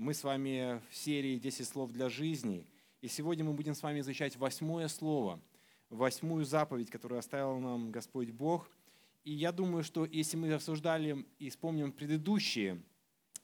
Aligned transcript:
Мы 0.00 0.14
с 0.14 0.22
вами 0.22 0.80
в 0.90 0.94
серии 0.94 1.40
«10 1.40 1.64
слов 1.64 1.90
для 1.90 2.08
жизни». 2.08 2.64
И 3.00 3.08
сегодня 3.08 3.44
мы 3.44 3.52
будем 3.52 3.74
с 3.74 3.82
вами 3.82 3.98
изучать 3.98 4.36
восьмое 4.36 4.86
слово, 4.86 5.40
восьмую 5.90 6.44
заповедь, 6.44 6.88
которую 6.88 7.18
оставил 7.18 7.58
нам 7.58 7.90
Господь 7.90 8.30
Бог. 8.30 8.70
И 9.24 9.32
я 9.32 9.50
думаю, 9.50 9.82
что 9.82 10.04
если 10.04 10.36
мы 10.36 10.52
обсуждали 10.52 11.26
и 11.40 11.50
вспомним 11.50 11.90
предыдущие 11.90 12.80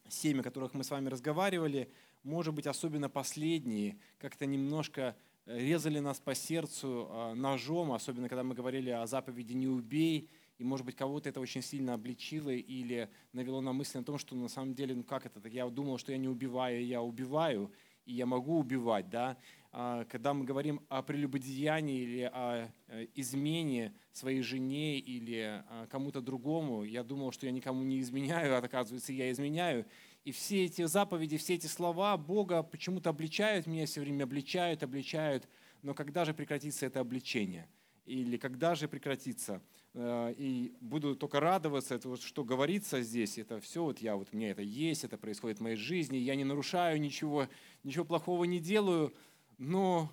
семь, 0.08 0.38
о 0.38 0.42
которых 0.44 0.74
мы 0.74 0.84
с 0.84 0.92
вами 0.92 1.08
разговаривали, 1.08 1.90
может 2.22 2.54
быть, 2.54 2.68
особенно 2.68 3.08
последние, 3.08 3.98
как-то 4.18 4.46
немножко 4.46 5.16
резали 5.46 5.98
нас 5.98 6.20
по 6.20 6.36
сердцу 6.36 7.08
а, 7.10 7.34
ножом, 7.34 7.90
особенно 7.90 8.28
когда 8.28 8.44
мы 8.44 8.54
говорили 8.54 8.90
о 8.90 9.08
заповеди 9.08 9.54
«не 9.54 9.66
убей», 9.66 10.30
и, 10.58 10.64
может 10.64 10.86
быть, 10.86 10.96
кого-то 10.96 11.28
это 11.28 11.40
очень 11.40 11.62
сильно 11.62 11.94
обличило 11.94 12.50
или 12.50 13.10
навело 13.32 13.60
на 13.60 13.72
мысль 13.72 13.98
о 13.98 14.04
том, 14.04 14.18
что 14.18 14.36
на 14.36 14.48
самом 14.48 14.74
деле, 14.74 14.94
ну 14.94 15.02
как 15.02 15.26
это, 15.26 15.46
я 15.48 15.68
думал, 15.68 15.98
что 15.98 16.12
я 16.12 16.18
не 16.18 16.28
убиваю, 16.28 16.84
я 16.84 17.02
убиваю, 17.02 17.72
и 18.06 18.12
я 18.12 18.26
могу 18.26 18.58
убивать, 18.58 19.08
да. 19.08 19.36
А, 19.72 20.04
когда 20.04 20.34
мы 20.34 20.44
говорим 20.44 20.80
о 20.88 21.02
прелюбодеянии 21.02 22.00
или 22.02 22.30
о 22.32 22.70
э, 22.88 23.06
измене 23.14 23.92
своей 24.12 24.42
жене 24.42 24.98
или 24.98 25.64
а, 25.68 25.86
кому-то 25.88 26.20
другому, 26.20 26.84
я 26.84 27.02
думал, 27.02 27.32
что 27.32 27.46
я 27.46 27.52
никому 27.52 27.82
не 27.82 28.00
изменяю, 28.00 28.54
а 28.54 28.58
оказывается, 28.58 29.12
я 29.12 29.30
изменяю. 29.32 29.86
И 30.24 30.32
все 30.32 30.64
эти 30.64 30.84
заповеди, 30.86 31.36
все 31.36 31.54
эти 31.54 31.66
слова 31.66 32.16
Бога 32.16 32.62
почему-то 32.62 33.10
обличают 33.10 33.66
меня 33.66 33.86
все 33.86 34.00
время, 34.00 34.24
обличают, 34.24 34.82
обличают. 34.82 35.48
Но 35.82 35.92
когда 35.92 36.24
же 36.24 36.32
прекратится 36.32 36.86
это 36.86 37.00
обличение? 37.00 37.68
Или 38.06 38.36
когда 38.36 38.74
же 38.74 38.86
прекратится? 38.86 39.60
Э, 39.94 40.34
и 40.36 40.74
буду 40.80 41.16
только 41.16 41.40
радоваться, 41.40 41.94
это 41.94 42.08
вот, 42.08 42.22
что 42.22 42.44
говорится 42.44 43.00
здесь, 43.02 43.38
это 43.38 43.60
все, 43.60 43.82
вот 43.82 43.98
я, 43.98 44.16
вот 44.16 44.28
у 44.32 44.36
меня 44.36 44.50
это 44.50 44.62
есть, 44.62 45.04
это 45.04 45.16
происходит 45.16 45.58
в 45.58 45.62
моей 45.62 45.76
жизни, 45.76 46.16
я 46.16 46.34
не 46.34 46.44
нарушаю 46.44 47.00
ничего, 47.00 47.48
ничего 47.82 48.04
плохого 48.04 48.44
не 48.44 48.60
делаю, 48.60 49.14
но, 49.58 50.12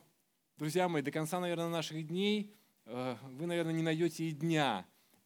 друзья 0.57 0.87
мои, 0.87 1.01
до 1.01 1.11
конца, 1.11 1.39
наверное, 1.39 1.69
наших 1.69 2.07
дней 2.07 2.55
э, 2.85 3.15
вы, 3.31 3.45
наверное, 3.45 3.73
не 3.73 3.83
найдете 3.83 4.25
и 4.25 4.31
дня, 4.31 4.85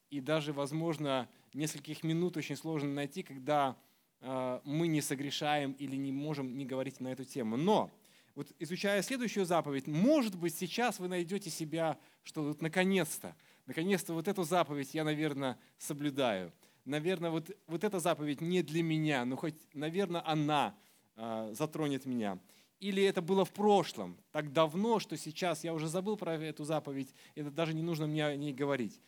и 0.09 0.21
даже, 0.21 0.53
возможно, 0.53 1.29
нескольких 1.53 2.03
минут 2.03 2.37
очень 2.37 2.55
сложно 2.55 2.89
найти, 2.93 3.23
когда 3.23 3.77
Э, 4.21 4.59
мы 4.63 4.87
не 4.87 5.01
согрешаем 5.01 5.73
или 5.73 5.95
не 5.95 6.11
можем 6.11 6.57
не 6.57 6.65
говорить 6.65 6.99
на 6.99 7.09
эту 7.09 7.23
тему. 7.23 7.57
Но 7.57 7.91
вот 8.33 8.51
изучая 8.59 9.01
следующую 9.03 9.45
заповедь, 9.45 9.87
может 9.87 10.35
быть, 10.35 10.55
сейчас 10.55 10.99
вы 10.99 11.07
найдете 11.07 11.51
себя, 11.51 11.97
что 12.23 12.43
вот 12.43 12.61
наконец-то, 12.61 13.35
наконец-то 13.65 14.13
вот 14.13 14.27
эту 14.27 14.43
заповедь 14.43 14.93
я, 14.93 15.03
наверное, 15.03 15.57
соблюдаю. 15.77 16.51
Наверное, 16.85 17.31
вот, 17.31 17.49
вот 17.67 17.83
эта 17.83 17.99
заповедь 17.99 18.41
не 18.41 18.61
для 18.61 18.83
меня, 18.83 19.25
но 19.25 19.35
хоть, 19.35 19.55
наверное, 19.73 20.21
она 20.25 20.77
э, 21.15 21.51
затронет 21.53 22.05
меня. 22.05 22.39
Или 22.79 23.03
это 23.03 23.21
было 23.21 23.45
в 23.45 23.51
прошлом, 23.51 24.17
так 24.31 24.51
давно, 24.51 24.99
что 24.99 25.17
сейчас 25.17 25.63
я 25.63 25.73
уже 25.73 25.87
забыл 25.87 26.17
про 26.17 26.35
эту 26.35 26.63
заповедь, 26.63 27.13
это 27.33 27.49
даже 27.49 27.73
не 27.73 27.81
нужно 27.81 28.05
мне 28.05 28.25
о 28.25 28.35
ней 28.35 28.53
говорить. 28.53 29.01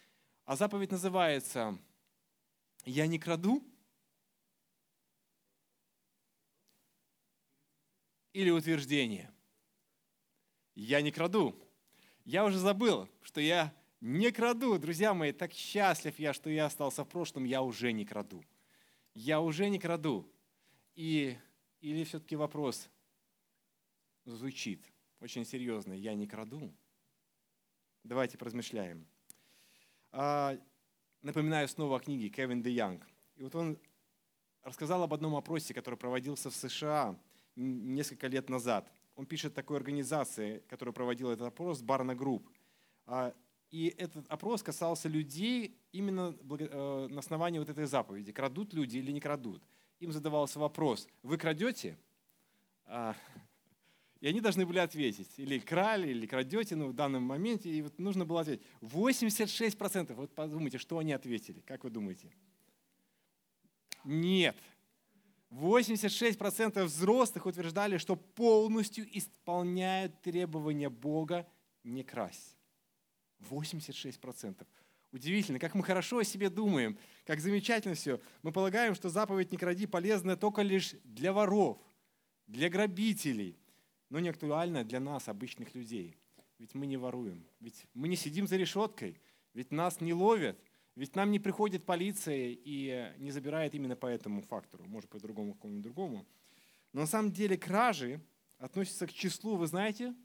А 0.45 0.55
заповедь 0.55 0.91
называется 0.91 1.77
«Я 2.85 3.05
не 3.05 3.19
краду», 3.19 3.63
или 8.37 8.51
утверждение. 8.51 9.31
Я 10.75 11.01
не 11.01 11.11
краду. 11.11 11.59
Я 12.23 12.45
уже 12.45 12.59
забыл, 12.59 13.09
что 13.23 13.41
я 13.41 13.73
не 14.01 14.31
краду. 14.31 14.77
Друзья 14.77 15.13
мои, 15.13 15.31
так 15.31 15.53
счастлив 15.53 16.17
я, 16.19 16.33
что 16.33 16.49
я 16.49 16.65
остался 16.65 17.03
в 17.03 17.09
прошлом, 17.09 17.43
я 17.45 17.61
уже 17.61 17.91
не 17.91 18.05
краду. 18.05 18.43
Я 19.13 19.41
уже 19.41 19.69
не 19.69 19.79
краду. 19.79 20.29
И, 20.95 21.37
или 21.81 22.03
все-таки 22.03 22.35
вопрос 22.35 22.89
звучит 24.25 24.85
очень 25.19 25.45
серьезно. 25.45 25.93
Я 25.93 26.13
не 26.13 26.27
краду. 26.27 26.71
Давайте 28.03 28.37
поразмышляем. 28.37 29.07
А, 30.11 30.57
напоминаю 31.21 31.67
снова 31.67 31.97
о 31.97 31.99
книге 31.99 32.29
Кевин 32.29 32.61
Де 32.61 32.71
Янг. 32.71 33.07
И 33.35 33.43
вот 33.43 33.55
он 33.55 33.79
рассказал 34.63 35.03
об 35.03 35.13
одном 35.13 35.35
опросе, 35.35 35.73
который 35.73 35.95
проводился 35.95 36.49
в 36.49 36.55
США 36.55 37.19
несколько 37.55 38.27
лет 38.27 38.49
назад. 38.49 38.91
Он 39.15 39.25
пишет 39.25 39.53
такой 39.53 39.77
организации, 39.77 40.59
которая 40.67 40.93
проводила 40.93 41.31
этот 41.31 41.47
опрос, 41.47 41.81
Barna 41.81 42.15
Group. 42.15 42.49
И 43.69 43.93
этот 43.97 44.25
опрос 44.29 44.63
касался 44.63 45.09
людей 45.09 45.77
именно 45.91 46.35
э, 46.59 47.07
на 47.09 47.19
основании 47.19 47.59
вот 47.59 47.69
этой 47.69 47.85
заповеди. 47.85 48.31
Крадут 48.31 48.73
люди 48.73 48.97
или 48.97 49.11
не 49.11 49.19
крадут? 49.19 49.61
Им 49.99 50.11
задавался 50.11 50.59
вопрос, 50.59 51.07
вы 51.21 51.37
крадете? 51.37 51.97
А, 52.85 53.15
и 54.21 54.27
они 54.27 54.39
должны 54.39 54.65
были 54.65 54.79
ответить, 54.79 55.29
или 55.37 55.59
крали, 55.59 56.09
или 56.09 56.25
крадете 56.25 56.75
ну, 56.75 56.87
в 56.87 56.93
данном 56.93 57.23
моменте. 57.23 57.69
И 57.69 57.81
вот 57.81 57.99
нужно 57.99 58.25
было 58.25 58.41
ответить. 58.41 58.65
86%, 58.81 60.13
вот 60.13 60.33
подумайте, 60.33 60.77
что 60.77 60.99
они 60.99 61.11
ответили. 61.11 61.59
Как 61.61 61.83
вы 61.83 61.89
думаете? 61.89 62.31
Нет. 64.05 64.55
86% 65.51 66.83
взрослых 66.83 67.45
утверждали, 67.45 67.97
что 67.97 68.15
полностью 68.15 69.05
исполняют 69.17 70.21
требования 70.21 70.89
Бога 70.89 71.47
не 71.83 72.03
красть. 72.03 72.56
86%. 73.39 74.65
Удивительно, 75.11 75.59
как 75.59 75.73
мы 75.73 75.83
хорошо 75.83 76.19
о 76.19 76.23
себе 76.23 76.49
думаем, 76.49 76.97
как 77.25 77.39
замечательно 77.39 77.95
все. 77.95 78.19
Мы 78.43 78.51
полагаем, 78.51 78.93
что 78.93 79.09
заповедь 79.09 79.51
«не 79.51 79.57
кради» 79.57 79.85
полезна 79.85 80.35
только 80.35 80.61
лишь 80.61 80.95
для 81.03 81.31
воров, 81.31 81.79
для 82.45 82.69
грабителей, 82.69 83.57
но 84.09 84.19
не 84.19 84.29
актуальна 84.29 84.83
для 84.83 84.99
нас, 84.99 85.27
обычных 85.27 85.75
людей. 85.75 86.15
Ведь 86.59 86.73
мы 86.73 86.87
не 86.87 86.97
воруем, 86.97 87.45
ведь 87.59 87.85
мы 87.93 88.07
не 88.07 88.15
сидим 88.15 88.47
за 88.47 88.57
решеткой, 88.57 89.19
ведь 89.53 89.71
нас 89.71 90.01
не 90.01 90.13
ловят, 90.13 90.59
ведь 90.95 91.15
нам 91.15 91.31
не 91.31 91.39
приходит 91.39 91.85
полиция 91.85 92.57
и 92.57 93.13
не 93.19 93.31
забирает 93.31 93.75
именно 93.75 93.95
по 93.95 94.07
этому 94.07 94.41
фактору, 94.41 94.83
может, 94.87 95.09
по 95.09 95.19
другому 95.19 95.53
какому-нибудь 95.53 95.83
другому. 95.83 96.25
Но 96.93 97.01
на 97.01 97.07
самом 97.07 97.31
деле 97.31 97.57
кражи 97.57 98.19
относятся 98.57 99.07
к 99.07 99.13
числу, 99.13 99.55
вы 99.55 99.67
знаете, 99.67 100.15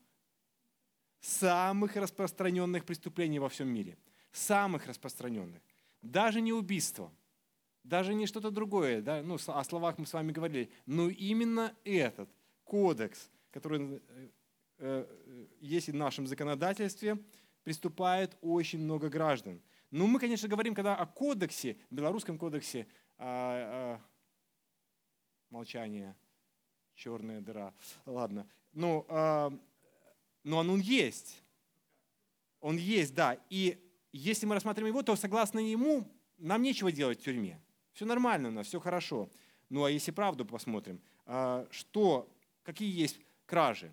самых 1.23 1.97
распространенных 1.97 2.85
преступлений 2.85 3.39
во 3.39 3.49
всем 3.49 3.69
мире. 3.69 3.97
Самых 4.33 4.87
распространенных. 4.87 5.63
Даже 6.03 6.43
не 6.43 6.53
убийство, 6.53 7.11
даже 7.83 8.13
не 8.13 8.27
что-то 8.27 8.51
другое. 8.51 9.01
Да? 9.01 9.23
Ну, 9.23 9.39
о 9.47 9.65
словах 9.65 9.97
мы 9.97 10.05
с 10.05 10.13
вами 10.13 10.33
говорили. 10.33 10.71
Но 10.85 11.09
именно 11.09 11.75
этот 11.85 12.29
кодекс, 12.65 13.31
который 13.51 13.97
э, 13.97 14.29
э, 14.79 15.07
есть 15.61 15.89
в 15.89 15.95
нашем 15.95 16.27
законодательстве, 16.27 17.19
приступает 17.65 18.37
очень 18.43 18.81
много 18.81 19.09
граждан– 19.09 19.63
ну, 19.93 20.07
мы, 20.07 20.19
конечно, 20.19 20.49
говорим, 20.49 20.75
когда 20.75 20.97
о 20.97 21.05
кодексе, 21.05 21.77
белорусском 21.91 22.39
кодексе, 22.39 22.87
а, 23.19 23.99
а, 23.99 24.01
молчание, 25.51 26.17
черная 26.95 27.43
дыра, 27.43 27.75
ладно. 28.07 28.49
Ну, 28.73 29.05
а, 29.11 29.53
но 30.45 30.59
он, 30.59 30.71
он 30.71 30.81
есть. 30.81 31.43
Он 32.61 32.77
есть, 32.77 33.15
да. 33.15 33.39
И 33.51 33.79
если 34.13 34.47
мы 34.47 34.55
рассматриваем 34.55 34.95
его, 34.95 35.03
то 35.03 35.17
согласно 35.17 35.59
ему 35.59 36.07
нам 36.39 36.63
нечего 36.63 36.93
делать 36.93 37.21
в 37.21 37.25
тюрьме. 37.25 37.61
Все 37.93 38.05
нормально 38.05 38.49
у 38.49 38.53
нас, 38.53 38.67
все 38.67 38.81
хорошо. 38.81 39.29
Ну 39.69 39.85
а 39.85 39.91
если 39.91 40.11
правду 40.11 40.45
посмотрим, 40.45 41.01
а, 41.27 41.67
что, 41.71 42.29
какие 42.63 42.91
есть 42.95 43.19
кражи? 43.47 43.93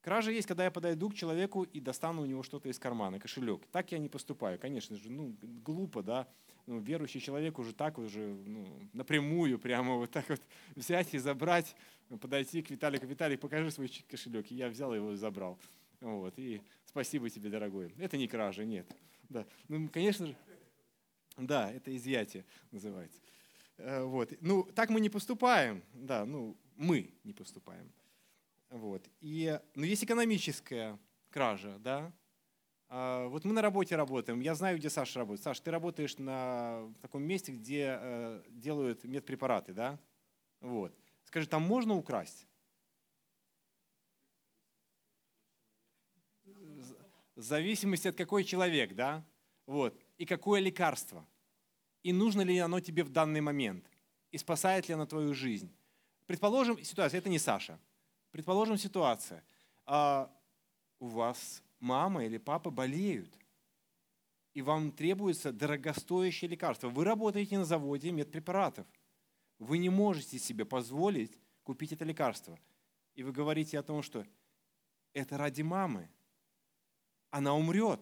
Кража 0.00 0.30
есть, 0.30 0.46
когда 0.46 0.64
я 0.64 0.70
подойду 0.70 1.08
к 1.08 1.14
человеку 1.14 1.62
и 1.62 1.80
достану 1.80 2.22
у 2.22 2.26
него 2.26 2.42
что-то 2.42 2.68
из 2.68 2.78
кармана, 2.78 3.18
кошелек. 3.18 3.62
Так 3.72 3.90
я 3.92 3.98
не 3.98 4.10
поступаю, 4.10 4.58
конечно 4.58 4.96
же, 4.96 5.10
ну, 5.10 5.34
глупо, 5.40 6.02
да. 6.02 6.28
Ну, 6.66 6.78
верующий 6.78 7.20
человек 7.20 7.58
уже 7.58 7.72
так 7.72 7.98
уже 7.98 8.20
ну, 8.20 8.66
напрямую 8.92 9.58
прямо 9.58 9.96
вот 9.96 10.10
так 10.10 10.28
вот 10.28 10.42
взять 10.74 11.14
и 11.14 11.18
забрать, 11.18 11.74
подойти 12.20 12.62
к 12.62 12.70
Виталику, 12.70 13.06
Виталик, 13.06 13.40
покажи 13.40 13.70
свой 13.70 13.90
кошелек. 14.08 14.50
И 14.50 14.54
я 14.54 14.68
взял 14.68 14.94
его 14.94 15.12
и 15.12 15.16
забрал. 15.16 15.58
Вот, 16.04 16.38
и 16.38 16.60
спасибо 16.84 17.30
тебе, 17.30 17.48
дорогой. 17.48 17.94
Это 17.96 18.18
не 18.18 18.28
кража, 18.28 18.62
нет. 18.66 18.86
Да. 19.30 19.46
Ну, 19.68 19.88
конечно 19.88 20.26
же, 20.26 20.36
да, 21.38 21.72
это 21.72 21.96
изъятие 21.96 22.44
называется. 22.70 23.22
Э, 23.78 24.02
вот. 24.02 24.34
Ну, 24.42 24.64
так 24.74 24.90
мы 24.90 25.00
не 25.00 25.08
поступаем, 25.08 25.82
да, 25.94 26.26
ну, 26.26 26.58
мы 26.76 27.14
не 27.24 27.32
поступаем. 27.32 27.90
Вот. 28.68 29.08
И, 29.22 29.58
ну, 29.74 29.84
есть 29.84 30.04
экономическая 30.04 30.98
кража, 31.30 31.78
да. 31.78 32.12
А, 32.90 33.26
вот 33.28 33.46
мы 33.46 33.54
на 33.54 33.62
работе 33.62 33.96
работаем. 33.96 34.40
Я 34.40 34.54
знаю, 34.54 34.76
где 34.76 34.90
Саша 34.90 35.20
работает. 35.20 35.42
Саша, 35.42 35.62
ты 35.62 35.70
работаешь 35.70 36.18
на 36.18 36.92
таком 37.00 37.22
месте, 37.22 37.52
где 37.52 37.98
э, 37.98 38.42
делают 38.50 39.04
медпрепараты, 39.04 39.72
да? 39.72 39.98
Вот. 40.60 40.94
Скажи, 41.24 41.48
там 41.48 41.62
можно 41.62 41.94
украсть? 41.94 42.46
В 47.36 47.42
зависимости 47.42 48.08
от 48.08 48.16
какой 48.16 48.44
человек, 48.44 48.94
да? 48.94 49.24
Вот. 49.66 49.98
И 50.18 50.26
какое 50.26 50.60
лекарство. 50.60 51.26
И 52.02 52.12
нужно 52.12 52.42
ли 52.42 52.58
оно 52.58 52.80
тебе 52.80 53.02
в 53.02 53.10
данный 53.10 53.40
момент. 53.40 53.90
И 54.30 54.38
спасает 54.38 54.88
ли 54.88 54.94
оно 54.94 55.06
твою 55.06 55.34
жизнь. 55.34 55.74
Предположим, 56.26 56.82
ситуация, 56.82 57.18
это 57.18 57.28
не 57.28 57.38
Саша. 57.38 57.78
Предположим, 58.30 58.76
ситуация. 58.76 59.44
А 59.86 60.30
у 60.98 61.06
вас 61.06 61.62
мама 61.80 62.24
или 62.24 62.38
папа 62.38 62.70
болеют, 62.70 63.38
и 64.54 64.62
вам 64.62 64.92
требуется 64.92 65.52
дорогостоящее 65.52 66.48
лекарство. 66.48 66.88
Вы 66.88 67.04
работаете 67.04 67.58
на 67.58 67.64
заводе 67.64 68.12
медпрепаратов. 68.12 68.86
Вы 69.58 69.78
не 69.78 69.90
можете 69.90 70.38
себе 70.38 70.64
позволить 70.64 71.38
купить 71.62 71.92
это 71.92 72.04
лекарство. 72.04 72.58
И 73.14 73.22
вы 73.22 73.32
говорите 73.32 73.78
о 73.78 73.82
том, 73.82 74.02
что 74.02 74.24
это 75.12 75.36
ради 75.36 75.62
мамы. 75.62 76.08
Она 77.34 77.52
умрет. 77.52 78.00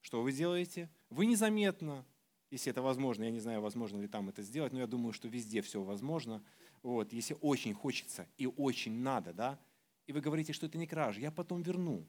Что 0.00 0.22
вы 0.22 0.32
делаете? 0.32 0.88
Вы 1.10 1.26
незаметно, 1.26 2.06
если 2.50 2.70
это 2.70 2.80
возможно, 2.80 3.24
я 3.24 3.30
не 3.30 3.40
знаю, 3.40 3.60
возможно 3.60 4.00
ли 4.00 4.08
там 4.08 4.30
это 4.30 4.40
сделать, 4.40 4.72
но 4.72 4.78
я 4.78 4.86
думаю, 4.86 5.12
что 5.12 5.28
везде 5.28 5.60
все 5.60 5.82
возможно. 5.82 6.42
Вот, 6.82 7.12
если 7.12 7.36
очень 7.42 7.74
хочется 7.74 8.26
и 8.38 8.46
очень 8.46 9.02
надо, 9.02 9.34
да, 9.34 9.60
и 10.06 10.14
вы 10.14 10.22
говорите, 10.22 10.54
что 10.54 10.64
это 10.64 10.78
не 10.78 10.86
кража, 10.86 11.20
я 11.20 11.30
потом 11.30 11.60
верну. 11.60 12.08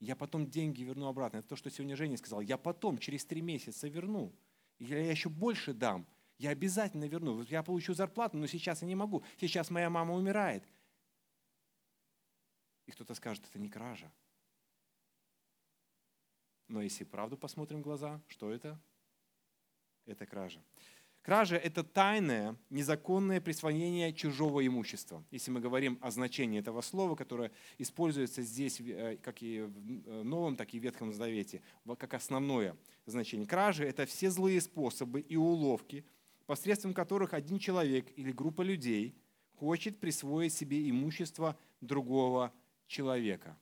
Я 0.00 0.16
потом 0.16 0.50
деньги 0.50 0.82
верну 0.82 1.06
обратно. 1.06 1.36
Это 1.36 1.46
то, 1.50 1.56
что 1.56 1.70
сегодня 1.70 1.94
Женя 1.94 2.16
сказал. 2.16 2.40
Я 2.40 2.58
потом, 2.58 2.98
через 2.98 3.24
три 3.24 3.42
месяца 3.42 3.86
верну. 3.86 4.34
Я 4.80 5.08
еще 5.08 5.28
больше 5.28 5.72
дам. 5.72 6.04
Я 6.36 6.50
обязательно 6.50 7.04
верну. 7.04 7.42
Я 7.42 7.62
получу 7.62 7.94
зарплату, 7.94 8.38
но 8.38 8.48
сейчас 8.48 8.82
я 8.82 8.88
не 8.88 8.96
могу. 8.96 9.22
Сейчас 9.38 9.70
моя 9.70 9.88
мама 9.88 10.14
умирает. 10.14 10.64
И 12.86 12.90
кто-то 12.90 13.14
скажет, 13.14 13.44
это 13.48 13.60
не 13.60 13.68
кража. 13.68 14.10
Но 16.70 16.80
если 16.80 17.02
правду 17.02 17.36
посмотрим 17.36 17.80
в 17.80 17.82
глаза, 17.82 18.20
что 18.28 18.52
это? 18.52 18.78
Это 20.06 20.24
кража. 20.24 20.62
Кража– 21.22 21.56
это 21.56 21.82
тайное, 21.82 22.56
незаконное 22.70 23.40
присвоение 23.40 24.14
чужого 24.14 24.64
имущества. 24.64 25.22
Если 25.32 25.50
мы 25.50 25.60
говорим 25.60 25.98
о 26.00 26.12
значении 26.12 26.60
этого 26.60 26.80
слова, 26.80 27.16
которое 27.16 27.50
используется 27.76 28.42
здесь 28.42 28.80
э, 28.80 29.18
как 29.20 29.42
и 29.42 29.62
в 29.62 30.08
э, 30.08 30.22
Новом, 30.22 30.56
так 30.56 30.72
и 30.72 30.78
в 30.78 30.82
Ветхом 30.82 31.12
Завете, 31.12 31.60
как 31.98 32.14
основное 32.14 32.76
значение. 33.04 33.46
Кража– 33.46 33.84
это 33.84 34.06
все 34.06 34.30
злые 34.30 34.60
способы 34.60 35.20
и 35.20 35.36
уловки, 35.36 36.04
посредством 36.46 36.94
которых 36.94 37.34
один 37.34 37.58
человек 37.58 38.06
или 38.16 38.30
группа 38.30 38.62
людей 38.62 39.14
хочет 39.56 39.98
присвоить 39.98 40.54
себе 40.54 40.88
имущество 40.88 41.58
другого 41.80 42.52
человека. 42.86 43.58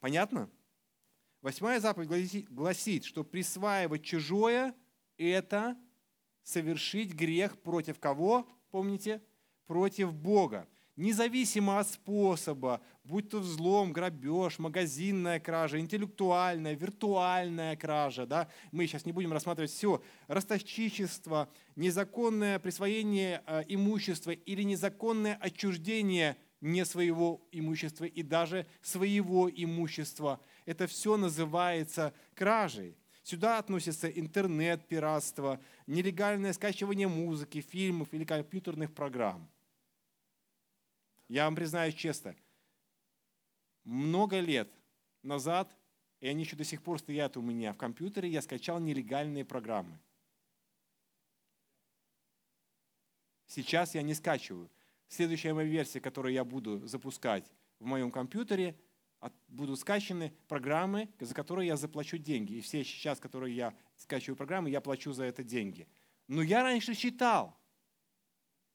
Понятно? 0.00 0.50
Восьмая 1.42 1.80
заповедь 1.80 2.48
гласит, 2.50 3.04
что 3.04 3.24
присваивать 3.24 4.04
чужое– 4.04 4.76
это 5.18 5.76
совершить 6.44 7.14
грех 7.14 7.60
против 7.60 7.98
кого? 7.98 8.48
Помните? 8.70 9.20
Против 9.66 10.14
Бога. 10.14 10.68
Независимо 10.94 11.80
от 11.80 11.88
способа, 11.88 12.80
будь 13.02 13.30
то 13.30 13.40
взлом, 13.40 13.92
грабеж, 13.92 14.60
магазинная 14.60 15.40
кража, 15.40 15.80
интеллектуальная, 15.80 16.74
виртуальная 16.74 17.74
кража, 17.74 18.24
да? 18.24 18.48
мы 18.70 18.86
сейчас 18.86 19.04
не 19.04 19.10
будем 19.10 19.32
рассматривать 19.32 19.72
все, 19.72 20.00
ростовщичество, 20.28 21.48
незаконное 21.74 22.60
присвоение 22.60 23.42
э, 23.46 23.64
имущества 23.66 24.30
или 24.30 24.62
незаконное 24.62 25.34
отчуждение 25.40 26.36
не 26.60 26.84
своего 26.84 27.44
имущества 27.50 28.04
и 28.04 28.22
даже 28.22 28.66
своего 28.80 29.50
имущества. 29.50 30.40
Это 30.64 30.86
все 30.86 31.16
называется 31.16 32.14
кражей. 32.34 32.96
Сюда 33.22 33.58
относятся 33.58 34.08
интернет, 34.08 34.86
пиратство, 34.86 35.60
нелегальное 35.86 36.52
скачивание 36.52 37.08
музыки, 37.08 37.60
фильмов 37.60 38.12
или 38.12 38.24
компьютерных 38.24 38.92
программ. 38.92 39.48
Я 41.28 41.44
вам 41.44 41.54
признаюсь 41.54 41.94
честно, 41.94 42.34
много 43.84 44.40
лет 44.40 44.70
назад, 45.22 45.74
и 46.20 46.28
они 46.28 46.42
еще 46.44 46.56
до 46.56 46.64
сих 46.64 46.82
пор 46.82 46.98
стоят 46.98 47.36
у 47.36 47.42
меня 47.42 47.72
в 47.72 47.76
компьютере, 47.76 48.28
я 48.28 48.42
скачал 48.42 48.80
нелегальные 48.80 49.44
программы. 49.44 49.98
Сейчас 53.46 53.94
я 53.94 54.02
не 54.02 54.14
скачиваю. 54.14 54.70
Следующая 55.08 55.52
моя 55.52 55.68
версия, 55.68 56.00
которую 56.00 56.32
я 56.32 56.44
буду 56.44 56.86
запускать 56.86 57.50
в 57.78 57.84
моем 57.84 58.10
компьютере– 58.10 58.76
будут 59.48 59.78
скачаны 59.78 60.32
программы, 60.48 61.08
за 61.20 61.34
которые 61.34 61.68
я 61.68 61.76
заплачу 61.76 62.18
деньги. 62.18 62.54
И 62.54 62.60
все 62.60 62.84
сейчас, 62.84 63.20
которые 63.20 63.54
я 63.54 63.74
скачиваю 63.96 64.36
программы, 64.36 64.70
я 64.70 64.80
плачу 64.80 65.12
за 65.12 65.24
это 65.24 65.44
деньги. 65.44 65.86
Но 66.28 66.42
я 66.42 66.62
раньше 66.62 66.94
читал, 66.94 67.56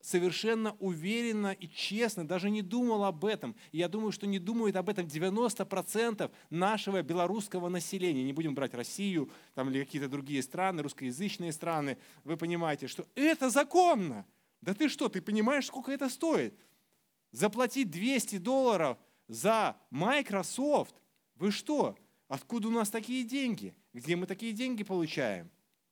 совершенно 0.02 0.76
уверенно 0.80 1.52
и 1.52 1.68
честно, 1.68 2.28
даже 2.28 2.50
не 2.50 2.62
думал 2.62 3.04
об 3.04 3.26
этом. 3.26 3.56
И 3.72 3.78
я 3.80 3.88
думаю, 3.88 4.12
что 4.12 4.28
не 4.28 4.40
думают 4.40 4.76
об 4.76 4.90
этом 4.90 5.06
90% 5.06 6.32
нашего 6.50 7.02
белорусского 7.02 7.70
населения. 7.70 8.24
Не 8.24 8.34
будем 8.34 8.56
брать 8.56 8.74
Россию 8.74 9.30
там, 9.54 9.70
или 9.70 9.84
какие-то 9.84 10.08
другие 10.08 10.42
страны, 10.44 10.84
русскоязычные 10.84 11.52
страны. 11.52 11.98
Вы 12.24 12.38
понимаете, 12.38 12.88
что 12.88 13.06
это 13.16 13.50
законно. 13.50 14.26
Да 14.62 14.74
ты 14.74 14.90
что, 14.90 15.10
ты 15.10 15.22
понимаешь, 15.22 15.68
сколько 15.68 15.92
это 15.92 16.10
стоит? 16.10 16.58
Заплатить 17.32 17.92
200 17.92 18.38
долларов 18.38 18.98
за 19.28 19.78
Microsoft. 19.90 20.96
Вы 21.36 21.52
что? 21.52 21.98
Откуда 22.28 22.68
у 22.68 22.72
нас 22.72 22.90
такие 22.90 23.24
деньги? 23.24 23.76
Где 23.94 24.16
мы 24.16 24.26
такие 24.26 24.54
деньги 24.54 24.84
получаем? 24.84 25.50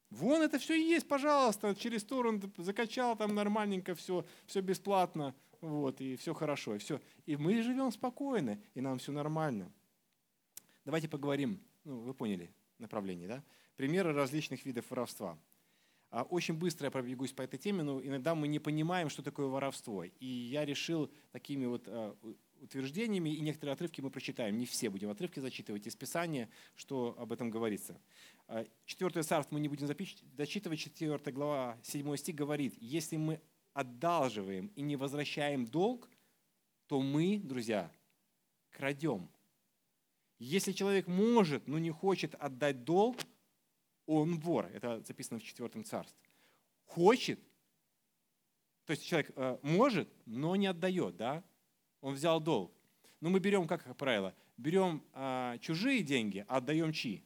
Вон 0.09 0.41
это 0.41 0.59
все 0.59 0.75
есть, 0.75 1.07
пожалуйста, 1.07 1.75
через 1.75 2.03
торрент 2.03 2.45
закачал 2.57 3.15
там 3.15 3.33
нормальненько 3.33 3.95
все, 3.95 4.25
все 4.45 4.61
бесплатно, 4.61 5.35
вот, 5.61 5.99
и 5.99 6.15
все 6.15 6.33
хорошо, 6.33 6.75
и 6.75 6.77
все. 6.77 7.01
И 7.25 7.35
мы 7.35 7.61
живем 7.61 7.91
спокойно, 7.91 8.61
и 8.75 8.81
нам 8.81 8.99
все 8.99 9.11
нормально. 9.11 9.71
Давайте 10.85 11.09
поговорим, 11.09 11.59
ну, 11.83 11.99
вы 11.99 12.13
поняли 12.13 12.53
направление, 12.77 13.27
да? 13.27 13.43
Примеры 13.75 14.13
различных 14.13 14.65
видов 14.65 14.89
воровства. 14.89 15.37
А, 16.11 16.23
очень 16.23 16.53
быстро 16.53 16.85
я 16.85 16.91
пробегусь 16.91 17.33
по 17.33 17.41
этой 17.41 17.57
теме, 17.57 17.83
но 17.83 18.01
иногда 18.01 18.35
мы 18.35 18.47
не 18.47 18.59
понимаем, 18.59 19.09
что 19.09 19.21
такое 19.21 19.47
воровство. 19.47 20.03
И 20.03 20.25
я 20.25 20.63
решил 20.63 21.11
такими 21.31 21.65
вот 21.65 21.87
а, 21.87 22.15
утверждениями, 22.65 23.29
и 23.29 23.39
некоторые 23.41 23.73
отрывки 23.73 24.01
мы 24.01 24.09
прочитаем. 24.09 24.57
Не 24.57 24.65
все 24.65 24.89
будем 24.89 25.09
отрывки 25.09 25.39
зачитывать 25.39 25.87
из 25.87 25.95
Писания, 25.95 26.49
что 26.75 27.15
об 27.17 27.31
этом 27.31 27.49
говорится. 27.49 27.99
А, 28.47 28.65
четвертое 28.85 29.23
царство 29.23 29.55
мы 29.55 29.61
не 29.61 29.67
будем 29.67 29.87
зачитывать, 29.87 30.79
4 30.79 31.17
глава, 31.31 31.77
7 31.83 32.15
стих 32.17 32.35
говорит, 32.35 32.75
если 32.79 33.17
мы 33.17 33.41
одалживаем 33.73 34.67
и 34.75 34.81
не 34.81 34.95
возвращаем 34.95 35.65
долг, 35.65 36.09
то 36.87 37.01
мы, 37.01 37.39
друзья, 37.39 37.91
крадем. 38.71 39.29
Если 40.37 40.73
человек 40.73 41.07
может, 41.07 41.67
но 41.67 41.79
не 41.79 41.91
хочет 41.91 42.35
отдать 42.35 42.83
долг, 42.83 43.17
он 44.05 44.37
вор. 44.39 44.65
Это 44.67 45.01
записано 45.01 45.39
в 45.39 45.43
четвертом 45.43 45.83
царстве. 45.83 46.29
Хочет, 46.85 47.39
то 48.85 48.91
есть 48.91 49.05
человек 49.05 49.31
э, 49.35 49.57
может, 49.63 50.09
но 50.25 50.55
не 50.55 50.67
отдает, 50.67 51.15
да? 51.17 51.43
Он 52.05 52.13
взял 52.13 52.39
долг. 52.39 52.71
Но 53.19 53.31
мы 53.31 53.39
берем, 53.39 53.65
как 53.67 53.97
правило, 53.97 54.35
берем 54.57 55.03
а, 55.11 55.57
чужие 55.57 56.03
деньги, 56.03 56.45
а 56.47 56.57
отдаем 56.57 56.93
чьи? 56.93 57.23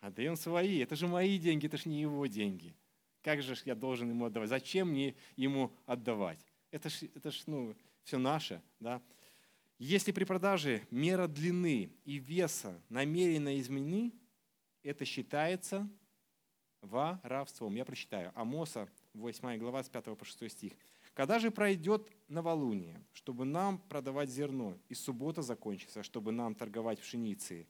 Отдаем 0.00 0.36
свои. 0.36 0.78
Это 0.78 0.96
же 0.96 1.06
мои 1.06 1.38
деньги, 1.38 1.66
это 1.66 1.76
же 1.76 1.90
не 1.90 2.00
его 2.00 2.26
деньги. 2.26 2.74
Как 3.20 3.42
же 3.42 3.54
я 3.66 3.74
должен 3.74 4.08
ему 4.08 4.24
отдавать? 4.24 4.48
Зачем 4.48 4.88
мне 4.88 5.14
ему 5.36 5.70
отдавать? 5.84 6.38
Это 6.70 6.88
же 6.88 7.10
это 7.14 7.30
ж, 7.30 7.42
ну, 7.44 7.76
все 8.04 8.16
наше. 8.16 8.62
Да? 8.80 9.02
Если 9.78 10.12
при 10.12 10.24
продаже 10.24 10.86
мера 10.90 11.28
длины 11.28 11.92
и 12.06 12.14
веса 12.14 12.80
намеренно 12.88 13.60
изменены, 13.60 14.14
это 14.82 15.04
считается 15.04 15.86
воровством. 16.80 17.74
Я 17.74 17.84
прочитаю. 17.84 18.32
Амоса, 18.34 18.88
8 19.12 19.58
глава, 19.58 19.82
с 19.82 19.90
5 19.90 20.16
по 20.16 20.24
6 20.24 20.50
стих. 20.50 20.72
Когда 21.12 21.38
же 21.38 21.50
пройдет 21.50 22.10
новолуние, 22.28 23.04
чтобы 23.12 23.44
нам 23.44 23.78
продавать 23.78 24.30
зерно, 24.30 24.78
и 24.88 24.94
суббота 24.94 25.42
закончится, 25.42 26.02
чтобы 26.02 26.32
нам 26.32 26.54
торговать 26.54 27.00
пшеницей, 27.00 27.68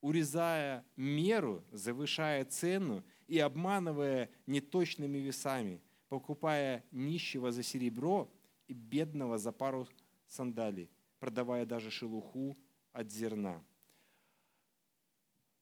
урезая 0.00 0.84
меру, 0.96 1.64
завышая 1.72 2.44
цену 2.44 3.04
и 3.26 3.38
обманывая 3.38 4.30
неточными 4.46 5.18
весами, 5.18 5.80
покупая 6.08 6.84
нищего 6.90 7.52
за 7.52 7.62
серебро 7.62 8.30
и 8.66 8.74
бедного 8.74 9.38
за 9.38 9.52
пару 9.52 9.88
сандалий, 10.26 10.90
продавая 11.18 11.64
даже 11.64 11.90
шелуху 11.90 12.56
от 12.92 13.10
зерна. 13.10 13.64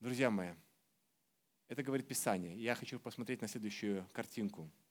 Друзья 0.00 0.30
мои, 0.30 0.54
это 1.68 1.82
говорит 1.82 2.08
Писание. 2.08 2.56
Я 2.56 2.74
хочу 2.74 2.98
посмотреть 2.98 3.40
на 3.40 3.48
следующую 3.48 4.08
картинку– 4.12 4.70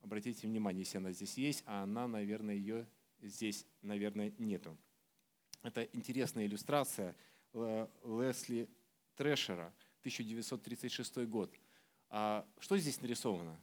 Обратите 0.00 0.46
внимание, 0.46 0.80
если 0.80 0.98
она 0.98 1.12
здесь 1.12 1.36
есть, 1.36 1.62
а 1.66 1.82
она, 1.82 2.06
наверное, 2.06 2.54
ее 2.54 2.86
здесь, 3.20 3.66
наверное, 3.82 4.32
нету. 4.38 4.76
Это 5.62 5.82
интересная 5.92 6.46
иллюстрация 6.46 7.16
Лесли 7.52 8.68
Трэшера, 9.16 9.74
1936 10.00 11.26
год. 11.26 11.52
А 12.10 12.46
что 12.58 12.78
здесь 12.78 13.00
нарисовано? 13.00 13.60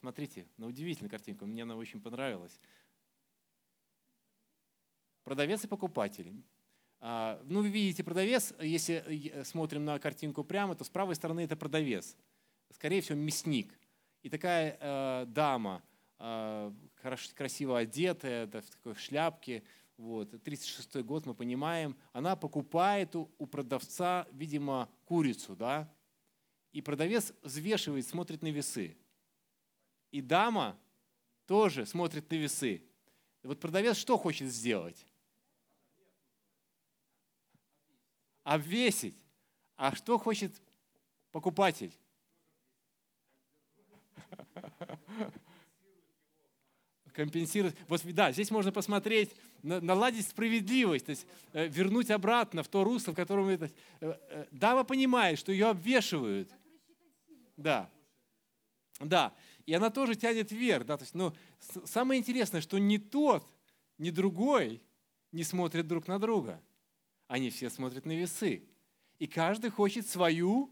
Смотрите, 0.00 0.46
на 0.56 0.66
удивительную 0.66 1.10
картинку, 1.10 1.46
мне 1.46 1.62
она 1.62 1.76
очень 1.76 2.00
понравилась. 2.00 2.60
Продавец 5.24 5.64
и 5.64 5.68
покупатель. 5.68 6.32
А, 7.00 7.40
ну, 7.44 7.60
вы 7.60 7.68
видите, 7.68 8.04
продавец, 8.04 8.54
если 8.60 9.02
э, 9.06 9.44
смотрим 9.44 9.84
на 9.84 9.98
картинку 9.98 10.44
прямо, 10.44 10.74
то 10.74 10.84
с 10.84 10.88
правой 10.88 11.14
стороны 11.14 11.40
это 11.40 11.56
продавец. 11.56 12.16
Скорее 12.70 13.00
всего, 13.00 13.18
мясник. 13.18 13.72
И 14.26 14.28
такая 14.28 14.76
э, 14.80 15.24
дама, 15.28 15.84
э, 16.18 16.72
красиво 17.36 17.78
одетая, 17.78 18.48
да, 18.48 18.60
в 18.60 18.68
такой 18.68 18.96
шляпке, 18.96 19.62
вот, 19.96 20.42
36 20.42 20.96
год, 21.02 21.26
мы 21.26 21.34
понимаем, 21.34 21.96
она 22.12 22.34
покупает 22.34 23.14
у, 23.14 23.30
у 23.38 23.46
продавца, 23.46 24.26
видимо, 24.32 24.88
курицу, 25.04 25.54
да, 25.54 25.88
и 26.72 26.82
продавец 26.82 27.32
взвешивает, 27.40 28.04
смотрит 28.04 28.42
на 28.42 28.48
весы. 28.48 28.96
И 30.10 30.20
дама 30.20 30.76
тоже 31.46 31.86
смотрит 31.86 32.28
на 32.28 32.34
весы. 32.34 32.82
Вот 33.44 33.60
продавец 33.60 33.96
что 33.96 34.18
хочет 34.18 34.48
сделать? 34.48 35.06
Обвесить. 38.42 39.22
А 39.76 39.94
что 39.94 40.18
хочет 40.18 40.60
покупатель? 41.30 41.92
Компенсировать. 47.16 47.74
Вот 47.88 48.02
да, 48.12 48.30
здесь 48.30 48.50
можно 48.50 48.70
посмотреть, 48.70 49.34
наладить 49.62 50.28
справедливость, 50.28 51.06
то 51.06 51.10
есть 51.10 51.26
э, 51.54 51.66
вернуть 51.66 52.10
обратно 52.10 52.62
в 52.62 52.68
то 52.68 52.84
русло, 52.84 53.12
в 53.12 53.16
котором 53.16 53.48
это... 53.48 53.70
Э, 54.02 54.18
э, 54.28 54.46
дама 54.50 54.84
понимает, 54.84 55.38
что 55.38 55.50
ее 55.50 55.68
обвешивают. 55.68 56.50
Да. 57.56 57.90
Да. 59.00 59.32
И 59.64 59.72
она 59.72 59.88
тоже 59.88 60.14
тянет 60.14 60.52
вверх. 60.52 60.84
Да? 60.84 60.98
То 60.98 61.04
есть, 61.04 61.14
ну, 61.14 61.32
самое 61.86 62.20
интересное, 62.20 62.60
что 62.60 62.76
ни 62.76 62.98
тот, 62.98 63.50
ни 63.96 64.10
другой 64.10 64.82
не 65.32 65.42
смотрят 65.42 65.86
друг 65.86 66.08
на 66.08 66.18
друга. 66.18 66.62
Они 67.28 67.48
все 67.48 67.70
смотрят 67.70 68.04
на 68.04 68.12
весы. 68.12 68.62
И 69.18 69.26
каждый 69.26 69.70
хочет 69.70 70.06
свою, 70.06 70.70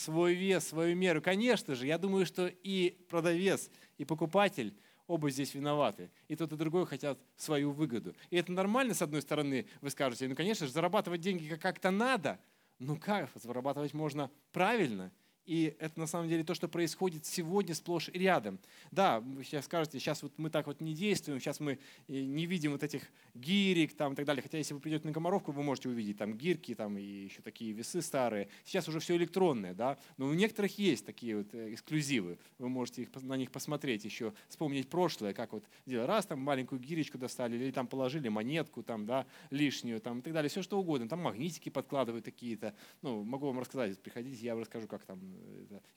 свой 0.00 0.34
вес, 0.34 0.68
свою 0.68 0.96
меру. 0.96 1.22
Конечно 1.22 1.74
же, 1.74 1.86
я 1.86 1.98
думаю, 1.98 2.26
что 2.26 2.46
и 2.46 2.96
продавец, 3.08 3.70
и 3.98 4.04
покупатель 4.04 4.74
оба 5.06 5.30
здесь 5.30 5.54
виноваты. 5.54 6.10
И 6.28 6.36
тот, 6.36 6.52
и 6.52 6.56
другой 6.56 6.86
хотят 6.86 7.18
свою 7.36 7.72
выгоду. 7.72 8.14
И 8.30 8.36
это 8.36 8.52
нормально, 8.52 8.94
с 8.94 9.02
одной 9.02 9.22
стороны, 9.22 9.66
вы 9.80 9.90
скажете, 9.90 10.28
ну, 10.28 10.34
конечно 10.34 10.66
же, 10.66 10.72
зарабатывать 10.72 11.20
деньги 11.20 11.54
как-то 11.54 11.90
надо. 11.90 12.38
Ну 12.78 12.96
как, 12.96 13.28
зарабатывать 13.34 13.92
можно 13.94 14.30
правильно– 14.52 15.12
и 15.50 15.74
это 15.80 15.98
на 15.98 16.06
самом 16.06 16.28
деле 16.28 16.44
то, 16.44 16.54
что 16.54 16.68
происходит 16.68 17.26
сегодня 17.26 17.74
сплошь 17.74 18.08
и 18.08 18.16
рядом. 18.20 18.60
Да, 18.92 19.18
вы 19.18 19.42
сейчас 19.42 19.64
скажете, 19.64 19.98
сейчас 19.98 20.22
вот 20.22 20.32
мы 20.36 20.48
так 20.48 20.68
вот 20.68 20.80
не 20.80 20.94
действуем, 20.94 21.40
сейчас 21.40 21.58
мы 21.58 21.72
э, 21.72 21.76
не 22.06 22.46
видим 22.46 22.70
вот 22.70 22.84
этих 22.84 23.02
гирек 23.34 23.94
там, 23.94 24.12
и 24.12 24.14
так 24.14 24.26
далее. 24.26 24.44
Хотя 24.44 24.58
если 24.58 24.74
вы 24.74 24.80
придете 24.80 25.08
на 25.08 25.12
Комаровку, 25.12 25.50
вы 25.50 25.64
можете 25.64 25.88
увидеть 25.88 26.18
там 26.18 26.34
гирки 26.34 26.72
там, 26.76 26.96
и 26.96 27.02
еще 27.02 27.42
такие 27.42 27.72
весы 27.72 28.00
старые. 28.00 28.48
Сейчас 28.64 28.86
уже 28.86 29.00
все 29.00 29.16
электронное, 29.16 29.74
да? 29.74 29.98
но 30.18 30.28
у 30.28 30.34
некоторых 30.34 30.78
есть 30.78 31.04
такие 31.04 31.38
вот 31.38 31.52
э, 31.52 31.74
эксклюзивы. 31.74 32.38
Вы 32.60 32.68
можете 32.68 33.02
их, 33.02 33.08
на 33.20 33.36
них 33.36 33.50
посмотреть 33.50 34.04
еще, 34.04 34.32
вспомнить 34.48 34.88
прошлое, 34.88 35.34
как 35.34 35.52
вот 35.52 35.64
делали. 35.84 36.06
Раз 36.06 36.26
там 36.26 36.38
маленькую 36.38 36.80
гиречку 36.80 37.18
достали, 37.18 37.56
или 37.56 37.72
там 37.72 37.88
положили 37.88 38.28
монетку 38.28 38.84
там, 38.84 39.04
да, 39.04 39.26
лишнюю 39.50 40.00
там, 40.00 40.20
и 40.20 40.22
так 40.22 40.32
далее, 40.32 40.48
все 40.48 40.62
что 40.62 40.78
угодно. 40.78 41.08
Там 41.08 41.18
магнитики 41.18 41.70
подкладывают 41.70 42.24
какие-то. 42.24 42.72
Ну, 43.02 43.24
могу 43.24 43.48
вам 43.48 43.58
рассказать, 43.58 43.98
приходите, 43.98 44.44
я 44.44 44.54
вам 44.54 44.62
расскажу, 44.62 44.86
как 44.86 45.04
там 45.04 45.18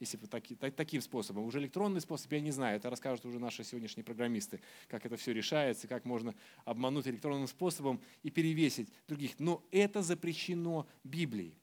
если 0.00 0.16
таки, 0.16 0.54
так, 0.54 0.74
таким 0.74 1.00
способом. 1.00 1.44
Уже 1.44 1.58
электронный 1.58 2.00
способ 2.00 2.30
я 2.32 2.40
не 2.40 2.50
знаю, 2.50 2.76
это 2.76 2.90
расскажут 2.90 3.24
уже 3.26 3.38
наши 3.38 3.64
сегодняшние 3.64 4.04
программисты, 4.04 4.60
как 4.88 5.06
это 5.06 5.16
все 5.16 5.32
решается, 5.32 5.88
как 5.88 6.04
можно 6.04 6.34
обмануть 6.64 7.06
электронным 7.06 7.46
способом 7.46 8.00
и 8.22 8.30
перевесить 8.30 8.88
других. 9.08 9.38
Но 9.38 9.64
это 9.70 10.02
запрещено 10.02 10.86
Библией. 11.02 11.58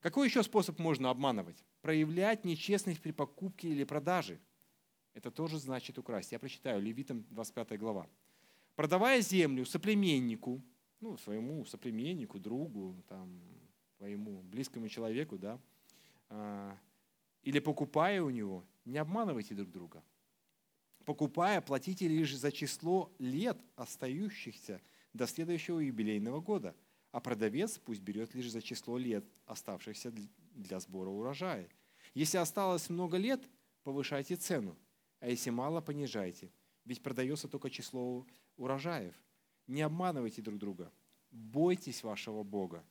Какой 0.00 0.28
еще 0.28 0.42
способ 0.42 0.78
можно 0.78 1.10
обманывать? 1.10 1.64
Проявлять 1.82 2.44
нечестность 2.44 3.00
при 3.00 3.12
покупке 3.12 3.68
или 3.68 3.84
продаже. 3.84 4.38
Это 5.14 5.30
тоже 5.30 5.58
значит 5.58 5.98
украсть. 5.98 6.32
Я 6.32 6.38
прочитаю 6.38 6.82
Левитам 6.82 7.24
25 7.30 7.78
глава. 7.78 8.06
Продавая 8.74 9.20
землю 9.22 9.64
соплеменнику, 9.64 10.62
ну, 11.00 11.16
своему 11.16 11.64
соплеменнику, 11.64 12.38
другу, 12.38 13.02
там, 13.08 13.40
своему 13.96 14.42
близкому 14.42 14.88
человеку, 14.88 15.38
да, 15.38 15.58
или 17.42 17.58
покупая 17.60 18.22
у 18.22 18.30
него, 18.30 18.64
не 18.84 18.98
обманывайте 18.98 19.54
друг 19.54 19.70
друга. 19.70 20.02
Покупая, 21.04 21.60
платите 21.60 22.08
лишь 22.08 22.36
за 22.36 22.50
число 22.50 23.12
лет, 23.18 23.56
остающихся 23.76 24.80
до 25.12 25.26
следующего 25.26 25.78
юбилейного 25.78 26.40
года, 26.40 26.74
а 27.12 27.20
продавец 27.20 27.78
пусть 27.78 28.00
берет 28.00 28.34
лишь 28.34 28.50
за 28.50 28.60
число 28.60 28.98
лет, 28.98 29.24
оставшихся 29.46 30.12
для 30.54 30.80
сбора 30.80 31.10
урожая. 31.10 31.68
Если 32.14 32.38
осталось 32.38 32.90
много 32.90 33.16
лет, 33.16 33.48
повышайте 33.84 34.36
цену, 34.36 34.76
а 35.20 35.28
если 35.28 35.50
мало, 35.50 35.80
понижайте, 35.80 36.50
ведь 36.84 37.02
продается 37.02 37.48
только 37.48 37.70
число 37.70 38.26
урожаев. 38.56 39.14
Не 39.66 39.82
обманывайте 39.82 40.42
друг 40.42 40.58
друга. 40.58 40.92
Бойтесь 41.30 42.02
вашего 42.02 42.42
Бога. 42.42 42.84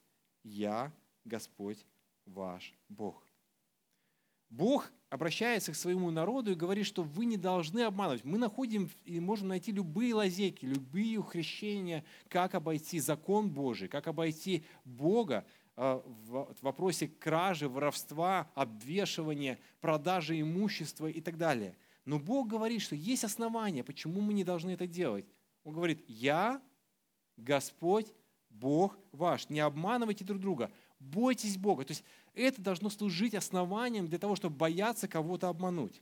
Я 0.43 0.93
Господь 1.23 1.85
ваш 2.25 2.73
Бог. 2.89 3.24
Бог 4.55 4.91
обращается 5.09 5.73
к 5.73 5.75
своему 5.75 6.11
народу 6.11 6.51
и 6.51 6.55
говорит, 6.55 6.85
что 6.85 7.03
вы 7.03 7.25
не 7.25 7.35
должны 7.35 7.81
обманывать. 7.81 8.23
Мы 8.23 8.37
находим 8.37 8.89
и 9.03 9.19
можем 9.19 9.49
найти 9.49 9.71
любые 9.71 10.13
лазейки, 10.13 10.65
любые 10.65 11.17
ухрещения, 11.17 12.05
как 12.29 12.55
обойти 12.55 12.99
закон 12.99 13.49
Божий, 13.49 13.89
как 13.89 14.07
обойти 14.07 14.65
Бога 14.85 15.45
э, 15.75 16.01
в 16.27 16.55
вопросе 16.61 17.07
кражи, 17.07 17.67
воровства, 17.67 18.49
обвешивания, 18.55 19.59
продажи 19.81 20.39
имущества 20.39 21.07
и 21.07 21.19
так 21.19 21.37
далее. 21.37 21.75
Но 22.05 22.17
Бог 22.17 22.47
говорит, 22.47 22.81
что 22.81 22.95
есть 22.95 23.25
основания, 23.25 23.83
почему 23.83 24.21
мы 24.21 24.33
не 24.33 24.43
должны 24.43 24.71
это 24.71 24.87
делать. 24.87 25.25
Он 25.63 25.73
говорит, 25.73 26.03
я 26.07 26.61
Господь, 27.35 28.07
Бог 28.49 28.97
ваш. 29.11 29.49
Не 29.49 29.59
обманывайте 29.59 30.23
друг 30.23 30.39
друга. 30.39 30.71
Бойтесь 30.99 31.57
Бога. 31.57 31.83
То 31.83 31.91
есть 31.91 32.05
это 32.41 32.61
должно 32.61 32.89
служить 32.89 33.35
основанием 33.35 34.07
для 34.07 34.19
того, 34.19 34.35
чтобы 34.35 34.55
бояться 34.55 35.07
кого-то 35.07 35.49
обмануть. 35.49 36.01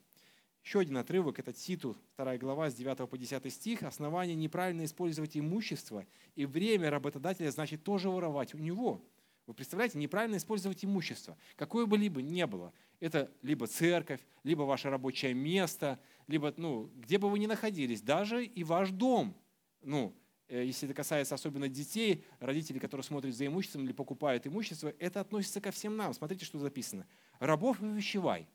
Еще 0.63 0.79
один 0.79 0.97
отрывок, 0.97 1.39
это 1.39 1.51
Титу, 1.51 1.97
2 2.17 2.37
глава, 2.37 2.69
с 2.69 2.73
9 2.75 3.09
по 3.09 3.17
10 3.17 3.53
стих. 3.53 3.83
Основание 3.83 4.35
неправильно 4.35 4.85
использовать 4.85 5.35
имущество 5.35 6.05
и 6.35 6.45
время 6.45 6.89
работодателя 6.89 7.51
значит 7.51 7.83
тоже 7.83 8.09
воровать 8.09 8.53
у 8.53 8.57
него. 8.57 9.03
Вы 9.45 9.53
представляете, 9.53 9.97
неправильно 9.97 10.37
использовать 10.37 10.85
имущество, 10.85 11.37
какое 11.57 11.85
бы 11.85 11.97
либо 11.97 12.21
ни 12.21 12.45
было. 12.45 12.71
Это 13.01 13.29
либо 13.41 13.67
церковь, 13.67 14.21
либо 14.43 14.61
ваше 14.61 14.89
рабочее 14.89 15.33
место, 15.33 15.99
либо, 16.27 16.53
ну, 16.55 16.89
где 16.95 17.17
бы 17.17 17.29
вы 17.29 17.39
ни 17.39 17.45
находились, 17.45 18.01
даже 18.01 18.45
и 18.45 18.63
ваш 18.63 18.91
дом. 18.91 19.35
Ну, 19.81 20.15
если 20.61 20.87
это 20.87 20.95
касается 20.95 21.33
особенно 21.33 21.67
детей, 21.67 22.23
родителей, 22.39 22.79
которые 22.79 23.03
смотрят 23.03 23.35
за 23.35 23.47
имуществом 23.47 23.85
или 23.85 23.91
покупают 23.91 24.45
имущество, 24.45 24.93
это 24.99 25.21
относится 25.21 25.59
ко 25.61 25.71
всем 25.71 25.97
нам. 25.97 26.13
Смотрите, 26.13 26.45
что 26.45 26.59
записано. 26.59 27.07
«Рабов 27.39 27.81
увещевай, 27.81 28.47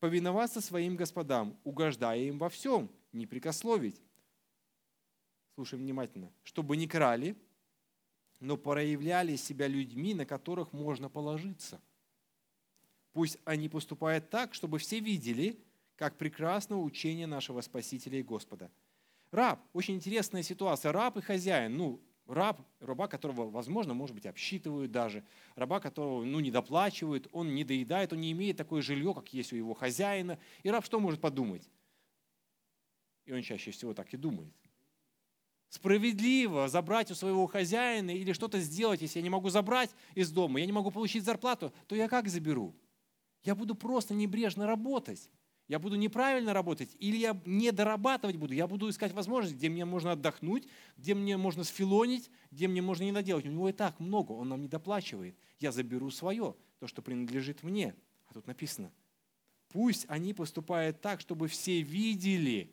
повиноваться 0.00 0.60
своим 0.60 0.96
господам, 0.96 1.56
угождая 1.62 2.18
им 2.20 2.38
во 2.38 2.48
всем, 2.48 2.90
не 3.12 3.26
прикословить». 3.26 4.02
Слушаем 5.54 5.84
внимательно. 5.84 6.32
«Чтобы 6.42 6.76
не 6.76 6.88
крали, 6.88 7.36
но 8.40 8.56
проявляли 8.56 9.36
себя 9.36 9.68
людьми, 9.68 10.14
на 10.14 10.26
которых 10.26 10.72
можно 10.72 11.08
положиться. 11.08 11.80
Пусть 13.12 13.38
они 13.44 13.68
поступают 13.68 14.30
так, 14.30 14.54
чтобы 14.54 14.78
все 14.78 14.98
видели, 14.98 15.62
как 15.94 16.18
прекрасно 16.18 16.80
учение 16.80 17.28
нашего 17.28 17.60
Спасителя 17.60 18.18
и 18.18 18.24
Господа– 18.24 18.70
Раб, 19.34 19.60
очень 19.72 19.96
интересная 19.96 20.44
ситуация. 20.44 20.92
Раб 20.92 21.16
и 21.16 21.20
хозяин. 21.20 21.76
Ну, 21.76 22.00
раб, 22.26 22.60
раба, 22.78 23.08
которого, 23.08 23.50
возможно, 23.50 23.92
может 23.92 24.14
быть, 24.14 24.26
обсчитывают 24.26 24.92
даже, 24.92 25.24
раба, 25.56 25.80
которого, 25.80 26.24
ну, 26.24 26.38
не 26.38 26.52
доплачивают, 26.52 27.26
он 27.32 27.52
не 27.52 27.64
доедает, 27.64 28.12
он 28.12 28.20
не 28.20 28.30
имеет 28.30 28.56
такое 28.56 28.80
жилье, 28.80 29.12
как 29.12 29.34
есть 29.34 29.52
у 29.52 29.56
его 29.56 29.74
хозяина. 29.74 30.38
И 30.62 30.70
раб 30.70 30.84
что 30.84 31.00
может 31.00 31.20
подумать? 31.20 31.68
И 33.26 33.32
он 33.32 33.42
чаще 33.42 33.72
всего 33.72 33.92
так 33.92 34.14
и 34.14 34.16
думает. 34.16 34.54
Справедливо 35.68 36.68
забрать 36.68 37.10
у 37.10 37.16
своего 37.16 37.48
хозяина 37.48 38.10
или 38.10 38.32
что-то 38.32 38.60
сделать, 38.60 39.02
если 39.02 39.18
я 39.18 39.24
не 39.24 39.30
могу 39.30 39.48
забрать 39.48 39.90
из 40.14 40.30
дома, 40.30 40.60
я 40.60 40.66
не 40.66 40.72
могу 40.72 40.92
получить 40.92 41.24
зарплату, 41.24 41.72
то 41.88 41.96
я 41.96 42.06
как 42.06 42.28
заберу? 42.28 42.72
Я 43.42 43.56
буду 43.56 43.74
просто 43.74 44.14
небрежно 44.14 44.68
работать. 44.68 45.28
Я 45.66 45.78
буду 45.78 45.96
неправильно 45.96 46.52
работать 46.52 46.94
или 46.98 47.16
я 47.16 47.40
не 47.46 47.72
дорабатывать 47.72 48.36
буду. 48.36 48.52
Я 48.52 48.66
буду 48.66 48.88
искать 48.90 49.12
возможности, 49.12 49.56
где 49.56 49.68
мне 49.68 49.84
можно 49.84 50.12
отдохнуть, 50.12 50.68
где 50.96 51.14
мне 51.14 51.36
можно 51.36 51.64
сфилонить, 51.64 52.30
где 52.50 52.68
мне 52.68 52.82
можно 52.82 53.04
не 53.04 53.12
наделать. 53.12 53.46
У 53.46 53.50
него 53.50 53.68
и 53.68 53.72
так 53.72 53.98
много, 53.98 54.32
он 54.32 54.50
нам 54.50 54.60
не 54.60 54.68
доплачивает. 54.68 55.36
Я 55.60 55.72
заберу 55.72 56.10
свое, 56.10 56.54
то, 56.78 56.86
что 56.86 57.00
принадлежит 57.00 57.62
мне. 57.62 57.94
А 58.26 58.34
тут 58.34 58.46
написано, 58.46 58.92
Пусть 59.74 60.06
они 60.08 60.32
поступают 60.34 61.00
так, 61.00 61.18
чтобы 61.20 61.48
все 61.48 61.82
видели, 61.82 62.72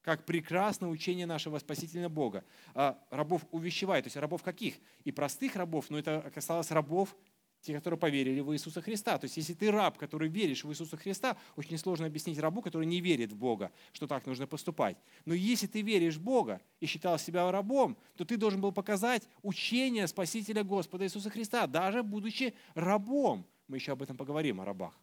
как 0.00 0.24
прекрасно 0.24 0.88
учение 0.88 1.26
нашего 1.26 1.58
спасительного 1.58 2.10
Бога. 2.10 2.44
А 2.72 2.98
рабов 3.10 3.44
увещевает, 3.50 4.04
то 4.04 4.06
есть 4.06 4.16
рабов 4.16 4.42
каких? 4.42 4.76
И 5.04 5.12
простых 5.12 5.54
рабов, 5.54 5.90
но 5.90 5.98
это 5.98 6.30
касалось 6.34 6.70
рабов 6.70 7.14
те, 7.60 7.74
которые 7.74 7.98
поверили 7.98 8.40
в 8.40 8.52
Иисуса 8.52 8.80
Христа. 8.80 9.18
То 9.18 9.24
есть 9.24 9.36
если 9.36 9.54
ты 9.54 9.70
раб, 9.70 9.98
который 9.98 10.28
веришь 10.28 10.64
в 10.64 10.70
Иисуса 10.70 10.96
Христа, 10.96 11.36
очень 11.56 11.78
сложно 11.78 12.06
объяснить 12.06 12.38
рабу, 12.38 12.62
который 12.62 12.86
не 12.86 13.00
верит 13.00 13.32
в 13.32 13.36
Бога, 13.36 13.72
что 13.92 14.06
так 14.06 14.26
нужно 14.26 14.46
поступать. 14.46 14.96
Но 15.24 15.34
если 15.34 15.66
ты 15.66 15.82
веришь 15.82 16.16
в 16.16 16.22
Бога 16.22 16.60
и 16.80 16.86
считал 16.86 17.18
себя 17.18 17.50
рабом, 17.50 17.96
то 18.16 18.24
ты 18.24 18.36
должен 18.36 18.60
был 18.60 18.72
показать 18.72 19.28
учение 19.42 20.06
Спасителя 20.06 20.62
Господа 20.62 21.04
Иисуса 21.04 21.30
Христа, 21.30 21.66
даже 21.66 22.02
будучи 22.02 22.54
рабом. 22.74 23.46
Мы 23.66 23.76
еще 23.76 23.92
об 23.92 24.02
этом 24.02 24.16
поговорим, 24.16 24.60
о 24.60 24.64
рабах. 24.64 24.98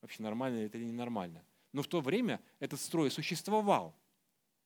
Вообще 0.00 0.22
нормально 0.22 0.58
это 0.58 0.78
или 0.78 0.84
ненормально. 0.84 1.42
Но 1.72 1.82
в 1.82 1.88
то 1.88 2.00
время 2.00 2.40
этот 2.60 2.80
строй 2.80 3.10
существовал. 3.10 3.94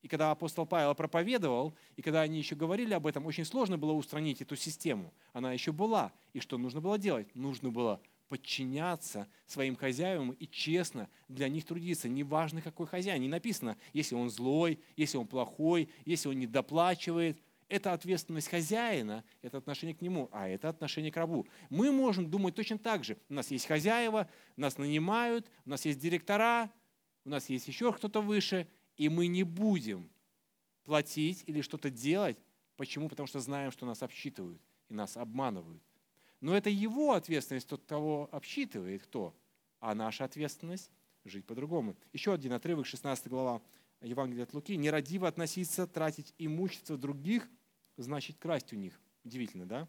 И 0.02 0.09
когда 0.09 0.31
апостол 0.31 0.64
Павел 0.64 0.95
проповедовал, 0.95 1.75
и 1.97 2.02
когда 2.02 2.21
они 2.23 2.38
еще 2.38 2.55
говорили 2.55 2.95
об 2.95 3.07
этом, 3.07 3.26
очень 3.26 3.45
сложно 3.45 3.78
было 3.78 3.93
устранить 3.93 4.40
эту 4.40 4.55
систему. 4.55 5.12
Она 5.33 5.52
еще 5.52 5.73
была. 5.73 6.12
И 6.33 6.40
что 6.40 6.57
нужно 6.57 6.81
было 6.81 6.99
делать? 6.99 7.35
Нужно 7.35 7.71
было 7.71 8.00
подчиняться 8.28 9.26
своим 9.47 9.75
хозяевам 9.75 10.33
и 10.33 10.47
честно 10.47 11.09
для 11.28 11.49
них 11.49 11.64
трудиться. 11.64 12.09
Неважно, 12.09 12.62
какой 12.62 12.87
хозяин. 12.87 13.23
Не 13.23 13.28
написано, 13.28 13.76
если 13.93 14.14
он 14.14 14.31
злой, 14.31 14.78
если 14.97 15.17
он 15.17 15.26
плохой, 15.26 15.88
если 16.05 16.28
он 16.28 16.38
не 16.38 16.47
доплачивает. 16.47 17.38
Это 17.69 17.93
ответственность 17.93 18.49
хозяина, 18.49 19.25
это 19.43 19.59
отношение 19.59 19.95
к 19.95 20.00
нему, 20.00 20.31
а 20.33 20.49
это 20.49 20.71
отношение 20.71 21.12
к 21.12 21.17
рабу. 21.17 21.47
Мы 21.69 21.93
можем 21.93 22.31
думать 22.31 22.55
точно 22.55 22.78
так 22.78 23.05
же. 23.05 23.19
У 23.28 23.35
нас 23.35 23.50
есть 23.50 23.67
хозяева, 23.67 24.31
нас 24.57 24.78
нанимают, 24.78 25.50
у 25.67 25.71
нас 25.71 25.85
есть 25.85 25.99
директора, 25.99 26.71
у 27.26 27.28
нас 27.28 27.50
есть 27.50 27.69
еще 27.69 27.93
кто-то 27.93 28.23
выше– 28.23 28.69
и 28.99 29.09
мы 29.09 29.28
не 29.28 29.45
будем 29.45 30.11
платить 30.85 31.45
или 31.47 31.62
что-то 31.62 31.88
делать. 31.88 32.37
Почему? 32.76 33.09
Потому 33.09 33.26
что 33.26 33.40
знаем, 33.40 33.71
что 33.71 33.87
нас 33.87 34.02
обсчитывают 34.02 34.61
и 34.88 34.95
нас 34.95 35.17
обманывают. 35.17 35.83
Но 36.40 36.57
это 36.57 36.69
его 36.69 37.12
ответственность, 37.12 37.69
тот, 37.69 37.85
кого 37.85 38.28
обсчитывает 38.33 39.02
кто. 39.02 39.35
А 39.81 39.95
наша 39.95 40.25
ответственность– 40.25 40.90
жить 41.25 41.47
по-другому. 41.47 41.97
Еще 42.12 42.33
один 42.33 42.52
отрывок, 42.52 42.87
16 42.87 43.28
глава 43.28 43.62
Евангелия 44.00 44.45
от 44.45 44.55
Луки. 44.55 44.76
«Нерадиво 44.76 45.28
относиться, 45.28 45.87
тратить 45.87 46.35
имущество 46.38 46.97
других, 46.97 47.49
значит 47.97 48.38
красть 48.38 48.73
у 48.73 48.76
них». 48.76 49.00
Удивительно, 49.25 49.67
да? 49.67 49.88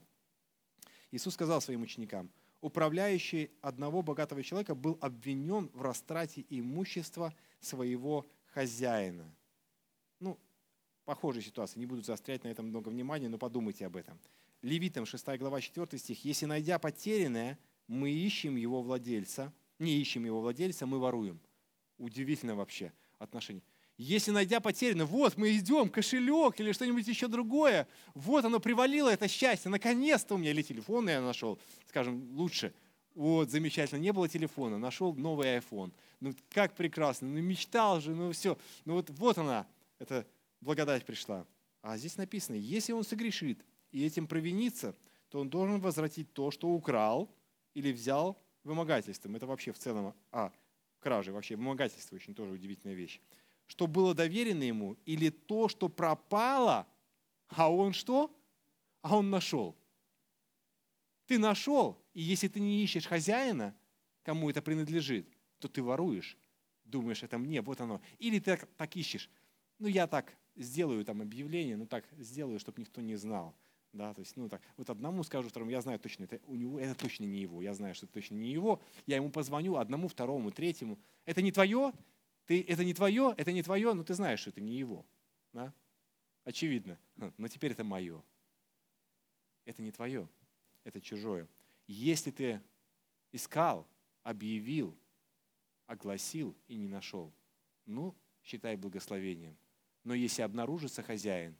Иисус 1.11 1.33
сказал 1.33 1.61
своим 1.61 1.81
ученикам, 1.81 2.29
управляющий 2.61 3.51
одного 3.61 4.01
богатого 4.01 4.43
человека 4.43 4.75
был 4.75 4.97
обвинен 5.01 5.69
в 5.73 5.81
растрате 5.81 6.45
имущества 6.49 7.33
своего 7.59 8.27
хозяина. 8.53 9.33
Ну, 10.19 10.37
похожая 11.05 11.41
ситуация, 11.41 11.79
не 11.79 11.85
буду 11.85 12.01
заострять 12.01 12.43
на 12.43 12.49
этом 12.49 12.67
много 12.67 12.89
внимания, 12.89 13.29
но 13.29 13.37
подумайте 13.37 13.85
об 13.85 13.95
этом. 13.95 14.19
Левитам 14.61 15.05
6 15.05 15.25
глава 15.37 15.61
4 15.61 15.97
стих. 15.97 16.25
«Если, 16.25 16.45
найдя 16.45 16.79
потерянное, 16.79 17.57
мы 17.87 18.11
ищем 18.11 18.55
его 18.55 18.81
владельца, 18.81 19.53
не 19.79 19.97
ищем 19.97 20.25
его 20.25 20.41
владельца, 20.41 20.85
мы 20.85 20.99
воруем». 20.99 21.39
Удивительно 21.97 22.55
вообще 22.55 22.91
отношение. 23.17 23.63
Если 23.97 24.31
найдя 24.31 24.61
потерянное, 24.61 25.05
вот 25.05 25.35
мы 25.35 25.55
идем, 25.57 25.89
кошелек 25.89 26.59
или 26.59 26.71
что-нибудь 26.71 27.07
еще 27.07 27.27
другое, 27.27 27.87
вот 28.13 28.45
оно 28.45 28.61
привалило, 28.61 29.09
это 29.09 29.27
счастье, 29.27 29.69
наконец-то 29.69 30.35
у 30.35 30.37
меня, 30.37 30.51
или 30.51 30.61
телефон 30.61 31.09
я 31.09 31.21
нашел, 31.21 31.59
скажем, 31.87 32.31
лучше– 32.37 32.73
вот, 33.15 33.49
замечательно. 33.49 33.99
Не 33.99 34.13
было 34.13 34.29
телефона, 34.29 34.77
нашел 34.77 35.13
новый 35.13 35.57
iPhone. 35.57 35.91
Ну, 36.19 36.33
как 36.49 36.75
прекрасно. 36.75 37.27
Ну, 37.27 37.41
мечтал 37.41 37.99
же, 38.01 38.15
ну 38.15 38.31
все. 38.31 38.57
Ну, 38.85 38.93
вот, 38.95 39.09
вот 39.09 39.37
она, 39.37 39.67
эта 39.99 40.25
благодать 40.61 41.05
пришла. 41.05 41.45
А 41.81 41.97
здесь 41.97 42.17
написано, 42.17 42.55
если 42.55 42.91
он 42.93 43.03
согрешит 43.03 43.65
и 43.91 44.05
этим 44.05 44.27
провинится, 44.27 44.95
то 45.29 45.39
он 45.39 45.49
должен 45.49 45.79
возвратить 45.79 46.31
то, 46.33 46.51
что 46.51 46.69
украл 46.69 47.29
или 47.73 47.91
взял 47.91 48.37
вымогательством. 48.63 49.35
Это 49.35 49.47
вообще 49.47 49.71
в 49.71 49.77
целом, 49.77 50.13
а, 50.31 50.51
кражи, 50.99 51.31
вообще 51.31 51.55
вымогательство 51.55 52.15
очень 52.15 52.35
тоже 52.35 52.53
удивительная 52.53 52.95
вещь. 52.95 53.21
Что 53.67 53.87
было 53.87 54.13
доверено 54.13 54.63
ему, 54.63 54.97
или 55.05 55.29
то, 55.29 55.69
что 55.69 55.89
пропало, 55.89 56.87
а 57.49 57.71
он 57.71 57.93
что? 57.93 58.35
А 59.01 59.17
он 59.17 59.29
нашел. 59.29 59.75
Ты 61.29 61.37
нашел, 61.37 62.03
и 62.15 62.23
если 62.23 62.47
ты 62.47 62.59
не 62.59 62.83
ищешь 62.83 63.05
хозяина, 63.05 63.75
кому 64.23 64.49
это 64.49 64.63
принадлежит, 64.63 65.29
то 65.59 65.67
ты 65.67 65.83
воруешь. 65.83 66.35
Думаешь, 66.85 67.21
это 67.21 67.37
мне, 67.37 67.61
вот 67.61 67.79
оно. 67.81 68.01
Или 68.17 68.39
ты 68.39 68.57
так, 68.57 68.67
так 68.77 68.95
ищешь. 68.95 69.29
Ну, 69.77 69.87
я 69.87 70.07
так 70.07 70.35
сделаю 70.55 71.05
там 71.05 71.21
объявление, 71.21 71.77
ну 71.77 71.85
так 71.85 72.03
сделаю, 72.17 72.57
чтобы 72.57 72.81
никто 72.81 72.99
не 73.01 73.15
знал. 73.15 73.55
Да, 73.93 74.11
то 74.15 74.21
есть, 74.21 74.37
ну 74.37 74.49
так, 74.49 74.63
вот 74.75 74.89
одному 74.89 75.23
скажу, 75.23 75.49
второму, 75.49 75.69
я 75.69 75.81
знаю 75.81 75.99
точно, 75.99 76.23
это 76.23 76.39
у 76.47 76.55
него, 76.55 76.79
это 76.79 76.95
точно 76.95 77.25
не 77.25 77.41
его, 77.41 77.61
я 77.61 77.75
знаю, 77.75 77.93
что 77.93 78.07
это 78.07 78.13
точно 78.13 78.33
не 78.33 78.51
его, 78.51 78.81
я 79.05 79.17
ему 79.17 79.29
позвоню 79.29 79.75
одному, 79.75 80.07
второму, 80.07 80.49
третьему. 80.49 80.97
Это 81.25 81.43
не 81.43 81.51
твое, 81.51 81.93
ты, 82.47 82.65
это 82.67 82.83
не 82.83 82.95
твое, 82.95 83.35
это 83.37 83.51
не 83.51 83.61
твое, 83.61 83.93
но 83.93 84.03
ты 84.03 84.15
знаешь, 84.15 84.39
что 84.39 84.49
это 84.49 84.61
не 84.61 84.79
его. 84.79 85.05
Да? 85.53 85.75
Очевидно. 86.43 86.97
Но 87.37 87.47
теперь 87.47 87.73
это 87.73 87.83
мое. 87.83 88.23
Это 89.65 89.83
не 89.83 89.91
твое 89.91 90.27
это 90.83 91.01
чужое. 91.01 91.47
Если 91.87 92.31
ты 92.31 92.61
искал, 93.31 93.87
объявил, 94.23 94.95
огласил 95.87 96.55
и 96.67 96.75
не 96.75 96.87
нашел, 96.87 97.33
ну, 97.85 98.15
считай 98.43 98.75
благословением. 98.75 99.57
Но 100.03 100.13
если 100.13 100.41
обнаружится 100.41 101.03
хозяин, 101.03 101.55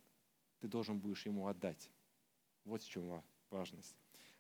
ты 0.60 0.67
должен 0.67 0.99
будешь 0.99 1.25
ему 1.25 1.47
отдать. 1.47 1.89
Вот 2.65 2.82
в 2.82 2.89
чем 2.89 3.23
важность. 3.49 3.95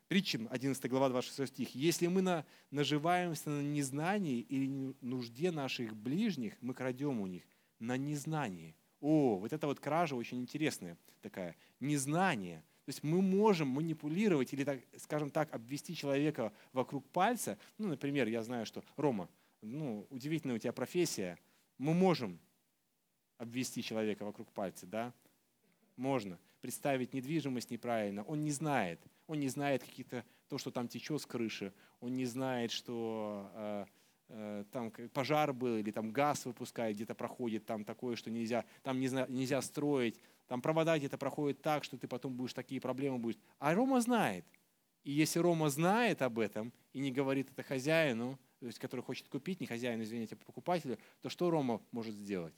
Притчам, 0.07 0.47
11 0.49 0.89
глава, 0.89 1.09
26 1.09 1.53
стих. 1.53 1.75
«Если 1.75 2.07
мы 2.07 2.23
на, 2.23 2.43
наживаемся 2.71 3.51
на 3.51 3.61
незнании 3.61 4.39
или 4.41 4.95
нужде 5.01 5.51
наших 5.51 5.95
ближних, 5.95 6.59
мы 6.61 6.73
крадем 6.73 7.21
у 7.21 7.27
них 7.27 7.43
на 7.77 7.95
незнании». 7.95 8.75
О, 9.01 9.37
вот 9.37 9.53
это 9.53 9.67
вот 9.67 9.79
кража 9.79 10.15
очень 10.15 10.41
интересная 10.41 10.97
такая. 11.21 11.55
Незнание. 11.79 12.63
То 12.89 12.91
есть 12.91 13.03
мы 13.03 13.21
можем 13.21 13.67
манипулировать 13.67 14.51
или, 14.51 14.63
так, 14.63 14.79
скажем 14.97 15.29
так, 15.29 15.53
обвести 15.53 15.95
человека 15.95 16.51
вокруг 16.73 17.07
пальца. 17.09 17.59
Ну, 17.77 17.87
например, 17.87 18.27
я 18.27 18.41
знаю, 18.41 18.65
что 18.65 18.83
Рома, 18.97 19.29
ну, 19.61 20.07
удивительная 20.09 20.55
у 20.55 20.57
тебя 20.57 20.73
профессия. 20.73 21.37
Мы 21.77 21.93
можем 21.93 22.39
обвести 23.37 23.83
человека 23.83 24.25
вокруг 24.25 24.51
пальца, 24.51 24.87
да? 24.87 25.13
Можно. 25.97 26.39
Представить 26.61 27.13
недвижимость 27.13 27.69
неправильно. 27.69 28.23
Он 28.23 28.43
не 28.43 28.49
знает. 28.49 28.99
Он 29.27 29.39
не 29.39 29.49
знает 29.49 29.83
какие-то 29.83 30.25
то, 30.47 30.57
что 30.57 30.71
там 30.71 30.87
течет 30.87 31.21
с 31.21 31.27
крыши. 31.27 31.71
Он 31.99 32.15
не 32.15 32.25
знает, 32.25 32.71
что 32.71 33.51
э, 33.53 33.85
э, 34.29 34.63
там 34.71 34.91
пожар 35.13 35.53
был 35.53 35.77
или 35.77 35.91
там 35.91 36.09
газ 36.09 36.43
выпускает, 36.45 36.95
где-то 36.95 37.13
проходит, 37.13 37.67
там 37.67 37.85
такое, 37.85 38.15
что 38.15 38.31
нельзя, 38.31 38.65
там 38.81 38.99
нельзя, 38.99 39.27
нельзя 39.29 39.61
строить 39.61 40.19
там 40.49 40.63
провода 40.63 40.97
где-то 40.97 41.19
проходят 41.19 41.61
так, 41.61 41.83
что 41.83 41.95
ты 41.95 42.07
потом 42.07 42.35
будешь 42.35 42.53
такие 42.53 42.81
проблемы 42.81 43.19
будешь. 43.19 43.37
А 43.59 43.75
Рома 43.75 44.01
знает. 44.01 44.43
И 45.03 45.11
если 45.11 45.37
Рома 45.37 45.69
знает 45.69 46.23
об 46.23 46.39
этом 46.39 46.73
и 46.91 46.99
не 46.99 47.11
говорит 47.11 47.51
это 47.51 47.61
хозяину, 47.61 48.37
то 48.59 48.65
есть 48.65 48.79
который 48.79 49.01
хочет 49.01 49.29
купить, 49.29 49.59
не 49.61 49.67
хозяину, 49.67 50.01
извините, 50.01 50.35
а 50.35 50.43
покупателю, 50.43 50.97
то 51.21 51.29
что 51.29 51.51
Рома 51.51 51.83
может 51.91 52.15
сделать? 52.15 52.55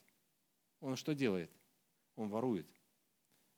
Он 0.80 0.95
что 0.95 1.13
делает? 1.13 1.51
Он 2.15 2.30
ворует. 2.30 2.65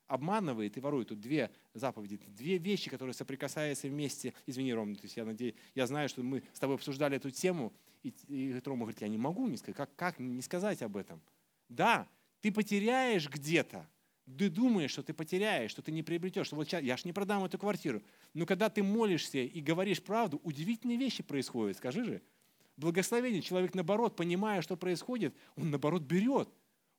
Обманывает 0.08 0.76
и 0.76 0.80
ворует. 0.80 1.08
Тут 1.08 1.20
две 1.20 1.52
заповеди, 1.72 2.16
две 2.26 2.58
вещи, 2.58 2.90
которые 2.90 3.14
соприкасаются 3.14 3.86
вместе. 3.86 4.34
Извини, 4.46 4.74
Рома, 4.74 4.96
то 4.96 5.04
есть 5.04 5.16
я, 5.16 5.24
надеюсь, 5.24 5.54
я 5.76 5.86
знаю, 5.86 6.08
что 6.08 6.24
мы 6.24 6.42
с 6.52 6.58
тобой 6.58 6.74
обсуждали 6.74 7.18
эту 7.18 7.30
тему, 7.30 7.72
и, 8.02 8.12
и 8.26 8.60
Рома 8.64 8.80
говорит, 8.80 9.00
я 9.00 9.08
не 9.08 9.16
могу 9.16 9.46
не 9.46 9.56
сказать. 9.56 9.76
Как, 9.76 9.94
как 9.94 10.18
не 10.18 10.42
сказать 10.42 10.82
об 10.82 10.96
этом? 10.96 11.22
Да, 11.68 12.08
ты 12.40 12.50
потеряешь 12.50 13.30
где-то, 13.30 13.88
ты 14.38 14.48
думаешь, 14.48 14.90
что 14.90 15.02
ты 15.02 15.12
потеряешь, 15.12 15.70
что 15.70 15.82
ты 15.82 15.92
не 15.92 16.02
приобретешь, 16.02 16.46
что 16.46 16.56
вот 16.56 16.66
сейчас, 16.66 16.82
я 16.82 16.96
ж 16.96 17.04
не 17.04 17.12
продам 17.12 17.44
эту 17.44 17.58
квартиру. 17.58 18.02
Но 18.32 18.46
когда 18.46 18.70
ты 18.70 18.82
молишься 18.82 19.38
и 19.38 19.60
говоришь 19.60 20.02
правду, 20.02 20.40
удивительные 20.44 20.96
вещи 20.96 21.22
происходят, 21.22 21.76
скажи 21.76 22.04
же. 22.04 22.22
Благословение. 22.76 23.42
Человек, 23.42 23.74
наоборот, 23.74 24.16
понимая, 24.16 24.62
что 24.62 24.76
происходит, 24.76 25.34
он, 25.56 25.70
наоборот, 25.70 26.02
берет. 26.02 26.48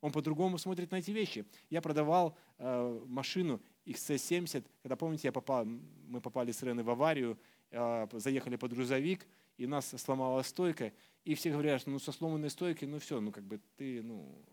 Он 0.00 0.12
по-другому 0.12 0.56
смотрит 0.56 0.90
на 0.90 0.96
эти 0.96 1.10
вещи. 1.10 1.44
Я 1.68 1.82
продавал 1.82 2.36
э, 2.58 3.04
машину 3.06 3.60
XC70, 3.86 4.64
когда, 4.82 4.96
помните, 4.96 5.28
я 5.28 5.32
попал, 5.32 5.64
мы 5.64 6.20
попали 6.20 6.52
с 6.52 6.62
Реной 6.62 6.84
в 6.84 6.90
аварию, 6.90 7.38
э, 7.70 8.06
заехали 8.12 8.56
под 8.56 8.72
грузовик, 8.72 9.26
и 9.58 9.66
нас 9.66 9.88
сломала 9.88 10.42
стойка, 10.42 10.92
и 11.24 11.34
все 11.34 11.50
говорят, 11.50 11.80
что 11.80 11.90
ну 11.90 11.98
со 11.98 12.12
сломанной 12.12 12.50
стойкой, 12.50 12.88
ну 12.88 12.98
все, 12.98 13.20
ну 13.20 13.32
как 13.32 13.44
бы 13.44 13.60
ты, 13.76 14.02
ну 14.02 14.44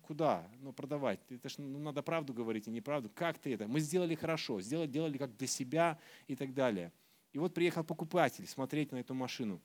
куда? 0.00 0.48
Ну 0.60 0.72
продавать. 0.72 1.20
Это 1.28 1.48
ж, 1.48 1.58
ну, 1.58 1.78
надо 1.78 2.02
правду 2.02 2.34
говорить, 2.34 2.66
а 2.66 2.70
не 2.70 2.80
правду. 2.80 3.10
Как 3.14 3.38
ты 3.38 3.54
это? 3.54 3.68
Мы 3.68 3.80
сделали 3.80 4.14
хорошо, 4.14 4.60
сделали, 4.60 4.88
делали 4.88 5.18
как 5.18 5.36
для 5.36 5.46
себя 5.46 5.98
и 6.26 6.34
так 6.34 6.52
далее. 6.54 6.92
И 7.32 7.38
вот 7.38 7.54
приехал 7.54 7.84
покупатель 7.84 8.46
смотреть 8.46 8.92
на 8.92 8.96
эту 8.96 9.14
машину. 9.14 9.60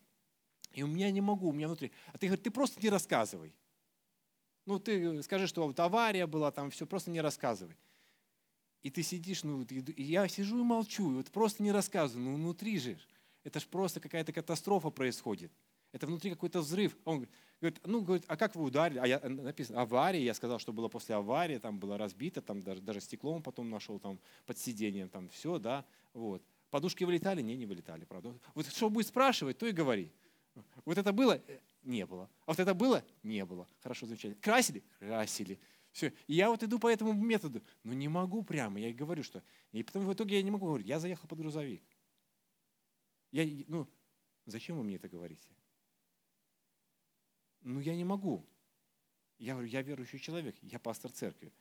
И 0.74 0.84
у 0.84 0.88
меня 0.88 1.10
не 1.10 1.22
могу, 1.22 1.50
у 1.50 1.54
меня 1.54 1.68
внутри. 1.68 1.92
А 2.14 2.18
ты 2.18 2.28
говоришь, 2.28 2.44
ты 2.44 2.52
просто 2.52 2.82
не 2.82 2.90
рассказывай. 2.90 3.54
Ну, 4.66 4.80
ты 4.80 5.22
скажи, 5.24 5.48
что 5.48 5.66
вот 5.66 5.80
авария 5.80 6.28
была, 6.28 6.52
там 6.52 6.70
все, 6.72 6.86
просто 6.86 7.12
не 7.12 7.22
рассказывай. 7.22 7.76
И 8.82 8.90
ты 8.90 9.02
сидишь, 9.02 9.44
ну, 9.44 9.64
и 9.64 10.04
я 10.04 10.28
сижу 10.28 10.60
и 10.60 10.64
молчу, 10.64 11.12
и 11.12 11.16
вот 11.16 11.32
просто 11.32 11.64
не 11.64 11.72
рассказываю, 11.72 12.30
ну, 12.30 12.36
внутри 12.36 12.78
же, 12.78 13.00
это 13.44 13.60
же 13.60 13.68
просто 13.68 14.00
какая-то 14.00 14.32
катастрофа 14.34 14.90
происходит. 14.90 15.52
Это 15.96 16.08
внутри 16.08 16.30
какой-то 16.30 16.60
взрыв. 16.60 16.98
Он 17.06 17.26
говорит, 17.62 17.80
ну, 17.86 18.02
говорит, 18.02 18.26
а 18.28 18.36
как 18.36 18.54
вы 18.54 18.66
ударили? 18.66 19.00
А 19.00 19.08
я 19.08 19.18
написано, 19.22 19.82
авария, 19.82 20.22
я 20.22 20.34
сказал, 20.34 20.60
что 20.60 20.74
было 20.74 20.90
после 20.90 21.16
аварии, 21.16 21.58
там 21.58 21.80
было 21.80 21.98
разбито, 21.98 22.42
там 22.42 22.62
даже, 22.62 22.82
даже 22.82 23.00
стеклом 23.00 23.42
потом 23.42 23.70
нашел, 23.70 23.98
там 23.98 24.20
под 24.46 24.58
сиденьем, 24.58 25.08
там 25.08 25.30
все, 25.30 25.58
да, 25.58 25.86
вот. 26.12 26.44
Подушки 26.70 27.06
вылетали? 27.06 27.42
Не, 27.42 27.56
не 27.56 27.66
вылетали, 27.66 28.04
правда. 28.04 28.38
Вот 28.56 28.68
что 28.68 28.90
будет 28.90 29.08
спрашивать, 29.08 29.58
то 29.58 29.68
и 29.68 29.72
говори. 29.72 30.12
Вот 30.84 30.98
это 30.98 31.14
было? 31.14 31.42
Не 31.84 32.06
было. 32.06 32.30
А 32.46 32.52
вот 32.52 32.60
это 32.60 32.74
было? 32.74 33.02
Не 33.24 33.46
было. 33.46 33.66
Хорошо, 33.82 34.06
замечательно. 34.06 34.42
Красили? 34.42 34.84
Красили. 35.00 35.58
Все. 35.94 36.12
И 36.28 36.34
я 36.34 36.50
вот 36.50 36.62
иду 36.62 36.78
по 36.78 36.92
этому 36.92 37.14
методу. 37.14 37.62
Но 37.84 37.94
не 37.94 38.10
могу 38.10 38.44
прямо. 38.44 38.82
Я 38.82 38.94
говорю, 38.94 39.24
что... 39.24 39.42
И 39.72 39.82
потом 39.82 40.06
в 40.06 40.14
итоге 40.14 40.36
я 40.36 40.44
не 40.44 40.52
могу 40.52 40.66
говорить. 40.66 40.88
Я 40.88 41.00
заехал 41.00 41.26
под 41.30 41.40
грузовик. 41.40 41.82
Я, 43.32 43.48
ну, 43.70 43.88
зачем 44.46 44.76
вы 44.76 44.84
мне 44.84 44.98
это 44.98 45.08
говорите? 45.08 45.48
Ну, 47.66 47.80
я 47.80 47.96
не 47.96 48.04
могу. 48.04 48.46
Я 49.40 49.54
говорю, 49.54 49.68
я 49.68 49.82
верующий 49.82 50.20
человек, 50.20 50.56
я 50.62 50.78
пастор 50.78 51.12
церкви. 51.12 51.52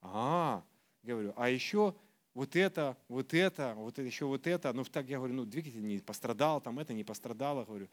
А, 0.00 0.64
говорю, 1.04 1.32
а 1.36 1.48
еще 1.48 1.94
вот 2.34 2.56
это, 2.56 2.98
вот 3.08 3.32
это, 3.32 3.74
вот 3.76 3.94
это, 3.94 4.02
еще 4.02 4.24
вот 4.26 4.46
это. 4.48 4.72
Ну, 4.72 4.84
так 4.84 5.06
я 5.06 5.18
говорю, 5.18 5.34
ну, 5.34 5.44
двигатель 5.44 5.86
не 5.86 5.98
пострадал, 6.00 6.60
там 6.60 6.80
это 6.80 6.92
не 6.92 7.04
пострадало. 7.04 7.64
Говорю, 7.64 7.88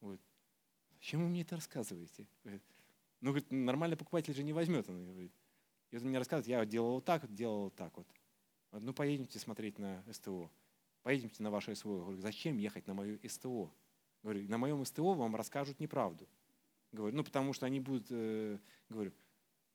вот. 0.00 0.20
Зачем 0.92 1.22
вы 1.22 1.28
мне 1.28 1.40
это 1.40 1.56
рассказываете? 1.56 2.26
Ну, 2.44 3.30
говорит, 3.30 3.50
нормальный 3.50 3.96
покупатель 3.96 4.34
же 4.34 4.42
не 4.42 4.52
возьмет. 4.52 4.88
Он 4.90 5.06
говорит. 5.06 5.32
И 5.92 5.96
он 5.96 6.04
мне 6.04 6.18
рассказывает, 6.18 6.48
я 6.48 6.66
делал 6.66 6.96
вот 6.96 7.06
так, 7.06 7.32
делал 7.32 7.64
вот 7.64 7.76
так 7.76 7.96
вот. 7.96 8.06
Ну, 8.72 8.92
поедемте 8.92 9.38
смотреть 9.38 9.78
на 9.78 10.04
СТО. 10.12 10.50
Поедемте 11.02 11.42
на 11.42 11.50
ваше 11.50 11.74
СТО. 11.74 11.96
Я 11.96 12.02
говорю, 12.02 12.20
зачем 12.20 12.58
ехать 12.58 12.86
на 12.86 12.92
мое 12.92 13.18
СТО? 13.26 13.72
Говорю, 14.22 14.46
на 14.50 14.58
моем 14.58 14.84
СТО 14.84 15.14
вам 15.14 15.34
расскажут 15.34 15.80
неправду. 15.80 16.28
Говорю, 16.92 17.16
ну, 17.16 17.24
потому 17.24 17.52
что 17.52 17.66
они 17.66 17.80
будут, 17.80 18.06
э, 18.10 18.58
говорю, 18.88 19.12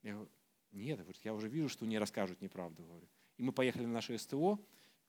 я 0.03 0.13
говорю, 0.13 0.29
нет, 0.71 0.99
я 1.23 1.33
уже 1.33 1.49
вижу, 1.49 1.69
что 1.69 1.85
не 1.85 1.99
расскажут 1.99 2.41
неправду. 2.41 2.83
Говорю. 2.83 3.07
И 3.37 3.43
мы 3.43 3.51
поехали 3.51 3.85
на 3.85 3.93
наше 3.93 4.17
СТО, 4.17 4.59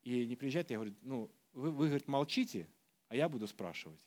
и 0.03 0.27
не 0.27 0.37
приезжает, 0.37 0.71
я 0.71 0.79
говорю, 0.79 0.95
ну, 1.03 1.31
вы, 1.53 1.71
вы 1.71 1.87
говорит, 1.87 2.09
молчите, 2.09 2.69
а 3.09 3.17
я 3.17 3.29
буду 3.29 3.47
спрашивать. 3.47 4.05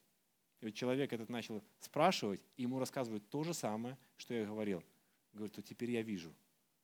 И 0.61 0.65
вот 0.65 0.73
человек 0.73 1.13
этот 1.13 1.29
начал 1.29 1.63
спрашивать, 1.79 2.41
и 2.57 2.63
ему 2.63 2.79
рассказывают 2.79 3.29
то 3.29 3.43
же 3.43 3.53
самое, 3.53 3.97
что 4.17 4.33
я 4.33 4.45
говорил. 4.45 4.83
Говорит, 5.33 5.55
то 5.55 5.61
теперь 5.61 5.91
я 5.91 6.01
вижу. 6.01 6.33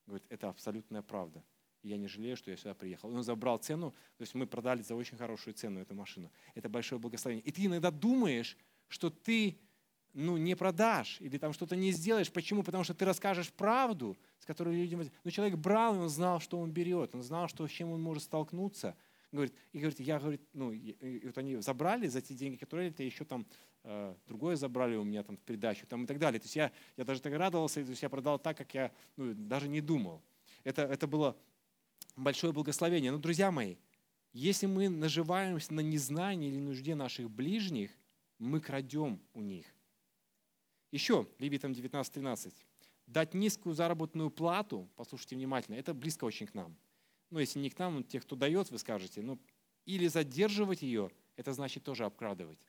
Говорит, 0.05 0.25
это 0.29 0.49
абсолютная 0.49 1.01
правда. 1.01 1.43
И 1.81 1.89
я 1.89 1.97
не 1.97 2.07
жалею, 2.07 2.37
что 2.37 2.51
я 2.51 2.57
сюда 2.57 2.73
приехал. 2.73 3.09
Он 3.09 3.23
забрал 3.23 3.57
цену, 3.57 3.91
то 4.17 4.21
есть 4.21 4.35
мы 4.35 4.45
продали 4.45 4.81
за 4.81 4.95
очень 4.95 5.17
хорошую 5.17 5.53
цену 5.55 5.79
эту 5.79 5.95
машину. 5.95 6.31
Это 6.53 6.69
большое 6.69 6.99
благословение. 6.99 7.43
И 7.43 7.51
ты 7.51 7.65
иногда 7.65 7.91
думаешь, 7.91 8.57
что 8.87 9.09
ты 9.09 9.57
ну, 10.13 10.37
не 10.37 10.55
продашь 10.55 11.17
или 11.21 11.37
там 11.37 11.53
что-то 11.53 11.75
не 11.75 11.91
сделаешь. 11.91 12.31
Почему? 12.31 12.63
Потому 12.63 12.83
что 12.83 12.93
ты 12.93 13.05
расскажешь 13.05 13.51
правду, 13.51 14.17
с 14.39 14.45
которой 14.45 14.75
людям... 14.75 15.03
Ну, 15.23 15.31
человек 15.31 15.57
брал, 15.57 15.95
и 15.95 15.99
он 15.99 16.09
знал, 16.09 16.39
что 16.39 16.59
он 16.59 16.71
берет, 16.71 17.15
он 17.15 17.23
знал, 17.23 17.47
что, 17.47 17.67
с 17.67 17.71
чем 17.71 17.91
он 17.91 18.01
может 18.01 18.23
столкнуться. 18.23 18.95
Говорит, 19.31 19.53
и 19.71 19.79
говорит, 19.79 19.99
я, 19.99 20.19
говорит, 20.19 20.41
ну, 20.53 20.71
и, 20.71 20.91
и 20.91 21.25
вот 21.25 21.37
они 21.37 21.57
забрали 21.57 22.07
за 22.07 22.21
те 22.21 22.33
деньги, 22.33 22.57
которые 22.57 22.89
это 22.89 23.01
еще 23.03 23.23
там 23.23 23.45
э, 23.83 24.13
другое 24.27 24.57
забрали 24.57 24.95
у 24.97 25.05
меня 25.05 25.23
там 25.23 25.37
в 25.37 25.39
придачу 25.39 25.85
там 25.87 26.03
и 26.03 26.07
так 26.07 26.19
далее. 26.19 26.39
То 26.39 26.45
есть 26.45 26.55
я, 26.55 26.71
я 26.97 27.05
даже 27.05 27.21
так 27.21 27.33
радовался, 27.33 27.81
то 27.83 27.89
есть 27.89 28.01
я 28.01 28.09
продал 28.09 28.39
так, 28.39 28.57
как 28.57 28.73
я 28.73 28.91
ну, 29.15 29.33
даже 29.33 29.69
не 29.69 29.79
думал. 29.79 30.21
Это, 30.65 30.81
это 30.81 31.07
было 31.07 31.37
большое 32.17 32.51
благословение. 32.51 33.11
Но, 33.11 33.19
друзья 33.19 33.51
мои, 33.51 33.77
если 34.33 34.65
мы 34.65 34.89
наживаемся 34.89 35.73
на 35.73 35.81
незнании 35.81 36.49
или 36.49 36.59
нужде 36.59 36.95
наших 36.95 37.29
ближних, 37.29 37.91
мы 38.37 38.59
крадем 38.59 39.19
у 39.33 39.41
них. 39.41 39.65
Еще, 40.91 41.25
Левитам 41.39 41.71
19.13. 41.71 42.53
Дать 43.07 43.33
низкую 43.33 43.73
заработную 43.75 44.29
плату, 44.29 44.89
послушайте 44.95 45.35
внимательно, 45.35 45.75
это 45.75 45.93
близко 45.93 46.25
очень 46.25 46.47
к 46.47 46.53
нам. 46.53 46.75
Ну, 47.29 47.39
если 47.39 47.59
не 47.59 47.69
к 47.69 47.79
нам, 47.79 48.03
тех, 48.03 48.23
кто 48.23 48.35
дает, 48.35 48.69
вы 48.71 48.77
скажете, 48.77 49.21
ну, 49.21 49.39
или 49.85 50.07
задерживать 50.07 50.81
ее, 50.81 51.09
это 51.37 51.53
значит 51.53 51.83
тоже 51.83 52.05
обкрадывать. 52.05 52.59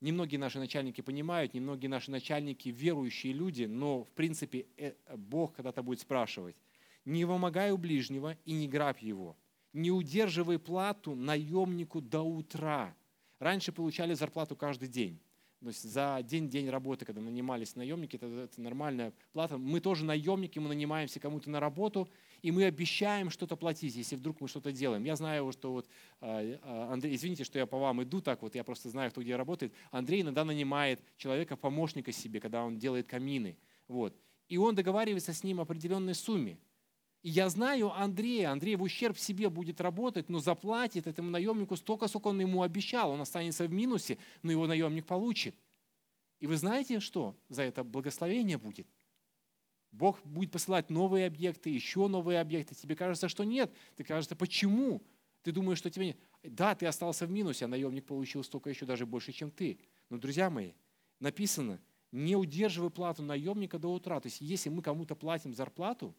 Немногие 0.00 0.38
наши 0.38 0.58
начальники 0.58 1.00
понимают, 1.00 1.54
немногие 1.54 1.88
наши 1.88 2.10
начальники 2.10 2.68
верующие 2.70 3.32
люди, 3.32 3.64
но 3.64 4.04
в 4.04 4.10
принципе 4.10 4.66
э, 4.76 4.94
Бог 5.16 5.54
когда-то 5.54 5.82
будет 5.82 6.00
спрашивать, 6.00 6.56
не 7.04 7.24
вымогай 7.24 7.70
у 7.72 7.78
ближнего 7.78 8.36
и 8.44 8.52
не 8.52 8.68
грабь 8.68 9.02
его, 9.02 9.36
не 9.72 9.90
удерживай 9.90 10.58
плату 10.58 11.14
наемнику 11.14 12.00
до 12.00 12.22
утра. 12.22 12.94
Раньше 13.38 13.72
получали 13.72 14.14
зарплату 14.14 14.56
каждый 14.56 14.88
день. 14.88 15.20
То 15.64 15.68
есть 15.68 15.82
за 15.82 16.20
день-день 16.22 16.68
работы, 16.68 17.06
когда 17.06 17.22
нанимались 17.22 17.74
наемники, 17.74 18.16
это, 18.16 18.26
это 18.26 18.60
нормальная 18.60 19.14
плата. 19.32 19.56
Мы 19.56 19.80
тоже 19.80 20.04
наемники, 20.04 20.58
мы 20.58 20.68
нанимаемся 20.68 21.20
кому-то 21.20 21.48
на 21.48 21.58
работу, 21.58 22.06
и 22.42 22.52
мы 22.52 22.64
обещаем 22.64 23.30
что-то 23.30 23.56
платить, 23.56 23.96
если 23.96 24.16
вдруг 24.16 24.42
мы 24.42 24.48
что-то 24.48 24.72
делаем. 24.72 25.04
Я 25.04 25.16
знаю, 25.16 25.50
что 25.52 25.72
вот, 25.72 25.88
а, 26.20 26.58
а, 26.62 26.92
Андрей, 26.92 27.14
извините, 27.14 27.44
что 27.44 27.58
я 27.58 27.64
по 27.64 27.78
вам 27.78 28.02
иду 28.02 28.20
так, 28.20 28.42
вот 28.42 28.54
я 28.54 28.62
просто 28.62 28.90
знаю, 28.90 29.10
кто 29.10 29.22
где 29.22 29.36
работает. 29.36 29.72
Андрей 29.90 30.20
иногда 30.20 30.44
нанимает 30.44 31.00
человека, 31.16 31.56
помощника 31.56 32.12
себе, 32.12 32.40
когда 32.40 32.62
он 32.62 32.76
делает 32.76 33.06
камины. 33.06 33.56
Вот. 33.88 34.14
И 34.50 34.58
он 34.58 34.74
договаривается 34.74 35.32
с 35.32 35.42
ним 35.42 35.62
определенной 35.62 36.14
сумме. 36.14 36.58
И 37.24 37.30
я 37.30 37.48
знаю 37.48 37.90
Андрея, 37.90 38.50
Андрей 38.50 38.76
в 38.76 38.82
ущерб 38.82 39.18
себе 39.18 39.48
будет 39.48 39.80
работать, 39.80 40.28
но 40.28 40.40
заплатит 40.40 41.06
этому 41.06 41.30
наемнику 41.30 41.74
столько, 41.74 42.06
сколько 42.06 42.28
он 42.28 42.38
ему 42.38 42.60
обещал. 42.62 43.10
Он 43.12 43.22
останется 43.22 43.66
в 43.66 43.72
минусе, 43.72 44.18
но 44.42 44.52
его 44.52 44.66
наемник 44.66 45.06
получит. 45.06 45.56
И 46.38 46.46
вы 46.46 46.58
знаете, 46.58 47.00
что 47.00 47.34
за 47.48 47.62
это 47.62 47.82
благословение 47.82 48.58
будет? 48.58 48.86
Бог 49.90 50.20
будет 50.22 50.50
посылать 50.50 50.90
новые 50.90 51.26
объекты, 51.26 51.70
еще 51.70 52.08
новые 52.08 52.40
объекты. 52.40 52.74
Тебе 52.74 52.94
кажется, 52.94 53.30
что 53.30 53.44
нет. 53.44 53.72
Ты 53.96 54.04
кажется, 54.04 54.36
почему? 54.36 55.02
Ты 55.42 55.50
думаешь, 55.50 55.78
что 55.78 55.88
тебе 55.88 56.08
нет. 56.08 56.18
Да, 56.42 56.74
ты 56.74 56.84
остался 56.84 57.24
в 57.26 57.30
минусе, 57.30 57.64
а 57.64 57.68
наемник 57.68 58.04
получил 58.04 58.44
столько 58.44 58.68
еще 58.68 58.84
даже 58.84 59.06
больше, 59.06 59.32
чем 59.32 59.50
ты. 59.50 59.78
Но, 60.10 60.18
друзья 60.18 60.50
мои, 60.50 60.72
написано, 61.20 61.80
не 62.12 62.36
удерживай 62.36 62.90
плату 62.90 63.22
наемника 63.22 63.78
до 63.78 63.88
утра. 63.88 64.20
То 64.20 64.26
есть, 64.26 64.42
если 64.42 64.68
мы 64.68 64.82
кому-то 64.82 65.16
платим 65.16 65.54
зарплату, 65.54 66.14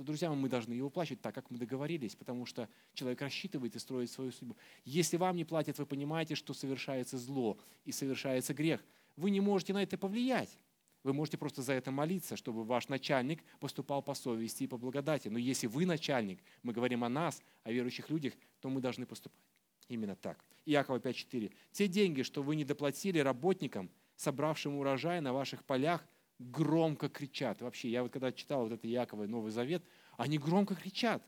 то, 0.00 0.04
друзья, 0.04 0.32
мы 0.32 0.48
должны 0.48 0.72
его 0.72 0.88
платить 0.88 1.20
так, 1.20 1.34
как 1.34 1.50
мы 1.50 1.58
договорились, 1.58 2.16
потому 2.16 2.46
что 2.46 2.70
человек 2.94 3.20
рассчитывает 3.20 3.76
и 3.76 3.78
строит 3.78 4.10
свою 4.10 4.32
судьбу. 4.32 4.56
Если 4.86 5.18
вам 5.18 5.36
не 5.36 5.44
платят, 5.44 5.78
вы 5.78 5.84
понимаете, 5.84 6.36
что 6.36 6.54
совершается 6.54 7.18
зло 7.18 7.58
и 7.84 7.92
совершается 7.92 8.54
грех. 8.54 8.82
Вы 9.16 9.30
не 9.30 9.42
можете 9.42 9.74
на 9.74 9.82
это 9.82 9.98
повлиять. 9.98 10.56
Вы 11.02 11.12
можете 11.12 11.36
просто 11.36 11.60
за 11.60 11.74
это 11.74 11.90
молиться, 11.90 12.38
чтобы 12.38 12.64
ваш 12.64 12.88
начальник 12.88 13.44
поступал 13.58 14.02
по 14.02 14.14
совести 14.14 14.62
и 14.62 14.66
по 14.66 14.78
благодати. 14.78 15.28
Но 15.28 15.38
если 15.38 15.66
вы 15.66 15.84
начальник, 15.84 16.42
мы 16.62 16.72
говорим 16.72 17.04
о 17.04 17.10
нас, 17.10 17.42
о 17.64 17.70
верующих 17.70 18.08
людях, 18.08 18.32
то 18.60 18.70
мы 18.70 18.80
должны 18.80 19.04
поступать 19.04 19.38
именно 19.88 20.16
так. 20.16 20.42
Иакова 20.64 20.98
5.4. 20.98 21.52
Те 21.72 21.88
деньги, 21.88 22.22
что 22.22 22.42
вы 22.42 22.56
не 22.56 22.64
доплатили 22.64 23.18
работникам, 23.18 23.90
собравшим 24.16 24.76
урожай 24.76 25.20
на 25.20 25.34
ваших 25.34 25.62
полях– 25.62 26.02
громко 26.40 27.08
кричат. 27.08 27.60
Вообще, 27.60 27.90
я 27.90 28.02
вот 28.02 28.12
когда 28.12 28.32
читал 28.32 28.62
вот 28.62 28.72
это 28.72 28.86
Якова 28.86 29.26
Новый 29.26 29.50
Завет, 29.50 29.84
они 30.16 30.38
громко 30.38 30.74
кричат. 30.74 31.22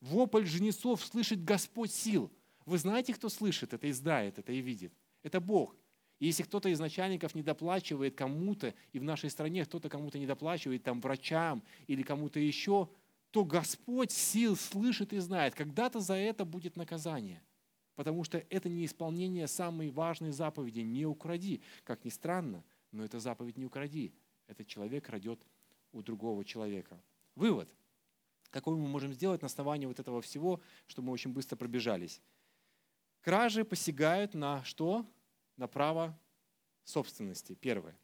Вопль 0.00 0.46
жнецов 0.46 1.04
слышит 1.04 1.44
Господь 1.44 1.92
сил. 1.92 2.32
Вы 2.64 2.78
знаете, 2.78 3.12
кто 3.12 3.28
слышит 3.28 3.74
это 3.74 3.88
и 3.88 3.92
знает 3.92 4.38
это 4.38 4.52
и 4.52 4.60
видит? 4.60 4.92
Это 5.22 5.40
Бог. 5.40 5.76
И 6.20 6.26
если 6.26 6.44
кто-то 6.44 6.68
из 6.68 6.78
начальников 6.78 7.34
не 7.34 7.42
доплачивает 7.42 8.14
кому-то, 8.14 8.74
и 8.92 9.00
в 9.00 9.02
нашей 9.02 9.30
стране 9.30 9.64
кто-то 9.64 9.88
кому-то 9.88 10.18
не 10.18 10.26
доплачивает, 10.26 10.84
там, 10.84 11.00
врачам 11.00 11.64
или 11.88 12.02
кому-то 12.02 12.38
еще, 12.38 12.88
то 13.32 13.44
Господь 13.44 14.12
сил 14.12 14.54
слышит 14.54 15.12
и 15.12 15.18
знает. 15.18 15.54
Когда-то 15.54 15.98
за 15.98 16.14
это 16.14 16.44
будет 16.44 16.76
наказание. 16.76 17.42
Потому 17.96 18.22
что 18.22 18.38
это 18.50 18.68
не 18.68 18.84
исполнение 18.84 19.48
самой 19.48 19.90
важной 19.90 20.30
заповеди 20.30 20.80
«не 20.80 21.04
укради». 21.04 21.62
Как 21.84 22.04
ни 22.04 22.10
странно, 22.10 22.64
но 22.92 23.04
это 23.04 23.18
заповедь 23.18 23.58
«не 23.58 23.66
укради» 23.66 24.14
этот 24.46 24.66
человек 24.66 25.06
крадет 25.06 25.46
у 25.92 26.02
другого 26.02 26.44
человека. 26.44 27.00
Вывод. 27.34 27.68
Какой 28.50 28.76
мы 28.76 28.86
можем 28.86 29.12
сделать 29.12 29.40
на 29.42 29.46
основании 29.46 29.86
вот 29.86 29.98
этого 29.98 30.20
всего, 30.20 30.60
что 30.86 31.00
мы 31.00 31.12
очень 31.12 31.32
быстро 31.32 31.56
пробежались? 31.56 32.20
Кражи 33.22 33.64
посягают 33.64 34.34
на 34.34 34.62
что? 34.64 35.06
На 35.56 35.68
право 35.68 36.18
собственности, 36.84 37.54
первое. 37.54 37.96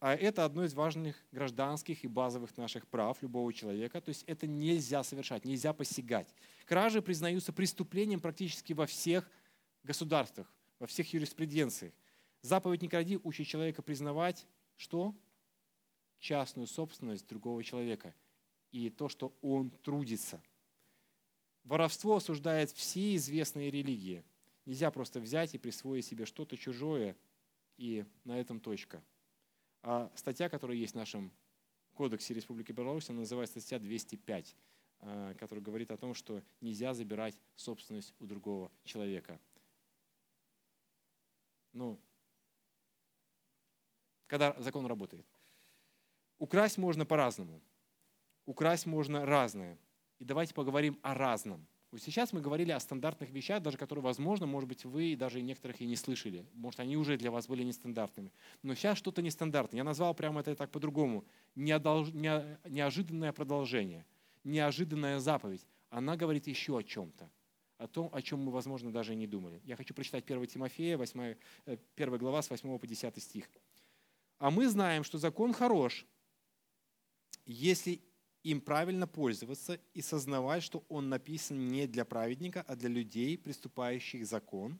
А 0.00 0.14
это 0.14 0.44
одно 0.44 0.64
из 0.64 0.74
важных 0.74 1.16
гражданских 1.32 2.04
и 2.04 2.08
базовых 2.08 2.56
наших 2.56 2.86
прав 2.86 3.20
любого 3.20 3.52
человека. 3.52 4.00
То 4.00 4.10
есть 4.10 4.22
это 4.24 4.46
нельзя 4.46 5.02
совершать, 5.02 5.44
нельзя 5.44 5.72
посягать. 5.72 6.32
Кражи 6.66 7.02
признаются 7.02 7.52
преступлением 7.52 8.20
практически 8.20 8.72
во 8.72 8.86
всех 8.86 9.28
государствах, 9.82 10.52
во 10.78 10.86
всех 10.86 11.12
юриспруденциях. 11.12 11.92
Заповедь 12.42 12.82
«не 12.82 12.88
кради» 12.88 13.18
учит 13.24 13.48
человека 13.48 13.82
признавать, 13.82 14.46
что? 14.76 15.14
Частную 16.18 16.66
собственность 16.66 17.26
другого 17.28 17.62
человека 17.62 18.14
и 18.70 18.90
то, 18.90 19.08
что 19.08 19.32
он 19.40 19.70
трудится. 19.70 20.42
Воровство 21.64 22.16
осуждает 22.16 22.70
все 22.70 23.14
известные 23.16 23.70
религии. 23.70 24.24
Нельзя 24.64 24.90
просто 24.90 25.20
взять 25.20 25.54
и 25.54 25.58
присвоить 25.58 26.04
себе 26.04 26.26
что-то 26.26 26.56
чужое, 26.56 27.16
и 27.76 28.04
на 28.24 28.38
этом 28.38 28.60
точка. 28.60 29.02
А 29.82 30.10
статья, 30.14 30.48
которая 30.48 30.76
есть 30.76 30.94
в 30.94 30.96
нашем 30.96 31.32
кодексе 31.94 32.34
Республики 32.34 32.72
Беларусь, 32.72 33.08
она 33.08 33.20
называется 33.20 33.60
статья 33.60 33.78
205, 33.78 34.56
а, 35.00 35.34
которая 35.34 35.64
говорит 35.64 35.90
о 35.90 35.96
том, 35.96 36.14
что 36.14 36.42
нельзя 36.60 36.92
забирать 36.94 37.40
собственность 37.56 38.14
у 38.18 38.26
другого 38.26 38.70
человека. 38.84 39.40
Ну, 41.72 41.98
когда 44.26 44.54
закон 44.58 44.86
работает. 44.86 45.26
Украсть 46.38 46.78
можно 46.78 47.04
по-разному. 47.04 47.60
Украсть 48.46 48.86
можно 48.86 49.26
разное. 49.26 49.78
И 50.18 50.24
давайте 50.24 50.54
поговорим 50.54 50.98
о 51.02 51.14
разном. 51.14 51.66
Вот 51.90 52.02
сейчас 52.02 52.34
мы 52.34 52.42
говорили 52.42 52.70
о 52.70 52.80
стандартных 52.80 53.30
вещах, 53.30 53.62
даже 53.62 53.78
которые, 53.78 54.02
возможно, 54.02 54.46
может 54.46 54.68
быть, 54.68 54.84
вы 54.84 55.16
даже 55.16 55.40
некоторых 55.40 55.80
и 55.80 55.86
не 55.86 55.96
слышали. 55.96 56.44
Может, 56.52 56.80
они 56.80 56.98
уже 56.98 57.16
для 57.16 57.30
вас 57.30 57.46
были 57.46 57.62
нестандартными. 57.62 58.30
Но 58.62 58.74
сейчас 58.74 58.98
что-то 58.98 59.22
нестандартное. 59.22 59.78
Я 59.78 59.84
назвал 59.84 60.14
прямо 60.14 60.40
это 60.40 60.54
так 60.54 60.70
по-другому. 60.70 61.24
Неожиданное 61.54 63.32
продолжение, 63.32 64.04
неожиданная 64.44 65.18
заповедь. 65.18 65.66
Она 65.88 66.16
говорит 66.16 66.46
еще 66.46 66.76
о 66.76 66.82
чем-то. 66.82 67.30
О 67.78 67.86
том, 67.86 68.10
о 68.12 68.20
чем 68.20 68.40
мы, 68.40 68.52
возможно, 68.52 68.92
даже 68.92 69.14
и 69.14 69.16
не 69.16 69.26
думали. 69.26 69.62
Я 69.64 69.76
хочу 69.76 69.94
прочитать 69.94 70.24
1 70.24 70.46
Тимофея, 70.46 70.98
8, 70.98 71.36
1 71.64 71.78
э, 71.96 72.18
глава 72.18 72.42
с 72.42 72.50
8 72.50 72.78
по 72.78 72.86
10 72.86 73.22
стих. 73.22 73.48
«А 74.38 74.50
мы 74.50 74.68
знаем, 74.68 75.04
что 75.04 75.16
закон 75.16 75.52
хорош, 75.52 76.04
если 77.48 78.02
им 78.42 78.60
правильно 78.60 79.06
пользоваться 79.06 79.80
и 79.94 80.02
сознавать, 80.02 80.62
что 80.62 80.84
он 80.88 81.08
написан 81.08 81.66
не 81.68 81.86
для 81.86 82.04
праведника, 82.04 82.62
а 82.62 82.76
для 82.76 82.90
людей, 82.90 83.38
приступающих 83.38 84.26
закон, 84.26 84.78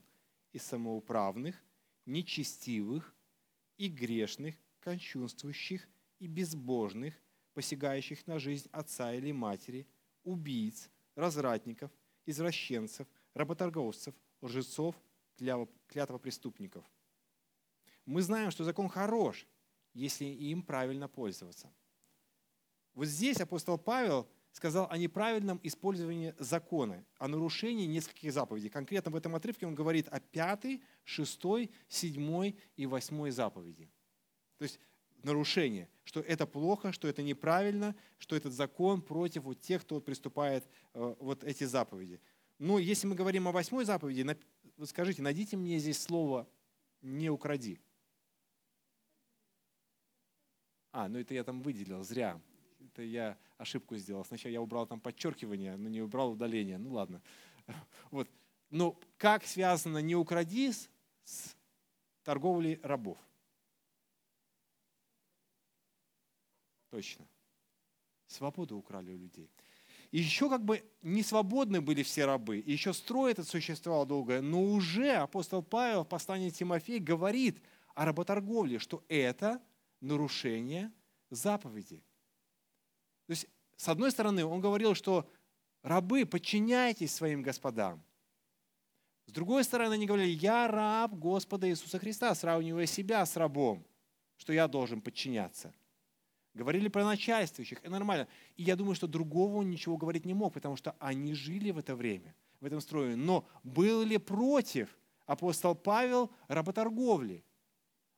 и 0.53 0.59
самоуправных, 0.59 1.57
нечестивых, 2.05 3.15
и 3.79 3.89
грешных, 3.89 4.55
кощунствующих, 4.81 5.89
и 6.19 6.27
безбожных, 6.27 7.15
посягающих 7.55 8.27
на 8.27 8.39
жизнь 8.39 8.69
отца 8.71 9.15
или 9.15 9.33
матери, 9.33 9.87
убийц, 10.25 10.91
развратников, 11.15 11.91
извращенцев, 12.27 13.09
работорговцев, 13.35 14.15
лжецов, 14.43 14.95
клятвопреступников. 15.87 16.85
Мы 18.05 18.23
знаем, 18.23 18.51
что 18.51 18.65
закон 18.65 18.89
хорош, 18.89 19.47
если 19.95 20.27
им 20.27 20.63
правильно 20.63 21.09
пользоваться. 21.09 21.73
Вот 22.95 23.07
здесь 23.07 23.41
апостол 23.41 23.79
Павел 23.79 24.29
сказал 24.53 24.89
о 24.91 24.99
неправильном 24.99 25.61
использовании 25.63 26.35
закона, 26.39 27.05
о 27.19 27.29
нарушении 27.29 27.87
нескольких 27.87 28.33
заповедей. 28.33 28.71
Конкретно 28.71 29.11
в 29.11 29.17
этом 29.17 29.35
отрывке 29.35 29.67
он 29.67 29.75
говорит 29.75 30.09
о 30.09 30.21
пятой, 30.21 30.83
шестой, 31.05 31.71
седьмой 31.89 32.57
и 32.77 32.87
восьмой 32.87 33.31
заповеди. 33.31 33.89
То 34.59 34.65
есть 34.65 34.81
нарушение, 35.23 35.89
что 36.05 36.21
это 36.21 36.47
плохо, 36.47 36.93
что 36.93 37.07
это 37.09 37.23
неправильно, 37.23 37.95
что 38.19 38.35
этот 38.37 38.53
закон 38.53 39.01
против 39.01 39.45
вот 39.45 39.61
тех, 39.61 39.83
кто 39.83 40.01
приступает 40.01 40.65
э, 40.95 41.15
вот 41.21 41.45
эти 41.45 41.65
заповеди. 41.65 42.21
Но 42.59 42.79
если 42.79 43.07
мы 43.07 43.15
говорим 43.15 43.47
о 43.47 43.53
восьмой 43.53 43.85
заповеди, 43.85 44.37
скажите, 44.85 45.23
найдите 45.23 45.57
мне 45.57 45.79
здесь 45.79 46.03
слово 46.03 46.49
«не 47.01 47.31
укради». 47.31 47.79
А, 50.91 51.07
ну 51.09 51.21
это 51.21 51.35
я 51.35 51.45
там 51.45 51.63
выделил, 51.63 52.03
зря 52.03 52.41
это 52.99 53.05
я 53.05 53.39
ошибку 53.59 53.97
сделал. 53.97 54.25
Сначала 54.25 54.53
я 54.53 54.61
убрал 54.61 54.87
там 54.87 55.01
подчеркивание, 55.01 55.77
но 55.77 55.89
не 55.89 56.03
убрал 56.03 56.33
удаление. 56.33 56.79
Ну 56.79 56.93
ладно. 56.93 57.23
Вот. 58.11 58.29
Но 58.71 58.99
как 59.17 59.45
связано 59.47 59.99
«не 59.99 60.15
укради» 60.15 60.73
с 61.25 61.57
торговлей 62.23 62.81
рабов? 62.83 63.17
Точно. 66.91 67.27
Свободу 68.27 68.77
украли 68.77 69.13
у 69.13 69.17
людей. 69.17 69.51
И 70.11 70.19
еще 70.19 70.51
как 70.51 70.65
бы 70.65 70.83
не 71.03 71.23
свободны 71.23 71.81
были 71.81 72.03
все 72.03 72.27
рабы, 72.27 72.59
и 72.59 72.73
еще 72.73 72.93
строй 72.93 73.33
этот 73.33 73.49
существовал 73.49 74.07
долго, 74.07 74.43
но 74.43 74.63
уже 74.63 75.13
апостол 75.13 75.63
Павел 75.63 76.05
в 76.05 76.09
послании 76.09 76.51
Тимофей 76.51 76.99
говорит 76.99 77.63
о 77.95 78.05
работорговле, 78.05 78.79
что 78.79 79.05
это 79.09 79.63
нарушение 80.01 80.93
заповеди. 81.31 82.03
То 83.29 83.33
есть, 83.33 83.47
с 83.77 83.89
одной 83.89 84.11
стороны, 84.11 84.45
он 84.47 84.63
говорил, 84.63 84.95
что 84.95 85.31
рабы, 85.83 86.25
подчиняйтесь 86.25 87.15
своим 87.15 87.43
господам. 87.43 88.03
С 89.27 89.33
другой 89.33 89.65
стороны, 89.65 89.93
они 89.93 90.07
говорили, 90.07 90.31
я 90.31 90.67
раб 90.67 91.13
Господа 91.13 91.69
Иисуса 91.69 91.99
Христа, 91.99 92.35
сравнивая 92.35 92.87
себя 92.87 93.27
с 93.27 93.37
рабом, 93.37 93.85
что 94.39 94.55
я 94.55 94.67
должен 94.67 95.03
подчиняться. 95.03 95.75
Говорили 96.55 96.89
про 96.89 97.05
начальствующих, 97.05 97.85
и 97.85 97.89
нормально. 97.91 98.27
И 98.57 98.63
я 98.63 98.77
думаю, 98.77 98.95
что 98.95 99.07
другого 99.07 99.57
он 99.57 99.69
ничего 99.69 99.99
говорить 99.99 100.25
не 100.25 100.33
мог, 100.33 100.55
потому 100.55 100.77
что 100.77 100.97
они 100.99 101.35
жили 101.35 101.71
в 101.71 101.77
это 101.77 101.95
время, 101.95 102.35
в 102.61 102.65
этом 102.65 102.81
строе. 102.81 103.15
Но 103.15 103.47
был 103.63 104.03
ли 104.05 104.17
против 104.17 104.99
апостол 105.27 105.75
Павел 105.75 106.33
работорговли? 106.49 107.45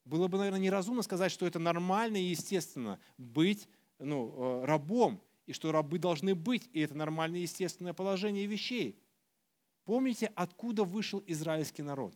Было 0.05 0.29
бы, 0.29 0.39
наверное, 0.39 0.61
неразумно 0.61 1.03
сказать, 1.03 1.33
что 1.33 1.45
это 1.49 1.59
нормально 1.59 2.17
и 2.19 2.31
естественно 2.31 3.01
быть 3.19 3.69
ну, 4.01 4.63
э, 4.63 4.65
рабом, 4.65 5.21
и 5.47 5.53
что 5.53 5.73
рабы 5.73 5.99
должны 5.99 6.35
быть, 6.35 6.69
и 6.73 6.81
это 6.81 6.95
нормальное 6.95 7.41
естественное 7.41 7.93
положение 7.93 8.47
вещей. 8.47 8.99
Помните, 9.85 10.31
откуда 10.37 10.85
вышел 10.85 11.23
израильский 11.27 11.83
народ? 11.83 12.15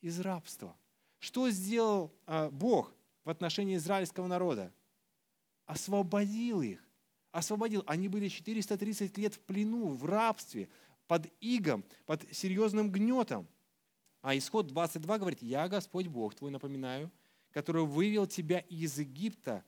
Из 0.00 0.20
рабства. 0.20 0.76
Что 1.18 1.50
сделал 1.50 2.12
а, 2.26 2.50
Бог 2.50 2.94
в 3.24 3.30
отношении 3.30 3.76
израильского 3.76 4.26
народа? 4.26 4.72
Освободил 5.66 6.62
их. 6.62 6.84
Освободил. 7.32 7.82
Они 7.86 8.08
были 8.08 8.28
430 8.28 9.16
лет 9.18 9.34
в 9.34 9.40
плену, 9.40 9.88
в 9.88 10.04
рабстве, 10.04 10.68
под 11.06 11.26
игом, 11.40 11.84
под 12.06 12.24
серьезным 12.34 12.90
гнетом. 12.90 13.46
А 14.22 14.36
исход 14.36 14.66
22 14.66 15.18
говорит, 15.18 15.42
«Я 15.42 15.68
Господь 15.68 16.08
Бог 16.08 16.34
твой, 16.34 16.50
напоминаю, 16.50 17.10
который 17.52 17.84
вывел 17.84 18.26
тебя 18.26 18.58
из 18.58 18.98
Египта 18.98 19.64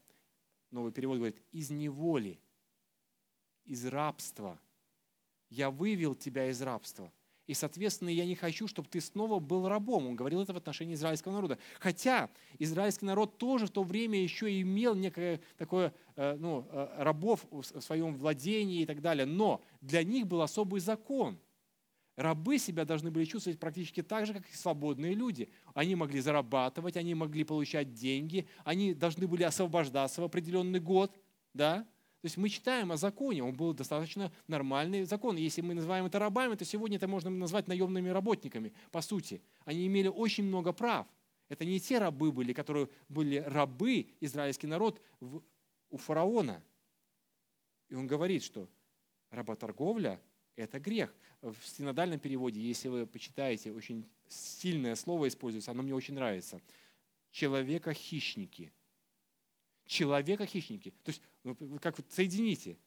новый 0.72 0.92
перевод 0.92 1.18
говорит, 1.18 1.40
из 1.52 1.70
неволи, 1.70 2.40
из 3.64 3.86
рабства. 3.86 4.58
Я 5.48 5.70
вывел 5.70 6.14
тебя 6.14 6.48
из 6.48 6.60
рабства. 6.62 7.12
И, 7.46 7.54
соответственно, 7.54 8.08
я 8.08 8.24
не 8.24 8.34
хочу, 8.34 8.66
чтобы 8.68 8.88
ты 8.88 9.00
снова 9.00 9.38
был 9.38 9.68
рабом. 9.68 10.06
Он 10.06 10.16
говорил 10.16 10.40
это 10.40 10.54
в 10.54 10.56
отношении 10.56 10.94
израильского 10.94 11.32
народа. 11.32 11.58
Хотя 11.80 12.30
израильский 12.58 13.04
народ 13.04 13.36
тоже 13.36 13.66
в 13.66 13.70
то 13.70 13.82
время 13.82 14.22
еще 14.22 14.60
имел 14.60 14.94
некое 14.94 15.40
такое, 15.58 15.92
э, 16.16 16.36
ну, 16.36 16.66
э, 16.70 17.02
рабов 17.02 17.44
в 17.50 17.62
своем 17.80 18.14
владении 18.14 18.82
и 18.82 18.86
так 18.86 19.00
далее. 19.00 19.26
Но 19.26 19.60
для 19.80 20.02
них 20.04 20.26
был 20.26 20.40
особый 20.42 20.80
закон– 20.80 21.38
Рабы 22.22 22.58
себя 22.58 22.84
должны 22.84 23.10
были 23.10 23.24
чувствовать 23.24 23.58
практически 23.58 24.00
так 24.00 24.26
же, 24.26 24.32
как 24.32 24.48
и 24.48 24.54
свободные 24.54 25.12
люди. 25.12 25.48
Они 25.74 25.96
могли 25.96 26.20
зарабатывать, 26.20 26.96
они 26.96 27.16
могли 27.16 27.42
получать 27.42 27.94
деньги, 27.94 28.46
они 28.62 28.94
должны 28.94 29.26
были 29.26 29.42
освобождаться 29.42 30.20
в 30.20 30.24
определенный 30.24 30.78
год. 30.78 31.20
Да? 31.52 31.78
То 32.20 32.26
есть 32.26 32.36
мы 32.36 32.48
читаем 32.48 32.92
о 32.92 32.96
законе, 32.96 33.42
он 33.42 33.56
был 33.56 33.74
достаточно 33.74 34.32
нормальный 34.46 35.02
закон. 35.02 35.34
Если 35.34 35.62
мы 35.62 35.74
называем 35.74 36.04
это 36.04 36.20
рабами, 36.20 36.54
то 36.54 36.64
сегодня 36.64 36.96
это 36.96 37.08
можно 37.08 37.28
назвать 37.28 37.66
наемными 37.66 38.10
работниками, 38.10 38.72
по 38.92 39.00
сути. 39.00 39.42
Они 39.64 39.84
имели 39.88 40.06
очень 40.06 40.44
много 40.44 40.72
прав. 40.72 41.08
Это 41.48 41.64
не 41.64 41.80
те 41.80 41.98
рабы 41.98 42.30
были, 42.30 42.52
которые 42.52 42.88
были 43.08 43.38
рабы, 43.38 44.06
израильский 44.20 44.68
народ, 44.68 45.02
у 45.90 45.96
фараона. 45.96 46.62
И 47.88 47.96
он 47.96 48.06
говорит, 48.06 48.44
что 48.44 48.68
работорговля– 49.32 50.20
это 50.56 50.78
грех 50.78 51.14
в 51.40 51.56
синодальном 51.64 52.20
переводе, 52.20 52.60
если 52.60 52.88
вы 52.88 53.06
почитаете, 53.06 53.72
очень 53.72 54.08
сильное 54.28 54.94
слово 54.94 55.28
используется, 55.28 55.72
оно 55.72 55.82
мне 55.82 55.94
очень 55.94 56.14
нравится. 56.14 56.60
Человека-хищники. 57.32 58.72
Человека-хищники. 59.86 60.90
То 61.02 61.10
есть, 61.10 61.22
ну, 61.42 61.56
как 61.80 61.98
вот 61.98 62.10
соедините. 62.10 62.78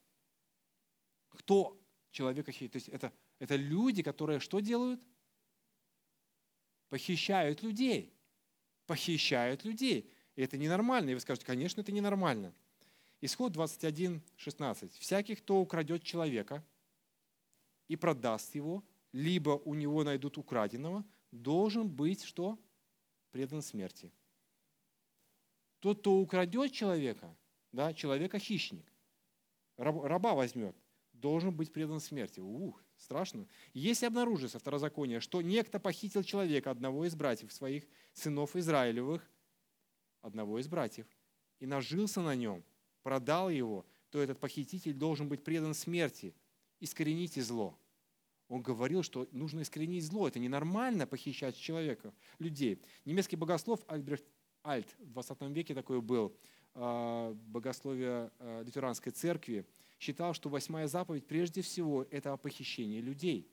Кто 1.29 1.77
человека-хищники? 2.11 2.71
То 2.71 2.77
есть 2.77 2.89
это, 2.89 3.11
это 3.39 3.55
люди, 3.55 4.01
которые 4.03 4.39
что 4.39 4.59
делают? 4.59 5.01
Похищают 6.89 7.61
людей. 7.61 8.13
Похищают 8.85 9.65
людей. 9.65 10.09
И 10.35 10.41
это 10.41 10.57
ненормально. 10.57 11.09
И 11.09 11.13
вы 11.13 11.19
скажете, 11.19 11.45
конечно, 11.45 11.81
это 11.81 11.91
ненормально. 11.91 12.53
Исход 13.21 13.51
21, 13.51 14.21
16. 14.37 14.93
«Всякий, 14.93 15.35
кто 15.35 15.59
украдет 15.59 16.03
человека, 16.03 16.63
и 17.87 17.95
продаст 17.95 18.55
его, 18.55 18.83
либо 19.11 19.61
у 19.65 19.73
него 19.73 20.03
найдут 20.03 20.37
украденного, 20.37 21.05
должен 21.31 21.87
быть 21.87 22.23
что? 22.23 22.59
предан 23.35 23.61
смерти. 23.61 24.13
Тот, 25.79 25.99
кто 25.99 26.13
украдет 26.13 26.71
человека, 26.71 27.35
да, 27.73 27.93
человека 27.93 28.39
хищник, 28.39 28.89
раба 29.75 30.33
возьмет, 30.33 30.73
должен 31.11 31.53
быть 31.53 31.73
предан 31.73 31.99
смерти. 31.99 32.39
Ух, 32.39 32.81
страшно. 32.95 33.45
Если 33.73 34.05
обнаружится 34.05 34.57
второзаконие, 34.57 35.19
что 35.19 35.41
некто 35.41 35.81
похитил 35.81 36.23
человека, 36.23 36.71
одного 36.71 37.05
из 37.05 37.13
братьев 37.13 37.51
своих, 37.51 37.83
сынов 38.13 38.55
Израилевых, 38.55 39.29
одного 40.21 40.59
из 40.59 40.69
братьев, 40.69 41.05
и 41.59 41.65
нажился 41.65 42.21
на 42.21 42.35
нем, 42.35 42.63
продал 43.03 43.49
его, 43.49 43.85
то 44.11 44.21
этот 44.21 44.39
похититель 44.39 44.93
должен 44.93 45.27
быть 45.27 45.43
предан 45.43 45.73
смерти. 45.73 46.33
Искорените 46.79 47.41
зло. 47.41 47.77
Он 48.47 48.61
говорил, 48.61 49.01
что 49.01 49.27
нужно 49.31 49.61
искоренить 49.61 50.05
зло. 50.05 50.27
Это 50.27 50.39
ненормально 50.39 51.07
похищать 51.07 51.57
человека, 51.57 52.13
людей. 52.39 52.81
Немецкий 53.05 53.35
богослов 53.35 53.81
Альбрехт 53.87 54.25
Альт 54.63 54.95
в 54.99 55.11
20 55.11 55.41
веке 55.49 55.73
такой 55.73 56.01
был, 56.01 56.35
а, 56.73 57.33
богословие 57.33 58.31
а, 58.39 58.61
лютеранской 58.63 59.11
церкви, 59.11 59.65
считал, 59.99 60.33
что 60.33 60.49
восьмая 60.49 60.87
заповедь 60.87 61.25
прежде 61.25 61.61
всего 61.61 62.03
это 62.11 62.35
похищение 62.37 63.01
людей. 63.01 63.49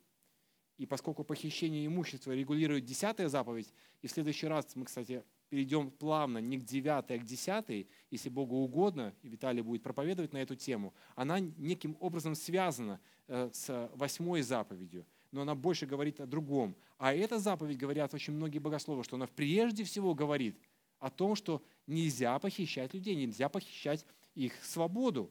И 0.79 0.87
поскольку 0.87 1.23
похищение 1.23 1.87
имущества 1.87 2.33
регулирует 2.33 2.85
десятая 2.85 3.29
заповедь, 3.29 3.73
и 4.01 4.09
в 4.09 4.11
следующий 4.11 4.47
раз 4.47 4.75
мы, 4.75 4.87
кстати, 4.87 5.23
перейдем 5.53 5.91
плавно 5.91 6.39
не 6.39 6.57
к 6.57 6.65
девятой, 6.65 7.19
а 7.19 7.21
к 7.21 7.25
десятой, 7.25 7.87
если 8.11 8.31
Богу 8.31 8.57
угодно, 8.57 9.13
и 9.23 9.29
Виталий 9.29 9.61
будет 9.61 9.83
проповедовать 9.83 10.33
на 10.33 10.39
эту 10.39 10.57
тему, 10.57 10.95
она 11.15 11.41
неким 11.41 11.95
образом 12.01 12.35
связана 12.35 12.99
э, 13.29 13.51
с 13.53 13.91
восьмой 13.95 14.41
заповедью, 14.41 15.05
но 15.31 15.43
она 15.43 15.55
больше 15.55 15.85
говорит 15.85 16.23
о 16.23 16.27
другом. 16.27 16.75
А 16.97 17.13
эта 17.13 17.39
заповедь, 17.39 17.77
говорят 17.77 18.15
очень 18.15 18.33
многие 18.33 18.61
богословы, 18.61 19.05
что 19.05 19.17
она 19.17 19.27
прежде 19.27 19.85
всего 19.85 20.15
говорит 20.15 20.57
о 21.01 21.11
том, 21.11 21.35
что 21.35 21.63
нельзя 21.87 22.39
похищать 22.39 22.95
людей, 22.95 23.15
нельзя 23.15 23.51
похищать 23.51 24.07
их 24.35 24.55
свободу. 24.65 25.31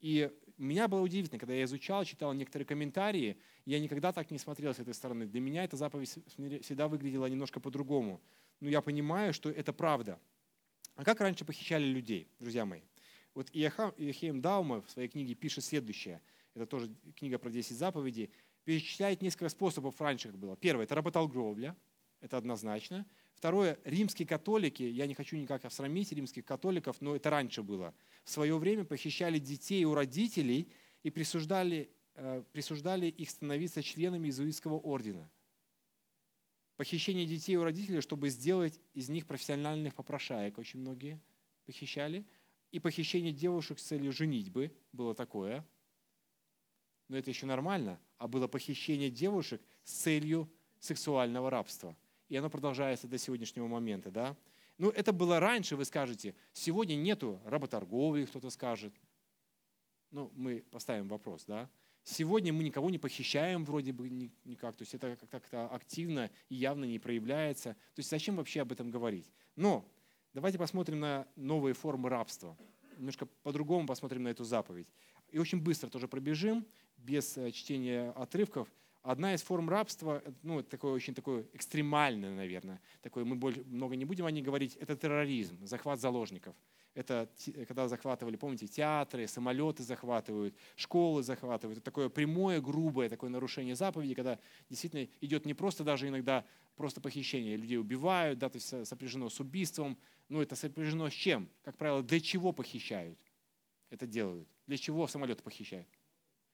И 0.00 0.30
меня 0.56 0.88
было 0.88 1.02
удивительно, 1.02 1.38
когда 1.38 1.52
я 1.52 1.64
изучал, 1.64 2.06
читал 2.06 2.32
некоторые 2.32 2.64
комментарии, 2.64 3.36
я 3.66 3.78
никогда 3.78 4.10
так 4.10 4.30
не 4.30 4.38
смотрел 4.38 4.72
с 4.72 4.78
этой 4.78 4.94
стороны. 4.94 5.26
Для 5.26 5.42
меня 5.42 5.64
эта 5.64 5.76
заповедь 5.76 6.08
всегда 6.62 6.88
выглядела 6.88 7.26
немножко 7.26 7.60
по-другому. 7.60 8.22
Но 8.60 8.68
я 8.68 8.80
понимаю, 8.80 9.32
что 9.32 9.50
это 9.50 9.72
правда. 9.72 10.20
А 10.94 11.04
как 11.04 11.20
раньше 11.20 11.44
похищали 11.44 11.84
людей, 11.84 12.28
друзья 12.38 12.64
мои? 12.64 12.82
Вот 13.34 13.48
Иохим 13.52 14.40
Даума 14.40 14.82
в 14.82 14.90
своей 14.90 15.08
книге 15.08 15.34
пишет 15.34 15.64
следующее. 15.64 16.20
Это 16.54 16.66
тоже 16.66 16.90
книга 17.16 17.38
про 17.38 17.50
10 17.50 17.76
заповедей. 17.76 18.30
Перечисляет 18.64 19.22
несколько 19.22 19.48
способов 19.48 20.00
раньше, 20.00 20.28
как 20.28 20.38
было. 20.38 20.56
Первое– 20.56 20.84
это 20.86 20.94
работорговля. 20.94 21.76
Это 22.20 22.36
однозначно. 22.36 23.06
Второе, 23.34 23.78
римские 23.84 24.28
католики, 24.28 24.82
я 24.82 25.06
не 25.06 25.14
хочу 25.14 25.36
никак 25.36 25.64
осрамить 25.64 26.12
римских 26.12 26.44
католиков, 26.44 27.00
но 27.00 27.16
это 27.16 27.30
раньше 27.30 27.62
было, 27.62 27.94
в 28.24 28.30
свое 28.30 28.58
время 28.58 28.84
похищали 28.84 29.38
детей 29.38 29.84
у 29.86 29.94
родителей 29.94 30.70
и 31.02 31.08
присуждали, 31.08 31.90
э, 32.16 32.42
присуждали 32.52 33.06
их 33.06 33.30
становиться 33.30 33.82
членами 33.82 34.28
иезуитского 34.28 34.74
ордена. 34.74 35.30
Похищение 36.80 37.26
детей 37.26 37.56
у 37.56 37.62
родителей, 37.62 38.00
чтобы 38.00 38.30
сделать 38.30 38.80
из 38.94 39.10
них 39.10 39.26
профессиональных 39.26 39.94
попрошаек, 39.94 40.56
очень 40.56 40.80
многие 40.80 41.20
похищали. 41.66 42.24
И 42.72 42.78
похищение 42.78 43.34
девушек 43.34 43.78
с 43.78 43.82
целью 43.82 44.12
женитьбы, 44.12 44.74
было 44.90 45.14
такое. 45.14 45.62
Но 47.08 47.18
это 47.18 47.28
еще 47.28 47.44
нормально. 47.44 48.00
А 48.16 48.28
было 48.28 48.48
похищение 48.48 49.10
девушек 49.10 49.60
с 49.84 49.92
целью 49.92 50.50
сексуального 50.78 51.50
рабства– 51.50 51.94
и 52.30 52.36
оно 52.36 52.48
продолжается 52.48 53.08
до 53.08 53.18
сегодняшнего 53.18 53.66
момента. 53.66 54.10
Да? 54.10 54.34
Ну, 54.78 54.88
это 54.88 55.12
было 55.12 55.38
раньше, 55.40 55.76
вы 55.76 55.84
скажете. 55.84 56.34
Сегодня 56.54 56.94
нету 56.94 57.42
работорговли, 57.44 58.24
кто-то 58.24 58.48
скажет. 58.48 58.94
Ну, 60.12 60.30
мы 60.34 60.64
поставим 60.70 61.08
вопрос, 61.08 61.44
да? 61.44 61.68
Сегодня 62.02 62.52
мы 62.52 62.64
никого 62.64 62.90
не 62.90 62.98
похищаем 62.98 63.64
вроде 63.64 63.92
бы 63.92 64.08
никак, 64.44 64.76
то 64.76 64.82
есть 64.82 64.94
это 64.94 65.16
как-то 65.30 65.68
активно 65.68 66.30
и 66.48 66.54
явно 66.54 66.84
не 66.84 66.98
проявляется. 66.98 67.74
То 67.94 68.00
есть 68.00 68.10
зачем 68.10 68.36
вообще 68.36 68.62
об 68.62 68.72
этом 68.72 68.90
говорить? 68.90 69.30
Но 69.56 69.84
давайте 70.32 70.58
посмотрим 70.58 71.00
на 71.00 71.26
новые 71.36 71.74
формы 71.74 72.08
рабства. 72.08 72.56
Немножко 72.96 73.26
по-другому 73.42 73.86
посмотрим 73.86 74.22
на 74.22 74.28
эту 74.28 74.44
заповедь. 74.44 74.88
И 75.30 75.38
очень 75.38 75.60
быстро 75.60 75.88
тоже 75.88 76.08
пробежим, 76.08 76.66
без 76.96 77.36
э, 77.36 77.50
чтения 77.50 78.10
отрывков. 78.10 78.68
Одна 79.02 79.34
из 79.34 79.42
форм 79.42 79.70
рабства, 79.70 80.22
ну, 80.42 80.62
такое 80.62 80.92
очень 80.92 81.14
такое 81.14 81.46
экстремальное, 81.54 82.34
наверное, 82.34 82.82
такое, 83.00 83.24
мы 83.24 83.34
больше, 83.34 83.64
много 83.64 83.96
не 83.96 84.04
будем 84.04 84.26
о 84.26 84.30
ней 84.30 84.42
говорить, 84.42 84.76
это 84.76 84.94
терроризм, 84.94 85.64
захват 85.64 86.00
заложников. 86.00 86.54
Это 86.94 87.30
когда 87.68 87.86
захватывали, 87.86 88.36
помните, 88.36 88.66
театры, 88.66 89.28
самолеты 89.28 89.84
захватывают, 89.84 90.56
школы 90.74 91.22
захватывают. 91.22 91.78
Это 91.78 91.84
такое 91.84 92.08
прямое, 92.08 92.60
грубое 92.60 93.08
такое 93.08 93.30
нарушение 93.30 93.76
заповеди, 93.76 94.14
когда 94.14 94.38
действительно 94.68 95.08
идет 95.20 95.46
не 95.46 95.54
просто 95.54 95.84
даже 95.84 96.08
иногда 96.08 96.44
просто 96.74 97.00
похищение, 97.00 97.56
людей 97.56 97.78
убивают, 97.78 98.38
да, 98.38 98.48
то 98.48 98.56
есть 98.56 98.88
сопряжено 98.88 99.28
с 99.28 99.38
убийством, 99.38 99.98
но 100.28 100.42
это 100.42 100.56
сопряжено 100.56 101.10
с 101.10 101.12
чем? 101.12 101.48
Как 101.62 101.76
правило, 101.76 102.02
для 102.02 102.20
чего 102.20 102.52
похищают? 102.52 103.18
Это 103.90 104.06
делают. 104.06 104.48
Для 104.66 104.76
чего 104.76 105.06
самолеты 105.06 105.42
похищают? 105.42 105.88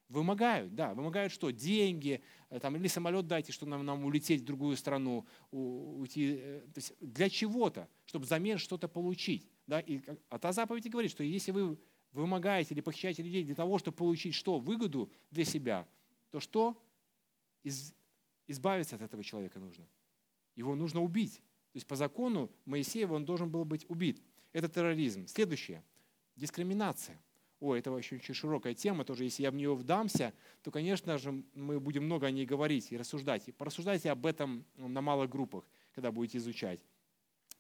Вымогают, 0.09 0.75
да, 0.75 0.95
вымогают 0.95 1.33
что? 1.33 1.51
Деньги, 1.51 2.23
э, 2.51 2.61
там, 2.61 2.77
или 2.77 2.87
самолет 2.87 3.27
дайте, 3.27 3.53
чтобы 3.53 3.71
нам, 3.71 3.85
нам 3.85 4.05
улететь 4.05 4.43
в 4.43 4.45
другую 4.45 4.77
страну, 4.77 5.27
уйти. 5.51 6.37
Э, 6.39 6.61
то 6.73 6.79
есть 6.79 6.95
для 7.01 7.29
чего-то, 7.29 7.89
чтобы 8.05 8.25
взамен 8.25 8.59
что-то 8.59 8.87
получить. 8.87 9.51
Да? 9.67 9.81
И, 9.81 10.01
а 10.29 10.39
та 10.39 10.53
заповедь 10.53 10.89
говорит, 10.91 11.11
что 11.11 11.23
если 11.25 11.51
вы 11.51 11.79
вымогаете 12.13 12.75
или 12.75 12.81
похищаете 12.81 13.23
людей 13.23 13.45
для 13.45 13.55
того, 13.55 13.79
чтобы 13.79 13.97
получить 13.97 14.35
что? 14.35 14.59
Выгоду 14.59 15.11
для 15.31 15.45
себя, 15.45 15.87
то 16.31 16.41
что? 16.41 16.81
Из, 17.63 17.95
избавиться 18.47 18.97
от 18.97 19.03
этого 19.03 19.23
человека 19.25 19.59
нужно. 19.59 19.87
Его 20.55 20.75
нужно 20.75 21.03
убить. 21.03 21.37
То 21.73 21.77
есть 21.77 21.87
по 21.87 21.97
закону 21.97 22.51
Моисеева 22.65 23.15
он 23.15 23.25
должен 23.25 23.51
был 23.51 23.65
быть 23.65 23.85
убит. 23.89 24.23
Это 24.53 24.69
терроризм. 24.69 25.27
Следующее. 25.27 25.83
Дискриминация. 26.37 27.21
О, 27.61 27.75
это 27.75 27.91
очень, 27.91 28.19
очень 28.19 28.35
широкая 28.35 28.75
тема 28.75 29.05
тоже. 29.05 29.25
Если 29.25 29.43
я 29.43 29.51
в 29.51 29.55
нее 29.55 29.75
вдамся, 29.75 30.33
то, 30.63 30.71
конечно 30.71 31.17
же, 31.19 31.43
мы 31.55 31.81
будем 31.81 32.05
много 32.05 32.27
о 32.27 32.31
ней 32.31 32.47
говорить 32.47 32.93
и 32.93 32.97
рассуждать. 32.97 33.49
И 33.49 33.53
порассуждайте 33.53 34.11
об 34.11 34.27
этом 34.27 34.65
на 34.77 35.01
малых 35.01 35.31
группах, 35.31 35.69
когда 35.95 36.13
будете 36.13 36.39
изучать. 36.39 36.85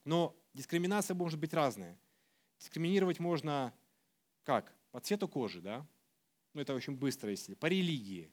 Но 0.07 0.35
дискриминация 0.55 1.15
может 1.15 1.39
быть 1.39 1.53
разная. 1.53 1.99
Дискриминировать 2.61 3.19
можно 3.19 3.75
как? 4.45 4.73
По 4.93 5.01
цвету 5.01 5.27
кожи, 5.29 5.61
да? 5.61 5.85
Ну, 6.55 6.61
это 6.63 6.75
очень 6.75 6.97
быстро, 6.97 7.31
если. 7.31 7.55
По 7.55 7.67
религии. 7.67 8.31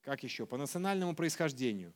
Как 0.00 0.24
еще? 0.24 0.46
По 0.46 0.56
национальному 0.56 1.14
происхождению. 1.14 1.92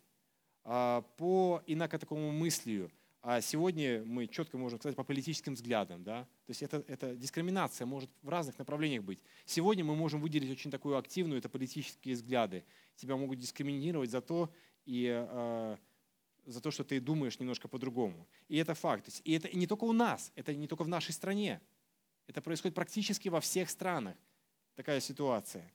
А, 0.62 1.01
по 1.16 1.62
инако 1.66 1.99
такому 1.99 2.31
мыслию. 2.31 2.92
А 3.23 3.40
сегодня 3.40 4.05
мы 4.05 4.27
четко 4.27 4.59
можем 4.59 4.79
сказать 4.79 4.94
по 4.94 5.05
политическим 5.05 5.55
взглядам. 5.55 6.05
Да? 6.05 6.25
То 6.44 6.51
есть 6.51 6.62
это, 6.62 6.85
это 6.87 7.16
дискриминация 7.16 7.87
может 7.87 8.11
в 8.23 8.29
разных 8.29 8.59
направлениях 8.59 9.03
быть. 9.03 9.23
Сегодня 9.47 9.85
мы 9.85 9.97
можем 9.97 10.21
выделить 10.21 10.51
очень 10.51 10.71
такую 10.71 10.99
активную, 10.99 11.38
это 11.38 11.49
политические 11.49 12.14
взгляды. 12.14 12.62
Тебя 12.94 13.16
могут 13.16 13.38
дискриминировать 13.38 14.11
за 14.11 14.21
то, 14.21 14.53
и, 14.85 15.09
э, 15.09 15.77
за 16.49 16.61
то, 16.61 16.71
что 16.71 16.83
ты 16.83 16.99
думаешь 16.99 17.39
немножко 17.39 17.69
по-другому. 17.69 18.27
И 18.49 18.57
это 18.57 18.75
факт. 18.75 19.09
И 19.25 19.33
это 19.33 19.55
не 19.55 19.67
только 19.67 19.85
у 19.85 19.93
нас, 19.93 20.33
это 20.35 20.55
не 20.55 20.67
только 20.67 20.83
в 20.83 20.89
нашей 20.89 21.13
стране. 21.13 21.61
Это 22.27 22.41
происходит 22.41 22.75
практически 22.75 23.29
во 23.29 23.41
всех 23.41 23.69
странах. 23.69 24.17
Такая 24.75 25.01
ситуация. 25.01 25.71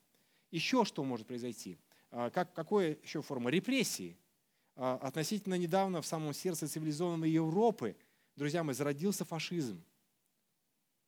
Еще 0.50 0.84
что 0.84 1.04
может 1.04 1.28
произойти? 1.28 1.78
А, 2.10 2.30
как, 2.32 2.54
какая 2.54 2.98
еще 3.04 3.22
форма? 3.22 3.52
Репрессии. 3.52 4.18
А, 4.76 4.96
относительно 4.96 5.56
недавно 5.56 6.02
в 6.02 6.08
самом 6.08 6.34
сердце 6.34 6.67
цивилизованной 6.67 7.30
Европы, 7.30 7.96
друзья 8.36 8.63
мои, 8.63 8.74
зародился 8.74 9.26
фашизм, 9.26 9.84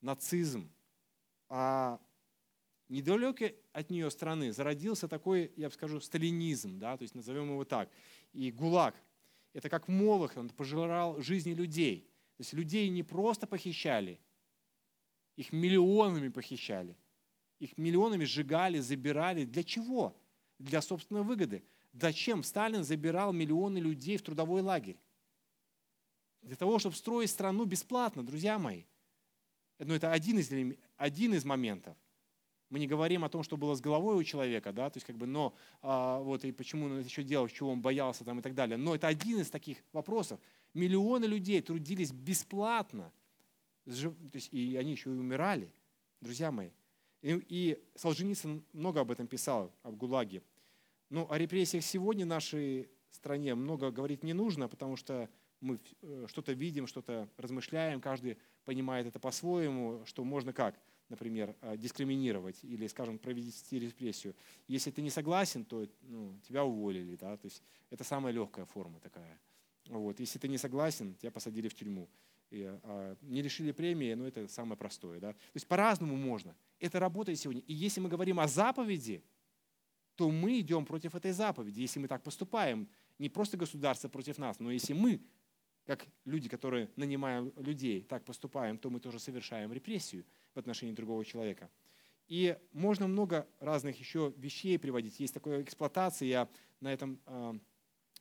нацизм. 0.01 0.69
А 1.49 1.99
недалеко 2.87 3.45
от 3.73 3.89
нее 3.89 4.11
страны 4.11 4.51
зародился 4.51 5.07
такой, 5.07 5.51
я 5.55 5.69
бы 5.69 5.73
скажу, 5.73 5.99
сталинизм, 5.99 6.77
да, 6.77 6.97
то 6.97 7.01
есть 7.01 7.15
назовем 7.15 7.49
его 7.49 7.65
так, 7.65 7.89
и 8.33 8.51
ГУЛАГ. 8.51 8.95
Это 9.55 9.69
как 9.69 9.87
Молох, 9.87 10.35
он 10.35 10.49
пожирал 10.49 11.21
жизни 11.21 11.53
людей. 11.53 12.01
То 12.35 12.41
есть 12.41 12.51
людей 12.51 12.89
не 12.89 13.03
просто 13.03 13.47
похищали, 13.47 14.19
их 15.37 15.53
миллионами 15.53 16.27
похищали. 16.27 16.97
Их 17.59 17.77
миллионами 17.77 18.25
сжигали, 18.25 18.79
забирали. 18.79 19.45
Для 19.45 19.63
чего? 19.63 20.13
Для 20.59 20.81
собственной 20.81 21.23
выгоды. 21.23 21.63
Зачем 21.93 22.43
Сталин 22.43 22.83
забирал 22.83 23.31
миллионы 23.31 23.77
людей 23.77 24.17
в 24.17 24.23
трудовой 24.23 24.61
лагерь? 24.61 24.99
Для 26.41 26.57
того, 26.57 26.77
чтобы 26.77 26.97
строить 26.97 27.29
страну 27.29 27.63
бесплатно, 27.63 28.25
друзья 28.25 28.59
мои. 28.59 28.83
Но 29.79 29.95
это 29.95 30.11
один 30.11 30.37
из, 30.37 30.51
один 30.97 31.33
из 31.33 31.45
моментов. 31.45 31.95
Мы 32.69 32.79
не 32.79 32.87
говорим 32.87 33.23
о 33.23 33.29
том, 33.29 33.43
что 33.43 33.57
было 33.57 33.75
с 33.75 33.81
головой 33.81 34.15
у 34.15 34.23
человека, 34.23 34.73
да, 34.73 34.89
то 34.89 34.97
есть 34.97 35.05
как 35.05 35.17
бы, 35.17 35.27
но 35.27 35.53
а, 35.81 36.19
вот 36.19 36.43
и 36.45 36.51
почему 36.51 36.87
он 36.87 36.93
это 36.97 37.07
еще 37.07 37.23
делал, 37.23 37.47
чего 37.47 37.71
он 37.71 37.81
боялся 37.81 38.23
там 38.23 38.39
и 38.39 38.41
так 38.41 38.55
далее. 38.55 38.77
Но 38.77 38.95
это 38.95 39.07
один 39.07 39.39
из 39.39 39.49
таких 39.49 39.77
вопросов. 39.93 40.39
Миллионы 40.73 41.25
людей 41.25 41.61
трудились 41.61 42.11
бесплатно, 42.11 43.11
то 43.85 43.91
есть, 44.33 44.51
и 44.51 44.75
они 44.77 44.91
еще 44.91 45.11
и 45.11 45.13
умирали, 45.13 45.71
друзья 46.21 46.51
мои. 46.51 46.69
И, 47.21 47.39
и 47.49 47.83
Солженицын 47.95 48.63
много 48.73 49.01
об 49.01 49.11
этом 49.11 49.27
писал, 49.27 49.71
об 49.83 49.95
ГУЛАГе. 49.95 50.41
Ну, 51.09 51.27
о 51.29 51.37
репрессиях 51.37 51.83
сегодня 51.83 52.25
в 52.25 52.29
нашей 52.29 52.89
стране 53.11 53.55
много 53.55 53.91
говорить 53.91 54.23
не 54.23 54.33
нужно, 54.33 54.67
потому 54.67 54.95
что 54.95 55.29
мы 55.61 55.79
э, 56.01 56.25
что-то 56.27 56.53
видим, 56.53 56.87
что-то 56.87 57.29
размышляем, 57.37 58.01
каждый 58.01 58.37
понимает 58.65 59.07
это 59.07 59.19
по-своему, 59.19 60.01
что 60.05 60.23
можно 60.23 60.53
как, 60.53 60.79
например, 61.09 61.55
э, 61.61 61.77
дискриминировать 61.77 62.63
или, 62.63 62.87
скажем, 62.87 63.17
провести 63.17 63.79
репрессию. 63.79 64.35
Если 64.67 64.91
ты 64.91 65.01
не 65.01 65.09
согласен, 65.09 65.65
то 65.65 65.87
ну, 66.01 66.39
тебя 66.47 66.63
уволили. 66.63 67.15
Да? 67.15 67.37
То 67.37 67.45
есть 67.45 67.61
это 67.89 68.03
самая 68.03 68.33
легкая 68.33 68.65
форма 68.65 68.99
такая. 68.99 69.39
Вот. 69.87 70.19
Если 70.19 70.39
ты 70.39 70.47
не 70.47 70.57
согласен, 70.57 71.15
тебя 71.15 71.31
посадили 71.31 71.67
в 71.67 71.75
тюрьму. 71.75 72.09
И, 72.51 72.63
а, 72.83 73.15
не 73.21 73.41
решили 73.41 73.71
премии, 73.71 74.13
но 74.13 74.27
это 74.27 74.47
самое 74.47 74.77
простое. 74.77 75.19
Да? 75.19 75.33
То 75.33 75.55
есть 75.55 75.67
по-разному 75.67 76.15
можно. 76.15 76.55
Это 76.79 76.99
работает 76.99 77.39
сегодня. 77.39 77.61
И 77.67 77.73
если 77.73 77.99
мы 78.01 78.09
говорим 78.09 78.39
о 78.39 78.47
заповеди, 78.47 79.23
то 80.15 80.31
мы 80.31 80.59
идем 80.59 80.85
против 80.85 81.13
этой 81.15 81.31
заповеди. 81.31 81.81
Если 81.81 81.99
мы 81.99 82.07
так 82.07 82.23
поступаем, 82.23 82.87
не 83.19 83.29
просто 83.29 83.57
государство 83.57 84.07
против 84.09 84.37
нас, 84.37 84.59
но 84.59 84.71
если 84.71 84.93
мы, 84.93 85.21
как 85.85 86.07
люди, 86.23 86.49
которые 86.49 86.89
нанимаем 86.95 87.51
людей, 87.57 88.01
так 88.01 88.23
поступаем, 88.23 88.77
то 88.77 88.89
мы 88.89 88.99
тоже 88.99 89.19
совершаем 89.19 89.71
репрессию 89.71 90.25
в 90.55 90.59
отношении 90.59 90.93
другого 90.93 91.23
человека. 91.23 91.69
И 92.27 92.57
можно 92.73 93.07
много 93.07 93.47
разных 93.59 93.99
еще 93.99 94.33
вещей 94.37 94.79
приводить. 94.79 95.19
Есть 95.19 95.33
такая 95.33 95.61
эксплуатация, 95.61 96.27
я 96.27 96.49
на 96.79 96.91
этом 96.91 97.19
э, 97.27 97.53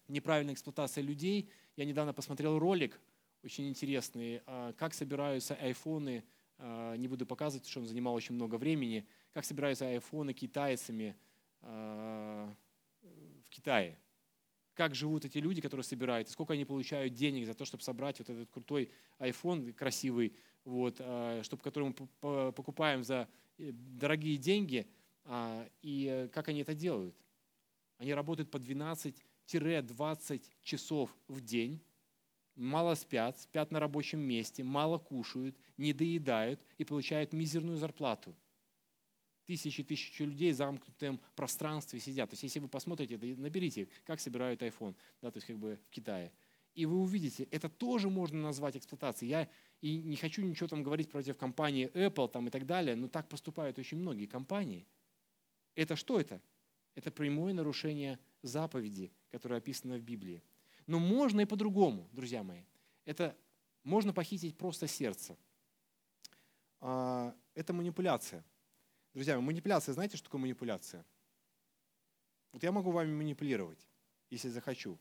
неправильная 0.08 0.52
эксплуатация 0.52 1.02
людей. 1.02 1.48
Я 1.76 1.86
недавно 1.86 2.12
посмотрел 2.12 2.58
ролик, 2.58 3.00
очень 3.42 3.66
интересный, 3.68 4.42
э, 4.44 4.72
как 4.76 4.92
собираются 4.92 5.54
айфоны, 5.54 6.22
э, 6.58 6.96
не 6.98 7.08
буду 7.08 7.24
показывать, 7.24 7.66
что 7.66 7.80
он 7.80 7.86
занимал 7.86 8.14
очень 8.14 8.34
много 8.34 8.56
времени, 8.56 9.06
как 9.32 9.46
собираются 9.46 9.86
айфоны 9.86 10.34
китайцами 10.34 11.16
в 11.62 13.48
Китае 13.48 13.98
как 14.74 14.94
живут 14.94 15.24
эти 15.24 15.38
люди, 15.38 15.60
которые 15.60 15.84
собирают, 15.84 16.28
сколько 16.28 16.52
они 16.52 16.64
получают 16.64 17.14
денег 17.14 17.46
за 17.46 17.54
то, 17.54 17.64
чтобы 17.64 17.82
собрать 17.82 18.18
вот 18.18 18.28
этот 18.30 18.50
крутой 18.50 18.90
iPhone 19.18 19.72
красивый, 19.72 20.34
вот, 20.64 20.96
а, 20.98 21.42
чтобы, 21.42 21.62
который 21.62 21.88
мы 21.88 22.52
покупаем 22.52 23.04
за 23.04 23.28
э, 23.58 23.70
дорогие 23.72 24.36
деньги, 24.36 24.86
а, 25.24 25.66
и 25.82 26.08
э, 26.10 26.28
как 26.28 26.48
они 26.48 26.60
это 26.60 26.74
делают. 26.74 27.14
Они 27.98 28.12
работают 28.12 28.50
по 28.50 28.56
12-20 28.56 30.42
часов 30.62 31.16
в 31.28 31.40
день, 31.40 31.80
мало 32.56 32.94
спят, 32.94 33.38
спят 33.40 33.70
на 33.70 33.78
рабочем 33.80 34.20
месте, 34.20 34.64
мало 34.64 34.98
кушают, 34.98 35.56
не 35.76 35.92
доедают 35.92 36.60
и 36.78 36.84
получают 36.84 37.32
мизерную 37.32 37.76
зарплату– 37.76 38.34
тысячи 39.46 39.80
и 39.80 39.84
тысячи 39.84 40.22
людей 40.22 40.52
в 40.52 40.56
замкнутом 40.56 41.20
пространстве 41.34 42.00
сидят. 42.00 42.30
То 42.30 42.34
есть 42.34 42.42
если 42.42 42.60
вы 42.60 42.68
посмотрите, 42.68 43.18
наберите, 43.36 43.88
как 44.04 44.20
собирают 44.20 44.62
iPhone, 44.62 44.94
да, 45.22 45.30
то 45.30 45.38
есть 45.38 45.46
как 45.46 45.58
бы 45.58 45.78
в 45.86 45.90
Китае. 45.90 46.32
И 46.74 46.86
вы 46.86 46.96
увидите, 46.98 47.44
это 47.50 47.68
тоже 47.68 48.10
можно 48.10 48.42
назвать 48.42 48.76
эксплуатацией. 48.76 49.30
Я 49.30 49.48
и 49.80 50.02
не 50.02 50.16
хочу 50.16 50.42
ничего 50.42 50.68
там 50.68 50.82
говорить 50.82 51.10
против 51.10 51.36
компании 51.36 51.88
Apple 51.94 52.28
там, 52.28 52.48
и 52.48 52.50
так 52.50 52.66
далее, 52.66 52.96
но 52.96 53.08
так 53.08 53.28
поступают 53.28 53.78
очень 53.78 53.98
многие 53.98 54.26
компании. 54.26 54.86
Это 55.74 55.94
что 55.94 56.18
это? 56.18 56.40
Это 56.94 57.10
прямое 57.10 57.52
нарушение 57.52 58.18
заповеди, 58.42 59.12
которое 59.30 59.56
описано 59.56 59.98
в 59.98 60.02
Библии. 60.02 60.42
Но 60.86 60.98
можно 60.98 61.40
и 61.40 61.44
по-другому, 61.44 62.08
друзья 62.12 62.42
мои. 62.42 62.64
Это 63.04 63.36
можно 63.82 64.12
похитить 64.12 64.56
просто 64.56 64.86
сердце. 64.86 65.36
А, 66.80 67.34
это 67.54 67.72
манипуляция. 67.72 68.44
Друзья, 69.14 69.40
манипуляция, 69.40 69.92
знаете, 69.92 70.16
что 70.16 70.24
такое 70.24 70.40
манипуляция? 70.40 71.06
Вот 72.50 72.64
я 72.64 72.72
могу 72.72 72.90
вами 72.90 73.12
манипулировать, 73.12 73.88
если 74.28 74.48
захочу. 74.48 74.98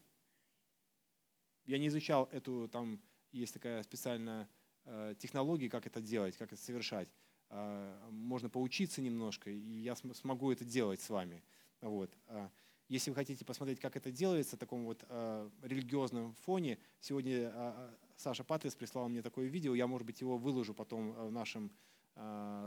Я 1.66 1.80
не 1.80 1.88
изучал 1.88 2.30
эту, 2.32 2.70
там 2.72 3.01
есть 3.32 3.55
такая 3.55 3.82
специальная 3.82 4.47
э, 4.86 5.16
технология, 5.18 5.68
как 5.68 5.88
это 5.88 5.99
делать, 5.99 6.38
как 6.38 6.53
это 6.53 6.61
совершать. 6.61 7.09
Э, 7.49 8.07
можно 8.11 8.51
поучиться 8.51 9.01
немножко, 9.01 9.49
и 9.49 9.82
я 9.82 9.95
смогу 9.95 10.51
это 10.51 10.64
делать 10.64 11.01
с 11.01 11.09
вами. 11.09 11.43
Вот. 11.82 12.16
Э, 12.28 12.49
если 12.89 13.09
вы 13.09 13.16
хотите 13.16 13.43
посмотреть, 13.43 13.80
как 13.80 13.95
это 13.95 14.11
делается, 14.11 14.57
в 14.57 14.59
таком 14.59 14.86
вот 14.86 15.03
э, 15.09 15.49
религиозном 15.64 16.36
фоне, 16.36 16.78
сегодня 16.99 17.51
э, 17.51 17.95
Саша 18.18 18.43
Патрис 18.43 18.76
прислал 18.76 19.09
мне 19.09 19.24
такое 19.24 19.47
видео, 19.47 19.74
я, 19.74 19.88
может 19.88 20.05
быть, 20.05 20.22
его 20.22 20.38
выложу 20.38 20.76
потом 20.76 21.14
в 21.14 21.32
нашем 21.32 21.72
Э, 21.72 21.93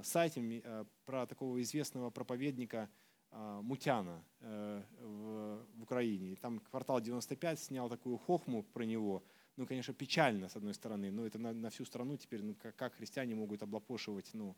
сайте 0.03 0.41
э, 0.65 0.85
про 1.05 1.27
такого 1.27 1.61
известного 1.63 2.11
проповедника 2.11 2.89
э, 3.31 3.61
Мутяна 3.63 4.25
в, 4.41 5.83
Украине. 5.83 6.37
Там 6.37 6.59
квартал 6.61 7.01
95 7.01 7.61
снял 7.61 7.89
такую 7.89 8.19
хохму 8.19 8.63
про 8.63 8.85
него. 8.85 9.23
Ну, 9.57 9.67
конечно, 9.67 9.95
печально, 9.95 10.49
с 10.49 10.57
одной 10.57 10.75
стороны, 10.75 11.11
но 11.11 11.27
это 11.27 11.39
на, 11.39 11.53
на 11.53 11.71
всю 11.71 11.85
страну 11.85 12.17
теперь, 12.17 12.43
ну, 12.43 12.55
как, 12.55 12.77
как 12.77 12.95
христиане 12.95 13.35
могут 13.35 13.63
облапошивать 13.63 14.31
ну, 14.35 14.57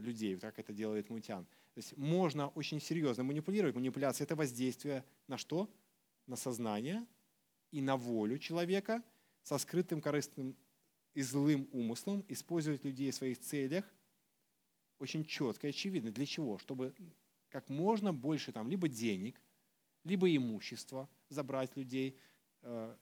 людей, 0.00 0.36
как 0.38 0.58
это 0.58 0.72
делает 0.72 1.10
Мутян. 1.10 1.44
То 1.44 1.78
есть 1.78 1.96
можно 1.96 2.48
очень 2.48 2.80
серьезно 2.80 3.24
манипулировать. 3.24 3.74
Манипуляция– 3.74 4.24
это 4.26 4.34
воздействие 4.34 5.04
на 5.28 5.38
что? 5.38 5.70
На 6.26 6.36
сознание 6.36 7.06
и 7.70 7.80
на 7.82 7.96
волю 7.96 8.38
человека 8.38 9.02
со 9.42 9.58
скрытым 9.58 10.00
корыстным 10.00 10.56
и 11.14 11.22
злым 11.22 11.68
умыслом, 11.72 12.24
использовать 12.28 12.84
людей 12.84 13.10
в 13.10 13.14
своих 13.14 13.38
целях– 13.38 13.84
очень 15.02 15.24
четко 15.24 15.66
и 15.66 15.70
очевидно. 15.70 16.12
Для 16.12 16.26
чего? 16.26 16.58
Чтобы 16.58 16.94
как 17.50 17.68
можно 17.68 18.14
больше 18.14 18.52
там 18.52 18.68
либо 18.68 18.88
денег, 18.88 19.40
либо 20.04 20.34
имущества 20.34 21.08
забрать 21.28 21.76
людей. 21.76 22.16
Э, 22.62 22.96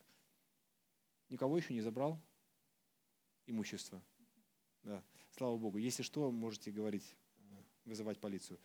никого 1.29 1.59
еще 1.59 1.75
не 1.75 1.83
забрал 1.83 2.19
имущество? 3.47 4.03
Да, 4.83 5.05
слава 5.37 5.57
Богу. 5.59 5.79
Если 5.79 6.03
что, 6.03 6.31
можете 6.31 6.71
говорить, 6.71 7.15
вызывать 7.85 8.19
полицию. 8.19 8.59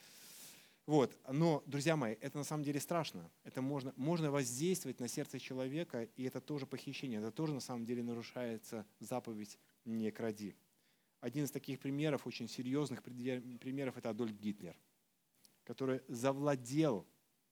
Вот. 0.86 1.18
Но, 1.28 1.64
друзья 1.66 1.96
мои, 1.96 2.16
это 2.22 2.38
на 2.38 2.44
самом 2.44 2.64
деле 2.64 2.80
страшно. 2.80 3.30
Это 3.44 3.62
можно, 3.62 3.94
можно 3.98 4.32
воздействовать 4.32 5.00
на 5.00 5.08
сердце 5.08 5.40
человека, 5.40 6.04
и 6.16 6.24
это 6.24 6.40
тоже 6.40 6.66
похищение. 6.66 7.20
Это 7.20 7.32
тоже 7.32 7.54
на 7.54 7.60
самом 7.60 7.86
деле 7.86 8.04
нарушается 8.04 8.86
заповедь 9.00 9.58
«не 9.84 10.12
кради». 10.12 10.56
Один 11.26 11.46
из 11.46 11.50
таких 11.50 11.80
примеров, 11.80 12.28
очень 12.28 12.48
серьезных 12.48 13.02
примеров, 13.02 13.98
это 13.98 14.12
Адольф 14.12 14.40
Гитлер, 14.40 14.78
который 15.64 16.04
завладел 16.08 17.04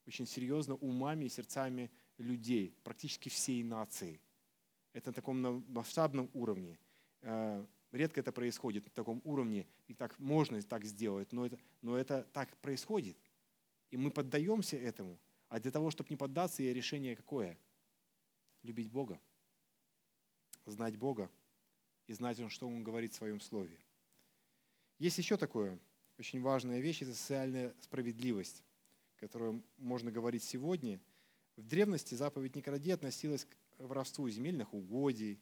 очень 0.05 0.27
серьезно 0.27 0.75
умами 0.75 1.25
и 1.25 1.29
сердцами 1.29 1.89
людей, 2.19 2.77
практически 2.83 3.29
всей 3.29 3.63
нации. 3.63 4.21
Это 4.93 5.09
на 5.09 5.13
таком 5.15 5.65
масштабном 5.69 6.29
уровне. 6.35 6.77
Э, 7.21 7.65
редко 7.91 8.19
это 8.19 8.31
происходит 8.31 8.85
на 8.85 8.91
таком 8.91 9.21
уровне, 9.23 9.65
и 9.87 9.95
так 9.95 10.19
можно 10.19 10.61
так 10.61 10.85
сделать, 10.85 11.31
но 11.31 11.47
это, 11.47 11.57
но 11.81 11.97
это 11.97 12.27
так 12.31 12.55
происходит. 12.57 13.17
И 13.89 13.97
мы 13.97 14.11
поддаемся 14.11 14.77
этому. 14.77 15.17
А 15.49 15.59
для 15.59 15.71
того, 15.71 15.89
чтобы 15.89 16.11
не 16.11 16.15
поддаться, 16.15 16.61
решение 16.61 17.15
какое? 17.15 17.57
Любить 18.61 18.91
Бога, 18.91 19.19
знать 20.67 20.95
Бога, 20.95 21.31
и 22.07 22.13
знать, 22.13 22.39
что 22.51 22.67
Он 22.67 22.83
говорит 22.83 23.13
в 23.13 23.17
Своем 23.17 23.39
Слове. 23.39 23.77
Есть 24.99 25.17
еще 25.17 25.37
такое 25.37 25.79
очень 26.17 26.41
важная 26.41 26.79
вещь, 26.79 27.01
это 27.01 27.13
социальная 27.13 27.73
справедливость, 27.81 28.63
которую 29.15 29.63
можно 29.77 30.11
говорить 30.11 30.43
сегодня. 30.43 30.99
В 31.55 31.67
древности 31.67 32.15
заповедь 32.15 32.55
«Не 32.55 32.61
кради» 32.61 32.91
относилась 32.91 33.45
к 33.45 33.57
воровству 33.77 34.29
земельных 34.29 34.73
угодий, 34.73 35.41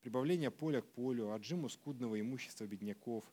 прибавление 0.00 0.50
поля 0.50 0.80
к 0.80 0.86
полю, 0.86 1.32
отжиму 1.32 1.68
скудного 1.68 2.20
имущества 2.20 2.66
бедняков, 2.66 3.24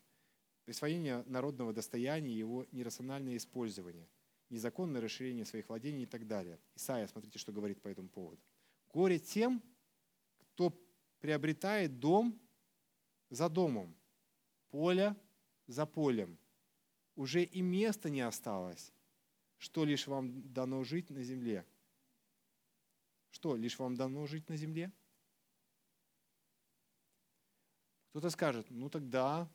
присвоение 0.63 1.23
народного 1.28 1.73
достояния 1.73 2.34
и 2.34 2.38
его 2.38 2.65
нерациональное 2.71 3.38
использование, 3.38 4.07
незаконное 4.49 5.01
расширение 5.01 5.45
своих 5.45 5.69
владений 5.69 6.03
и 6.03 6.07
так 6.07 6.28
далее. 6.28 6.59
Исайя, 6.76 7.07
смотрите, 7.07 7.39
что 7.39 7.51
говорит 7.51 7.82
по 7.82 7.88
этому 7.88 8.09
поводу. 8.09 8.41
«Горе 8.93 9.19
тем, 9.19 9.61
кто 10.38 10.73
приобретает 11.19 11.99
дом 11.99 12.39
за 13.30 13.49
домом, 13.49 13.95
поле 14.69 15.15
за 15.67 15.86
полем. 15.86 16.38
Уже 17.15 17.43
и 17.43 17.61
места 17.61 18.09
не 18.09 18.21
осталось, 18.21 18.91
что 19.57 19.86
лишь 19.86 20.07
вам 20.07 20.51
дано 20.53 20.84
жить 20.84 21.09
на 21.09 21.23
земле. 21.23 21.65
Что 23.32 23.55
лишь 23.55 23.80
вам 23.80 23.95
дано 23.95 24.26
жить 24.28 24.47
на 24.49 24.55
земле? 24.55 24.91
Кто-то 28.09 28.30
скажет, 28.30 28.69
ну 28.69 28.89
тогда, 28.89 29.49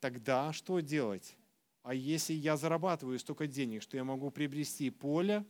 тогда 0.00 0.52
что 0.52 0.80
делать? 0.80 1.36
А 1.82 1.94
если 1.94 2.32
я 2.32 2.56
зарабатываю 2.56 3.18
столько 3.18 3.46
денег, 3.46 3.82
что 3.82 3.96
я 3.96 4.04
могу 4.04 4.30
приобрести 4.30 4.90
поле 4.90 5.46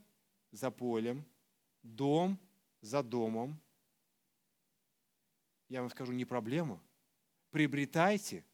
за 0.50 0.70
полем, 0.70 1.24
дом 1.82 2.38
за 2.80 3.02
домом, 3.02 3.60
я 5.68 5.80
вам 5.80 5.90
скажу, 5.90 6.12
не 6.12 6.24
проблема. 6.24 6.80
Приобретайте 7.50 8.44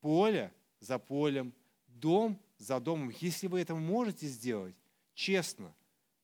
поле 0.00 0.52
за 0.80 0.98
полем, 0.98 1.52
дом 1.86 2.40
за 2.58 2.80
домом. 2.80 3.12
Если 3.20 3.46
вы 3.46 3.60
это 3.60 3.74
можете 3.74 4.26
сделать, 4.26 4.74
честно, 5.14 5.74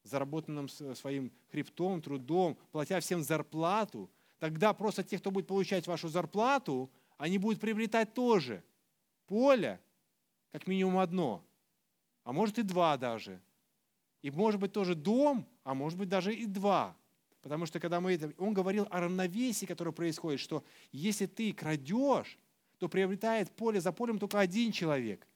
заработанным 0.03 0.69
своим 0.69 1.33
хребтом, 1.51 2.01
трудом, 2.01 2.57
платя 2.73 3.01
всем 3.01 3.23
зарплату, 3.23 4.11
тогда 4.39 4.73
просто 4.73 5.03
те, 5.03 5.19
кто 5.19 5.31
будет 5.31 5.47
получать 5.47 5.87
вашу 5.87 6.09
зарплату, 6.09 6.91
они 7.17 7.39
будут 7.39 7.61
приобретать 7.61 8.15
тоже 8.15 8.63
поле, 9.27 9.81
как 10.53 10.67
минимум 10.67 10.99
одно, 10.99 11.45
а 12.25 12.33
может 12.33 12.59
и 12.59 12.63
два 12.63 12.97
даже. 12.97 13.41
И 14.23 14.31
может 14.31 14.61
быть 14.61 14.73
тоже 14.73 14.95
дом, 14.95 15.47
а 15.63 15.75
может 15.75 15.99
быть 15.99 16.09
даже 16.09 16.35
и 16.35 16.47
два. 16.47 16.97
Потому 17.41 17.67
что 17.67 17.81
когда 17.81 18.01
мы 18.01 18.15
это, 18.15 18.33
он 18.39 18.53
говорил 18.53 18.87
о 18.91 19.01
равновесии, 19.01 19.67
которое 19.67 19.93
происходит, 19.93 20.41
что 20.41 20.65
если 20.93 21.27
ты 21.27 21.53
крадешь, 21.53 22.39
то 22.79 22.89
приобретает 22.89 23.51
поле 23.51 23.81
за 23.81 23.93
полем 23.93 24.19
только 24.19 24.41
один 24.41 24.73
человек. 24.73 25.27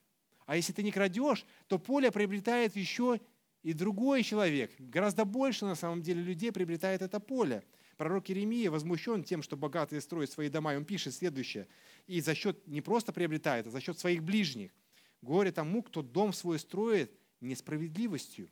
А 0.46 0.56
если 0.56 0.72
ты 0.72 0.82
не 0.82 0.90
крадешь, 0.90 1.46
то 1.68 1.78
поле 1.78 2.10
приобретает 2.10 2.76
еще 2.76 3.20
и 3.62 3.72
другой 3.72 4.22
человек. 4.22 4.72
Гораздо 4.78 5.24
больше 5.24 5.64
на 5.64 5.74
самом 5.74 6.02
деле 6.02 6.22
людей 6.22 6.50
приобретает 6.52 7.02
это 7.02 7.20
поле. 7.20 7.64
Пророк 7.96 8.28
Иеремия 8.30 8.70
возмущен 8.70 9.22
тем, 9.22 9.42
что 9.42 9.56
богатые 9.56 10.00
строят 10.00 10.30
свои 10.30 10.48
дома, 10.48 10.74
и 10.74 10.76
он 10.76 10.84
пишет 10.84 11.14
следующее. 11.14 11.68
И 12.06 12.20
за 12.20 12.34
счет, 12.34 12.66
не 12.66 12.80
просто 12.80 13.12
приобретает, 13.12 13.66
а 13.66 13.70
за 13.70 13.80
счет 13.80 13.98
своих 13.98 14.24
ближних. 14.24 14.72
Горе 15.20 15.52
тому, 15.52 15.82
кто 15.82 16.02
дом 16.02 16.32
свой 16.32 16.58
строит 16.58 17.12
несправедливостью, 17.40 18.50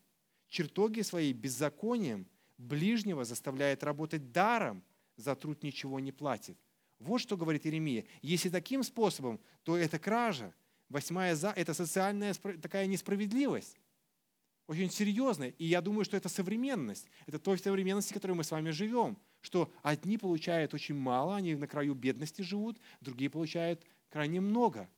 чертоги 0.48 1.00
свои 1.00 1.32
беззаконием, 1.32 2.28
ближнего 2.60 3.24
заставляет 3.24 3.82
работать 3.82 4.32
даром, 4.32 4.82
за 5.16 5.34
труд 5.34 5.62
ничего 5.62 6.00
не 6.00 6.12
платит. 6.12 6.58
Вот 6.98 7.20
что 7.20 7.36
говорит 7.36 7.66
Иеремия. 7.66 8.04
Если 8.22 8.48
таким 8.48 8.82
способом, 8.82 9.40
то 9.64 9.76
это 9.76 9.98
кража. 9.98 10.54
Восьмая 10.88 11.34
за– 11.34 11.50
это 11.56 11.72
социальная 11.72 12.34
такая 12.34 12.86
несправедливость. 12.86 13.78
Очень 14.66 14.90
серьезная. 14.90 15.48
И 15.58 15.64
я 15.64 15.80
думаю, 15.80 16.04
что 16.04 16.16
это 16.16 16.28
современность. 16.28 17.08
Это 17.26 17.38
той 17.38 17.58
современности, 17.58 18.12
в 18.12 18.14
которой 18.14 18.32
мы 18.32 18.44
с 18.44 18.50
вами 18.50 18.70
живем. 18.70 19.16
Что 19.40 19.72
одни 19.82 20.18
получают 20.18 20.74
очень 20.74 20.94
мало, 20.94 21.36
они 21.36 21.54
на 21.54 21.66
краю 21.66 21.94
бедности 21.94 22.42
живут, 22.42 22.78
другие 23.00 23.30
получают 23.30 23.82
крайне 24.10 24.40
много. 24.40 24.88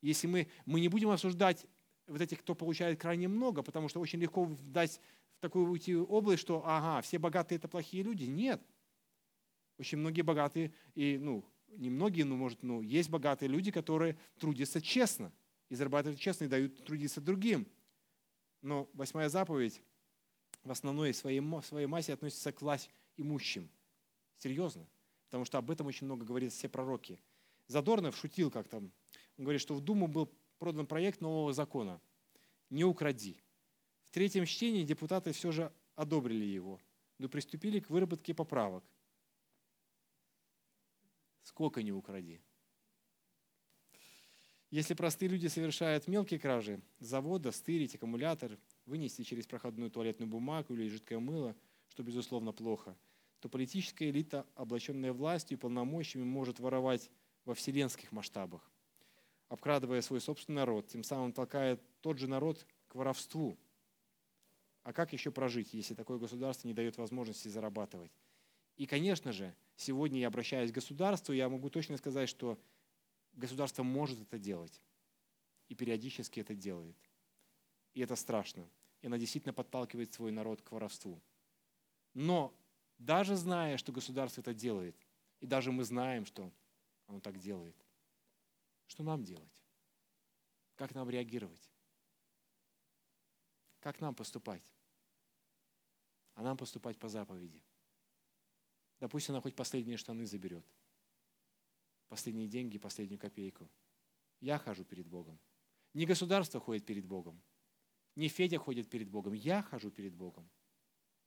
Если 0.00 0.26
мы, 0.26 0.48
мы 0.66 0.80
не 0.80 0.88
будем 0.88 1.10
осуждать 1.10 1.64
вот 2.08 2.20
этих, 2.20 2.40
кто 2.40 2.54
получает 2.54 3.00
крайне 3.00 3.28
много, 3.28 3.62
потому 3.62 3.88
что 3.88 4.00
очень 4.00 4.18
легко 4.18 4.50
дать 4.64 5.00
такую 5.42 5.68
уйти 5.68 5.96
область, 5.96 6.40
что 6.40 6.62
ага, 6.64 7.02
все 7.02 7.18
богатые 7.18 7.58
это 7.58 7.66
плохие 7.68 8.04
люди. 8.04 8.24
Нет. 8.24 8.62
Очень 9.76 9.98
многие 9.98 10.22
богатые, 10.22 10.72
и, 10.94 11.18
ну, 11.18 11.44
не 11.66 11.90
многие, 11.90 12.22
но, 12.22 12.36
может, 12.36 12.62
ну, 12.62 12.80
есть 12.80 13.10
богатые 13.10 13.48
люди, 13.48 13.72
которые 13.72 14.16
трудятся 14.38 14.80
честно 14.80 15.32
и 15.68 15.74
зарабатывают 15.74 16.20
честно 16.20 16.44
и 16.44 16.48
дают 16.48 16.84
трудиться 16.84 17.20
другим. 17.20 17.66
Но 18.62 18.88
восьмая 18.92 19.28
заповедь 19.28 19.82
в 20.62 20.70
основной 20.70 21.12
своей, 21.12 21.42
своей 21.62 21.86
массе 21.86 22.12
относится 22.12 22.52
к 22.52 22.62
власть 22.62 22.88
имущим. 23.16 23.68
Серьезно. 24.38 24.86
Потому 25.26 25.44
что 25.44 25.58
об 25.58 25.70
этом 25.72 25.88
очень 25.88 26.04
много 26.04 26.24
говорят 26.24 26.52
все 26.52 26.68
пророки. 26.68 27.18
Задорнов 27.66 28.16
шутил 28.16 28.50
как-то. 28.50 28.76
Он 28.76 28.92
говорит, 29.38 29.60
что 29.60 29.74
в 29.74 29.80
Думу 29.80 30.06
был 30.06 30.30
продан 30.58 30.86
проект 30.86 31.20
нового 31.20 31.52
закона 31.52 32.00
«Не 32.70 32.84
укради». 32.84 33.40
В 34.12 34.14
третьем 34.14 34.44
чтении 34.44 34.84
депутаты 34.84 35.32
все 35.32 35.52
же 35.52 35.72
одобрили 35.96 36.44
его, 36.44 36.78
но 37.16 37.30
приступили 37.30 37.80
к 37.80 37.88
выработке 37.88 38.34
поправок. 38.34 38.84
Сколько 41.40 41.82
не 41.82 41.92
укради. 41.92 42.38
Если 44.68 44.92
простые 44.92 45.30
люди 45.30 45.46
совершают 45.46 46.08
мелкие 46.08 46.38
кражи, 46.38 46.82
завода, 46.98 47.52
стырить 47.52 47.94
аккумулятор, 47.94 48.58
вынести 48.84 49.22
через 49.22 49.46
проходную 49.46 49.90
туалетную 49.90 50.28
бумагу 50.28 50.74
или 50.74 50.88
жидкое 50.88 51.18
мыло, 51.18 51.56
что, 51.88 52.02
безусловно, 52.02 52.52
плохо, 52.52 52.94
то 53.40 53.48
политическая 53.48 54.10
элита, 54.10 54.46
облаченная 54.56 55.14
властью 55.14 55.56
и 55.56 55.58
полномочиями, 55.58 56.26
может 56.26 56.60
воровать 56.60 57.10
во 57.46 57.54
вселенских 57.54 58.12
масштабах 58.12 58.70
обкрадывая 59.52 60.00
свой 60.00 60.20
собственный 60.22 60.56
народ, 60.56 60.88
тем 60.88 61.04
самым 61.04 61.32
толкает 61.34 61.82
тот 62.00 62.18
же 62.18 62.26
народ 62.26 62.66
к 62.88 62.94
воровству. 62.94 63.58
А 64.82 64.92
как 64.92 65.12
еще 65.12 65.30
прожить, 65.30 65.74
если 65.74 65.94
такое 65.94 66.18
государство 66.18 66.66
не 66.66 66.74
дает 66.74 66.96
возможности 66.96 67.48
зарабатывать? 67.48 68.12
И, 68.76 68.86
конечно 68.86 69.32
же, 69.32 69.54
сегодня 69.76 70.20
я 70.20 70.28
обращаюсь 70.28 70.72
к 70.72 70.74
государству, 70.74 71.32
я 71.32 71.48
могу 71.48 71.70
точно 71.70 71.96
сказать, 71.96 72.28
что 72.28 72.58
государство 73.34 73.82
может 73.82 74.20
это 74.20 74.38
делать. 74.38 74.80
И 75.68 75.74
периодически 75.74 76.40
это 76.40 76.54
делает. 76.54 76.96
И 77.94 78.00
это 78.00 78.16
страшно. 78.16 78.68
И 79.02 79.06
оно 79.06 79.16
действительно 79.16 79.52
подталкивает 79.52 80.12
свой 80.12 80.32
народ 80.32 80.62
к 80.62 80.72
воровству. 80.72 81.20
Но 82.14 82.54
даже 82.98 83.36
зная, 83.36 83.76
что 83.76 83.92
государство 83.92 84.40
это 84.40 84.54
делает, 84.54 84.96
и 85.40 85.46
даже 85.46 85.72
мы 85.72 85.84
знаем, 85.84 86.24
что 86.24 86.52
оно 87.06 87.20
так 87.20 87.38
делает, 87.38 87.76
что 88.86 89.02
нам 89.02 89.24
делать? 89.24 89.62
Как 90.76 90.94
нам 90.94 91.08
реагировать? 91.08 91.71
Как 93.82 94.00
нам 94.00 94.14
поступать? 94.14 94.62
А 96.34 96.42
нам 96.42 96.56
поступать 96.56 96.98
по 96.98 97.08
заповеди. 97.08 97.60
Допустим, 99.00 99.34
она 99.34 99.42
хоть 99.42 99.56
последние 99.56 99.96
штаны 99.96 100.24
заберет. 100.24 100.64
Последние 102.08 102.46
деньги, 102.46 102.78
последнюю 102.78 103.18
копейку. 103.18 103.68
Я 104.40 104.58
хожу 104.58 104.84
перед 104.84 105.06
Богом. 105.06 105.36
Не 105.94 106.06
государство 106.06 106.60
ходит 106.60 106.86
перед 106.86 107.04
Богом. 107.04 107.42
Не 108.14 108.28
Федя 108.28 108.58
ходит 108.58 108.88
перед 108.88 109.10
Богом. 109.10 109.32
Я 109.32 109.62
хожу 109.62 109.90
перед 109.90 110.14
Богом. 110.14 110.48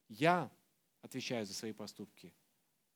Я 0.07 0.49
отвечаю 1.01 1.45
за 1.45 1.53
свои 1.53 1.73
поступки. 1.73 2.33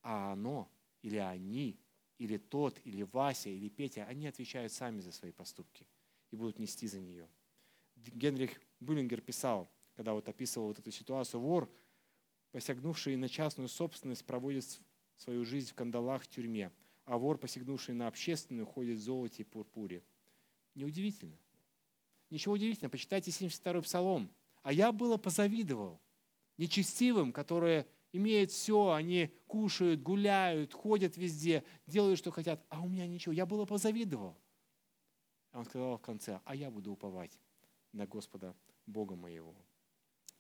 А 0.01 0.31
оно 0.31 0.71
или 1.01 1.17
они 1.17 1.77
или 2.17 2.37
тот, 2.37 2.79
или 2.85 3.03
Вася, 3.03 3.49
или 3.49 3.67
Петя, 3.69 4.05
они 4.05 4.27
отвечают 4.27 4.71
сами 4.71 5.01
за 5.01 5.11
свои 5.11 5.31
поступки 5.31 5.85
и 6.31 6.37
будут 6.37 6.59
нести 6.59 6.87
за 6.87 6.99
нее. 6.99 7.27
Генрих 8.07 8.59
Буллингер 8.79 9.21
писал, 9.21 9.69
когда 9.95 10.13
вот 10.13 10.27
описывал 10.29 10.67
вот 10.67 10.79
эту 10.79 10.91
ситуацию, 10.91 11.41
вор, 11.41 11.69
посягнувший 12.51 13.15
на 13.15 13.27
частную 13.27 13.67
собственность, 13.67 14.25
проводит 14.25 14.79
свою 15.17 15.45
жизнь 15.45 15.71
в 15.71 15.75
кандалах 15.75 16.23
в 16.23 16.27
тюрьме, 16.27 16.71
а 17.05 17.17
вор, 17.17 17.37
посягнувший 17.37 17.95
на 17.95 18.07
общественную, 18.07 18.65
ходит 18.65 18.97
в 18.97 19.01
золоте 19.01 19.43
и 19.43 19.45
пурпуре. 19.45 20.03
Неудивительно. 20.75 21.37
Ничего 22.29 22.53
удивительного. 22.53 22.91
Почитайте 22.91 23.31
72-й 23.31 23.81
псалом. 23.81 24.29
А 24.61 24.71
я 24.71 24.91
было 24.91 25.17
позавидовал 25.17 25.99
нечестивым, 26.57 27.33
которые 27.33 27.87
имеют 28.11 28.51
все, 28.51 28.91
они 28.91 29.33
кушают, 29.47 30.01
гуляют, 30.01 30.73
ходят 30.73 31.17
везде, 31.17 31.63
делают, 31.87 32.19
что 32.19 32.31
хотят, 32.31 32.63
а 32.69 32.81
у 32.81 32.87
меня 32.87 33.07
ничего. 33.07 33.33
Я 33.33 33.45
было 33.45 33.65
позавидовал. 33.65 34.37
А 35.51 35.59
он 35.59 35.65
сказал 35.65 35.97
в 35.97 36.01
конце, 36.01 36.39
а 36.45 36.55
я 36.55 36.69
буду 36.69 36.91
уповать 36.91 37.39
на 37.91 38.05
Господа 38.07 38.55
Бога 38.85 39.15
моего. 39.15 39.55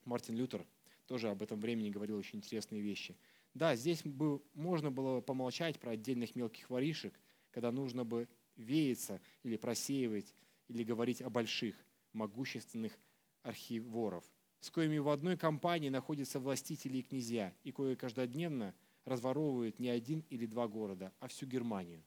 Мартин 0.05 0.35
Лютер 0.35 0.65
тоже 1.07 1.29
об 1.29 1.41
этом 1.41 1.59
времени 1.59 1.89
говорил 1.89 2.17
очень 2.17 2.39
интересные 2.39 2.81
вещи. 2.81 3.17
Да, 3.53 3.75
здесь 3.75 4.03
бы, 4.03 4.41
можно 4.53 4.91
было 4.91 5.21
помолчать 5.21 5.79
про 5.79 5.91
отдельных 5.91 6.35
мелких 6.35 6.69
воришек, 6.69 7.19
когда 7.51 7.71
нужно 7.71 8.05
бы 8.05 8.27
веяться 8.55 9.21
или 9.43 9.57
просеивать, 9.57 10.33
или 10.67 10.83
говорить 10.83 11.21
о 11.21 11.29
больших, 11.29 11.75
могущественных 12.13 12.97
архиворов– 13.43 14.23
с 14.61 14.69
коими 14.71 14.97
в 14.97 15.07
одной 15.07 15.37
компании 15.37 15.87
находятся 15.87 16.39
властители 16.39 16.97
и 16.97 17.01
князья, 17.01 17.53
и 17.63 17.71
кое 17.71 17.95
каждодневно 17.95 18.75
разворовывают 19.05 19.79
не 19.79 19.89
один 19.89 20.25
или 20.29 20.45
два 20.45 20.67
города, 20.67 21.13
а 21.19 21.29
всю 21.29 21.45
Германию. 21.45 22.03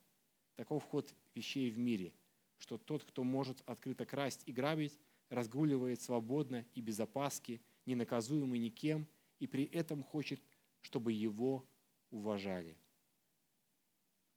Таков 0.57 0.85
ход 0.85 1.15
вещей 1.35 1.71
в 1.71 1.79
мире, 1.79 2.13
что 2.59 2.77
тот, 2.77 3.05
кто 3.05 3.25
может 3.25 3.63
открыто 3.65 4.05
красть 4.05 4.43
и 4.45 4.53
грабить, 4.53 4.99
разгуливает 5.33 6.01
свободно 6.01 6.65
и 6.75 6.81
без 6.81 7.01
опаски, 7.01 7.61
ненаказуемый 7.87 8.59
никем, 8.59 9.09
и 9.39 9.47
при 9.47 9.65
этом 9.65 10.03
хочет, 10.03 10.41
чтобы 10.81 11.13
его 11.13 11.67
уважали. 12.11 12.77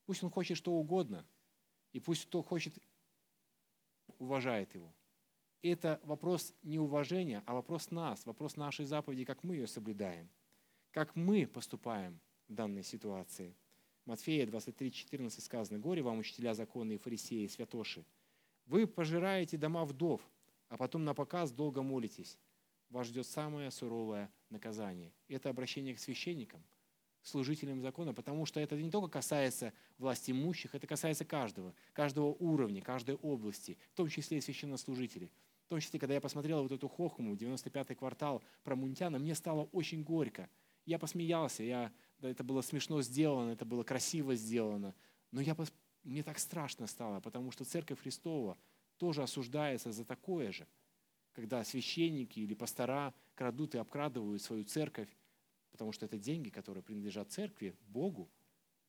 Пусть 0.05 0.23
он 0.23 0.29
хочет 0.31 0.57
что 0.57 0.71
угодно, 0.73 1.25
и 1.91 1.99
пусть 1.99 2.25
кто 2.25 2.41
хочет, 2.41 2.77
уважает 4.19 4.73
его– 4.73 4.93
это 5.71 5.99
вопрос 6.03 6.53
не 6.63 6.79
уважения, 6.79 7.43
а 7.45 7.53
вопрос 7.53 7.91
нас, 7.91 8.25
вопрос 8.25 8.55
нашей 8.55 8.85
заповеди, 8.85 9.25
как 9.25 9.43
мы 9.43 9.55
ее 9.55 9.67
соблюдаем, 9.67 10.29
как 10.91 11.15
мы 11.15 11.47
поступаем 11.47 12.19
в 12.47 12.53
данной 12.53 12.83
ситуации. 12.83 13.55
Матфея 14.05 14.45
23:14 14.45 15.41
сказано, 15.41 15.79
«Горе 15.79 16.03
вам, 16.03 16.19
учителя 16.19 16.53
закона 16.53 16.91
и 16.91 16.97
фарисеи, 16.97 17.47
святоши! 17.47 18.05
Вы 18.67 18.85
пожираете 18.85 19.57
дома 19.57 19.85
вдов, 19.85 20.21
а 20.69 20.77
потом 20.77 21.03
на 21.03 21.13
показ 21.13 21.51
долго 21.51 21.81
молитесь. 21.81 22.37
Вас 22.89 23.07
ждет 23.07 23.27
самое 23.27 23.71
суровое 23.71 24.31
наказание». 24.49 25.13
Это 25.27 25.49
обращение 25.49 25.95
к 25.95 25.99
священникам, 25.99 26.63
служителем 27.21 27.81
закона, 27.81 28.13
потому 28.13 28.45
что 28.45 28.59
это 28.59 28.75
не 28.75 28.91
только 28.91 29.13
касается 29.13 29.73
власти 29.97 30.31
имущих, 30.31 30.75
это 30.75 30.87
касается 30.87 31.25
каждого, 31.25 31.73
каждого 31.93 32.27
уровня, 32.27 32.81
каждой 32.81 33.15
области, 33.15 33.77
в 33.93 33.95
том 33.95 34.09
числе 34.09 34.37
и 34.37 34.41
священнослужителей. 34.41 35.31
В 35.65 35.69
том 35.69 35.79
числе, 35.79 35.99
когда 35.99 36.13
я 36.13 36.21
посмотрел 36.21 36.61
вот 36.61 36.71
эту 36.71 36.87
хохму, 36.87 37.33
95-й 37.35 37.95
квартал 37.95 38.43
про 38.63 38.75
Мунтяна, 38.75 39.17
мне 39.17 39.33
стало 39.33 39.63
очень 39.71 40.03
горько. 40.03 40.47
Я 40.85 40.99
посмеялся, 40.99 41.63
я, 41.63 41.91
да, 42.19 42.29
это 42.29 42.43
было 42.43 42.61
смешно 42.61 43.01
сделано, 43.01 43.49
это 43.51 43.65
было 43.65 43.83
красиво 43.83 44.35
сделано, 44.35 44.93
но 45.31 45.41
я, 45.41 45.57
мне 46.03 46.21
так 46.21 46.37
страшно 46.37 46.85
стало, 46.85 47.19
потому 47.19 47.49
что 47.49 47.65
Церковь 47.65 47.99
Христова 47.99 48.57
тоже 48.97 49.23
осуждается 49.23 49.91
за 49.91 50.05
такое 50.05 50.51
же, 50.51 50.67
когда 51.33 51.63
священники 51.63 52.39
или 52.39 52.53
пастора 52.53 53.13
крадут 53.35 53.75
и 53.75 53.77
обкрадывают 53.77 54.41
свою 54.41 54.63
церковь, 54.63 55.09
потому 55.71 55.91
что 55.91 56.05
это 56.05 56.17
деньги, 56.17 56.49
которые 56.49 56.83
принадлежат 56.83 57.31
церкви, 57.31 57.75
Богу, 57.87 58.29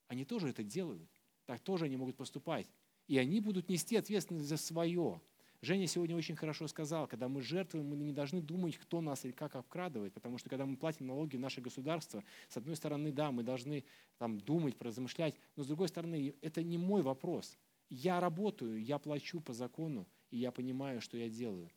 они 0.09 0.25
тоже 0.25 0.49
это 0.49 0.63
делают. 0.63 1.11
Так 1.45 1.61
тоже 1.61 1.87
они 1.87 1.97
могут 1.97 2.17
поступать. 2.17 2.71
И 3.09 3.19
они 3.19 3.41
будут 3.41 3.69
нести 3.69 3.97
ответственность 3.97 4.49
за 4.49 4.57
свое. 4.57 5.21
Женя 5.63 5.87
сегодня 5.87 6.15
очень 6.17 6.37
хорошо 6.37 6.69
сказал, 6.69 7.09
когда 7.09 7.29
мы 7.29 7.41
жертвуем, 7.41 7.89
мы 7.89 7.97
не 7.97 8.13
должны 8.13 8.41
думать, 8.41 8.77
кто 8.77 9.01
нас 9.01 9.25
или 9.25 9.33
как 9.33 9.57
обкрадывает, 9.57 10.13
потому 10.13 10.39
что 10.39 10.49
когда 10.49 10.67
мы 10.67 10.77
платим 10.77 11.07
налоги 11.07 11.37
в 11.37 11.41
наше 11.41 11.61
государство, 11.61 12.23
с 12.49 12.57
одной 12.57 12.77
стороны, 12.77 13.11
да, 13.11 13.33
мы 13.33 13.43
должны 13.43 13.85
там, 14.19 14.39
думать, 14.39 14.81
размышлять, 14.81 15.35
но 15.57 15.65
с 15.65 15.67
другой 15.67 15.89
стороны, 15.89 16.35
это 16.43 16.63
не 16.63 16.79
мой 16.79 17.03
вопрос. 17.03 17.57
Я 17.89 18.21
работаю, 18.21 18.83
я 18.83 18.99
плачу 18.99 19.41
по 19.41 19.53
закону, 19.53 20.07
и 20.31 20.39
я 20.39 20.51
понимаю, 20.51 21.01
что 21.01 21.17
я 21.17 21.29
делаю. 21.29 21.71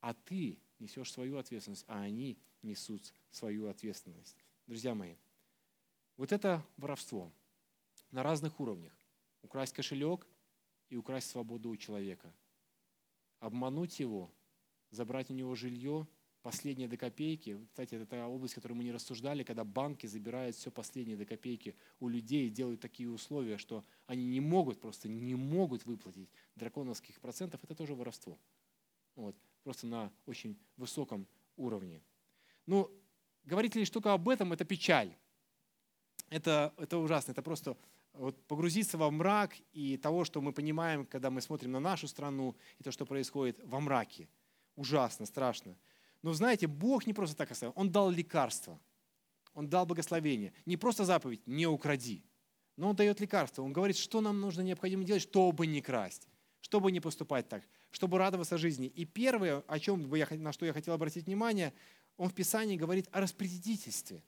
А 0.00 0.14
ты 0.14 0.58
несешь 0.78 1.12
свою 1.12 1.38
ответственность, 1.38 1.84
а 1.86 2.02
они 2.02 2.38
несут 2.62 3.12
свою 3.30 3.68
ответственность. 3.68 4.36
Друзья 4.66 4.94
мои, 4.94 5.14
вот 6.16 6.32
это 6.32 6.64
воровство 6.76 7.32
на 8.10 8.22
разных 8.22 8.60
уровнях. 8.60 8.92
Украсть 9.42 9.72
кошелек 9.72 10.26
и 10.88 10.96
украсть 10.96 11.30
свободу 11.30 11.70
у 11.70 11.76
человека. 11.76 12.32
Обмануть 13.40 14.00
его, 14.00 14.30
забрать 14.90 15.30
у 15.30 15.34
него 15.34 15.54
жилье, 15.54 16.06
последние 16.44 16.88
до 16.88 16.98
копейки. 16.98 17.58
Кстати, 17.70 17.94
это 17.94 18.04
та 18.04 18.28
область, 18.28 18.54
которую 18.54 18.76
мы 18.76 18.84
не 18.84 18.92
рассуждали, 18.92 19.44
когда 19.44 19.64
банки 19.64 20.06
забирают 20.06 20.54
все 20.54 20.70
последние 20.70 21.16
до 21.16 21.24
копейки 21.24 21.74
у 22.00 22.08
людей 22.08 22.46
и 22.46 22.50
делают 22.50 22.82
такие 22.82 23.08
условия, 23.08 23.56
что 23.56 23.82
они 24.06 24.26
не 24.26 24.40
могут, 24.40 24.78
просто 24.78 25.08
не 25.08 25.34
могут 25.34 25.86
выплатить 25.86 26.28
драконовских 26.54 27.18
процентов. 27.18 27.64
Это 27.64 27.74
тоже 27.74 27.94
воровство. 27.94 28.38
Вот. 29.16 29.34
Просто 29.62 29.86
на 29.86 30.12
очень 30.26 30.58
высоком 30.76 31.26
уровне. 31.56 32.02
Ну, 32.66 32.90
говорить 33.44 33.74
лишь 33.74 33.88
только 33.88 34.12
об 34.12 34.28
этом– 34.28 34.52
это 34.52 34.66
печаль. 34.66 35.16
Это, 36.28 36.74
это 36.76 36.98
ужасно, 36.98 37.32
это 37.32 37.40
просто 37.40 37.74
вот 38.12 38.38
погрузиться 38.46 38.98
во 38.98 39.10
мрак 39.10 39.54
и 39.72 39.96
того, 39.96 40.24
что 40.24 40.42
мы 40.42 40.52
понимаем, 40.52 41.06
когда 41.06 41.30
мы 41.30 41.40
смотрим 41.40 41.72
на 41.72 41.80
нашу 41.80 42.06
страну, 42.06 42.54
и 42.78 42.82
то, 42.82 42.92
что 42.92 43.06
происходит 43.06 43.58
во 43.64 43.80
мраке. 43.80 44.28
Ужасно, 44.76 45.24
страшно. 45.24 45.74
Но 46.24 46.32
знаете, 46.32 46.66
Бог 46.66 47.06
не 47.06 47.12
просто 47.12 47.36
так 47.36 47.50
оставил, 47.50 47.74
Он 47.76 47.92
дал 47.92 48.08
лекарство, 48.08 48.80
Он 49.52 49.68
дал 49.68 49.84
благословение. 49.84 50.54
Не 50.64 50.78
просто 50.78 51.04
заповедь 51.04 51.46
«не 51.46 51.66
укради», 51.66 52.24
но 52.78 52.88
Он 52.88 52.96
дает 52.96 53.20
лекарство. 53.20 53.60
Он 53.60 53.74
говорит, 53.74 53.98
что 53.98 54.22
нам 54.22 54.40
нужно 54.40 54.62
необходимо 54.62 55.04
делать, 55.04 55.20
чтобы 55.20 55.66
не 55.66 55.82
красть, 55.82 56.26
чтобы 56.62 56.92
не 56.92 57.00
поступать 57.00 57.46
так, 57.50 57.62
чтобы 57.90 58.16
радоваться 58.16 58.56
жизни. 58.56 58.86
И 58.86 59.04
первое, 59.04 59.62
о 59.66 59.78
чем 59.78 60.00
бы 60.08 60.16
я, 60.16 60.26
на 60.30 60.54
что 60.54 60.64
я 60.64 60.72
хотел 60.72 60.94
обратить 60.94 61.26
внимание, 61.26 61.74
он 62.16 62.30
в 62.30 62.34
Писании 62.34 62.78
говорит 62.78 63.06
о 63.12 63.20
распорядительстве. 63.20 64.22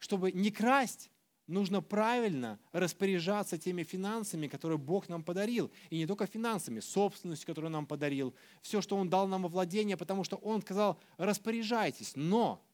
Чтобы 0.00 0.32
не 0.32 0.50
красть, 0.50 1.12
нужно 1.46 1.80
правильно 1.80 2.58
распоряжаться 2.72 3.58
теми 3.58 3.82
финансами, 3.82 4.48
которые 4.48 4.78
Бог 4.78 5.08
нам 5.08 5.22
подарил. 5.22 5.70
И 5.90 5.98
не 5.98 6.06
только 6.06 6.26
финансами, 6.26 6.80
собственностью, 6.80 7.46
которую 7.46 7.70
нам 7.70 7.86
подарил, 7.86 8.34
все, 8.62 8.80
что 8.80 8.96
Он 8.96 9.08
дал 9.08 9.28
нам 9.28 9.42
во 9.42 9.48
владение, 9.48 9.96
потому 9.96 10.24
что 10.24 10.36
Он 10.36 10.60
сказал, 10.62 11.00
распоряжайтесь. 11.16 12.12
Но, 12.16 12.64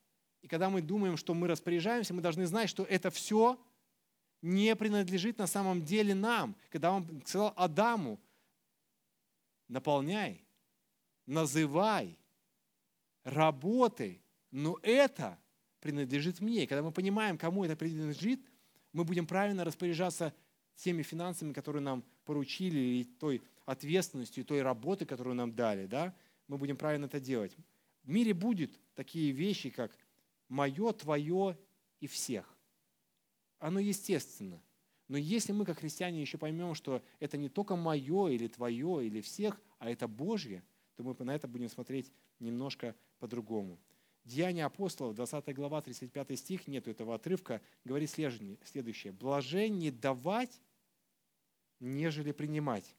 и 0.41 0.49
когда 0.49 0.71
мы 0.71 0.81
думаем, 0.81 1.17
что 1.17 1.35
мы 1.35 1.49
распоряжаемся, 1.49 2.15
мы 2.15 2.23
должны 2.23 2.47
знать, 2.47 2.69
что 2.69 2.85
это 2.85 3.11
все 3.11 3.59
не 4.41 4.75
принадлежит 4.75 5.39
на 5.39 5.47
самом 5.47 5.85
деле 5.85 6.15
нам. 6.15 6.57
Когда 6.71 6.93
Он 6.93 7.23
сказал 7.27 7.53
Адаму, 7.57 8.19
наполняй, 9.69 10.45
называй, 11.27 12.19
работай, 13.25 14.23
но 14.51 14.79
это 14.83 15.39
принадлежит 15.81 16.41
мне. 16.41 16.65
И 16.65 16.67
когда 16.67 16.83
мы 16.83 16.93
понимаем, 16.93 17.39
кому 17.39 17.65
это 17.65 17.77
принадлежит, 17.77 18.41
мы 18.93 19.05
будем 19.05 19.27
правильно 19.27 19.65
распоряжаться 19.65 20.35
теми 20.77 21.03
финансами, 21.03 21.53
которые 21.53 21.83
нам 21.83 22.05
поручили, 22.25 22.79
и 22.79 23.05
той 23.05 23.43
ответственностью, 23.65 24.43
и 24.43 24.47
той 24.47 24.63
работой, 24.63 25.07
которую 25.07 25.35
нам 25.35 25.55
дали. 25.55 25.87
Да? 25.87 26.15
Мы 26.49 26.59
будем 26.59 26.77
правильно 26.77 27.07
это 27.07 27.21
делать. 27.21 27.57
В 28.03 28.09
мире 28.09 28.35
будет 28.35 28.79
такие 28.95 29.31
вещи, 29.33 29.71
как 29.71 29.97
мое, 30.49 30.93
твое 30.93 31.57
и 32.01 32.07
всех. 32.07 32.57
Оно 33.59 33.79
естественно. 33.79 34.61
Но 35.09 35.19
если 35.19 35.53
мы, 35.53 35.65
как 35.65 35.79
христиане, 35.79 36.21
еще 36.21 36.39
поймем, 36.39 36.75
что 36.75 37.03
это 37.21 37.37
не 37.37 37.49
только 37.49 37.77
мое 37.77 38.29
или 38.29 38.49
твое 38.49 39.07
или 39.07 39.21
всех, 39.21 39.61
а 39.79 39.91
это 39.91 40.09
Божье, 40.09 40.65
то 40.97 41.03
мы 41.03 41.15
на 41.19 41.35
это 41.35 41.47
будем 41.47 41.69
смотреть 41.69 42.11
немножко 42.39 42.95
по-другому. 43.19 43.79
Деяния 44.25 44.67
апостолов, 44.67 45.15
20 45.17 45.55
глава, 45.55 45.83
35 45.83 46.39
стих, 46.39 46.69
нет 46.69 46.87
этого 46.87 47.15
отрывка, 47.15 47.61
говорит 47.85 48.11
следующее. 48.11 49.13
«Блажение 49.13 49.91
давать, 49.91 50.61
нежели 51.81 52.33
принимать». 52.33 52.95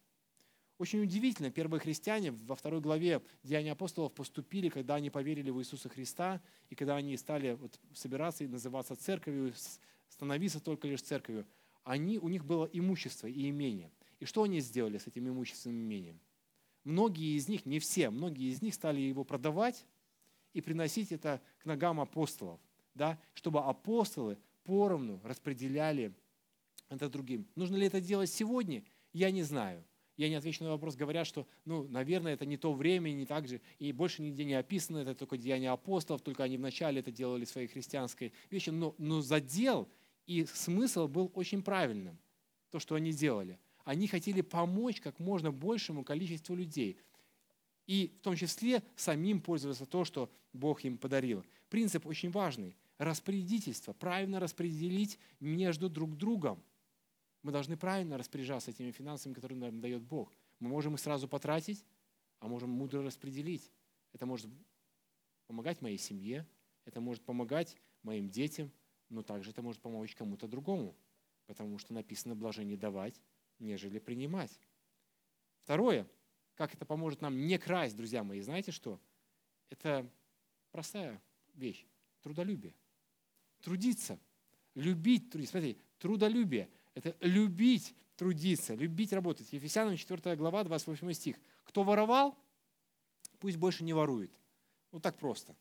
Очень 0.80 1.04
удивительно, 1.04 1.50
первые 1.50 1.80
христиане 1.80 2.32
во 2.32 2.56
второй 2.56 2.82
главе 2.82 3.22
Деяния 3.44 3.72
апостолов 3.72 4.12
поступили, 4.14 4.70
когда 4.70 4.96
они 4.96 5.10
поверили 5.10 5.50
в 5.50 5.62
Иисуса 5.62 5.88
Христа, 5.88 6.42
и 6.70 6.76
когда 6.76 6.98
они 6.98 7.16
стали 7.16 7.54
вот 7.54 7.80
собираться 7.94 8.44
и 8.44 8.48
называться 8.48 8.96
церковью, 8.96 9.54
становиться 10.10 10.60
только 10.60 10.88
лишь 10.88 11.02
церковью, 11.02 11.46
они, 11.84 12.18
у 12.18 12.28
них 12.28 12.44
было 12.44 12.66
имущество 12.74 13.28
и 13.28 13.50
имение. 13.50 13.92
И 14.20 14.26
что 14.26 14.44
они 14.44 14.60
сделали 14.60 14.98
с 14.98 15.08
этим 15.08 15.30
имуществом 15.30 15.74
и 15.74 15.82
имением? 15.82 16.20
Многие 16.84 17.38
из 17.38 17.48
них, 17.48 17.66
не 17.66 17.80
все, 17.80 18.10
многие 18.10 18.50
из 18.50 18.62
них 18.62 18.74
стали 18.74 19.00
его 19.00 19.24
продавать, 19.24 19.86
и 20.54 20.62
приносить 20.62 21.12
это 21.12 21.42
к 21.60 21.66
ногам 21.66 22.00
апостолов, 22.00 22.60
да, 22.94 23.20
чтобы 23.34 23.60
апостолы 23.62 24.38
поровну 24.64 25.20
распределяли 25.24 26.14
это 26.90 27.10
другим. 27.10 27.48
Нужно 27.56 27.76
ли 27.76 27.88
это 27.88 28.00
делать 28.00 28.30
сегодня? 28.30 28.84
Я 29.12 29.32
не 29.32 29.44
знаю. 29.44 29.84
Я 30.16 30.30
не 30.30 30.36
отвечу 30.36 30.64
на 30.64 30.70
вопрос, 30.70 30.96
говорят, 30.96 31.26
что, 31.26 31.48
ну, 31.66 31.88
наверное, 31.88 32.34
это 32.34 32.46
не 32.46 32.56
то 32.56 32.72
время, 32.72 33.10
не 33.10 33.26
так 33.26 33.48
же, 33.48 33.62
и 33.80 33.92
больше 33.92 34.22
нигде 34.22 34.46
не 34.46 34.54
описано, 34.54 35.00
это 35.00 35.16
только 35.16 35.38
деяния 35.38 35.72
апостолов, 35.72 36.22
только 36.22 36.44
они 36.44 36.58
вначале 36.58 37.00
это 37.00 37.12
делали 37.12 37.46
своей 37.46 37.68
христианской 37.68 38.32
вещи, 38.52 38.70
но, 38.70 38.94
но 39.00 39.22
задел 39.22 39.90
и 40.28 40.46
смысл 40.46 41.08
был 41.08 41.32
очень 41.34 41.64
правильным, 41.64 42.20
то, 42.70 42.78
что 42.78 42.94
они 42.94 43.12
делали. 43.12 43.58
Они 43.86 44.06
хотели 44.08 44.42
помочь 44.42 45.02
как 45.02 45.18
можно 45.18 45.52
большему 45.52 46.04
количеству 46.04 46.56
людей– 46.56 46.98
и 47.88 48.14
в 48.20 48.22
том 48.22 48.36
числе 48.36 48.84
самим 48.96 49.42
пользоваться 49.42 49.86
то, 49.86 50.06
что 50.06 50.32
Бог 50.54 50.84
им 50.86 50.98
подарил. 50.98 51.44
Принцип 51.70 52.06
очень 52.06 52.32
важный. 52.32 52.78
Распорядительство. 52.98 53.94
Правильно 53.94 54.40
распределить 54.40 55.20
между 55.40 55.90
друг 55.90 56.16
другом. 56.16 56.64
Мы 57.42 57.52
должны 57.52 57.76
правильно 57.76 58.18
распоряжаться 58.18 58.72
этими 58.72 58.92
финансами, 58.92 59.34
которые 59.34 59.58
нам 59.58 59.82
дает 59.82 60.02
Бог. 60.02 60.32
Мы 60.60 60.70
можем 60.70 60.94
их 60.94 61.00
сразу 61.00 61.28
потратить, 61.28 61.84
а 62.40 62.48
можем 62.48 62.70
мудро 62.70 63.04
распределить. 63.04 63.70
Это 64.14 64.26
может 64.26 64.48
помогать 65.48 65.82
моей 65.82 65.98
семье, 65.98 66.48
это 66.86 67.02
может 67.02 67.24
помогать 67.24 67.76
моим 68.04 68.30
детям, 68.30 68.72
но 69.10 69.24
также 69.24 69.52
это 69.52 69.62
может 69.62 69.82
помочь 69.82 70.16
кому-то 70.16 70.48
другому, 70.48 70.96
потому 71.48 71.78
что 71.80 71.94
написано 71.94 72.36
«блажение 72.36 72.78
давать, 72.78 73.20
нежели 73.60 74.00
принимать». 74.00 74.58
Второе– 75.64 76.08
как 76.56 76.74
это 76.74 76.86
поможет 76.86 77.22
нам 77.22 77.46
не 77.48 77.58
красть, 77.58 77.96
друзья 77.96 78.24
мои, 78.24 78.42
знаете 78.42 78.72
что? 78.72 79.00
Это 79.70 80.10
простая 80.72 81.22
вещь. 81.54 81.86
Трудолюбие. 82.22 82.76
Трудиться. 83.62 84.20
Любить 84.76 85.30
трудиться. 85.30 85.52
Смотрите, 85.52 85.80
трудолюбие. 86.00 86.70
Это 86.94 87.16
любить 87.22 87.96
трудиться, 88.16 88.76
любить 88.76 89.14
работать. 89.14 89.52
Ефесянам 89.52 89.98
4 89.98 90.36
глава, 90.36 90.64
28 90.64 91.14
стих. 91.14 91.38
Кто 91.64 91.84
воровал, 91.84 92.38
пусть 93.40 93.58
больше 93.58 93.84
не 93.84 93.94
ворует. 93.94 94.32
Вот 94.92 95.02
так 95.02 95.18
просто. 95.18 95.56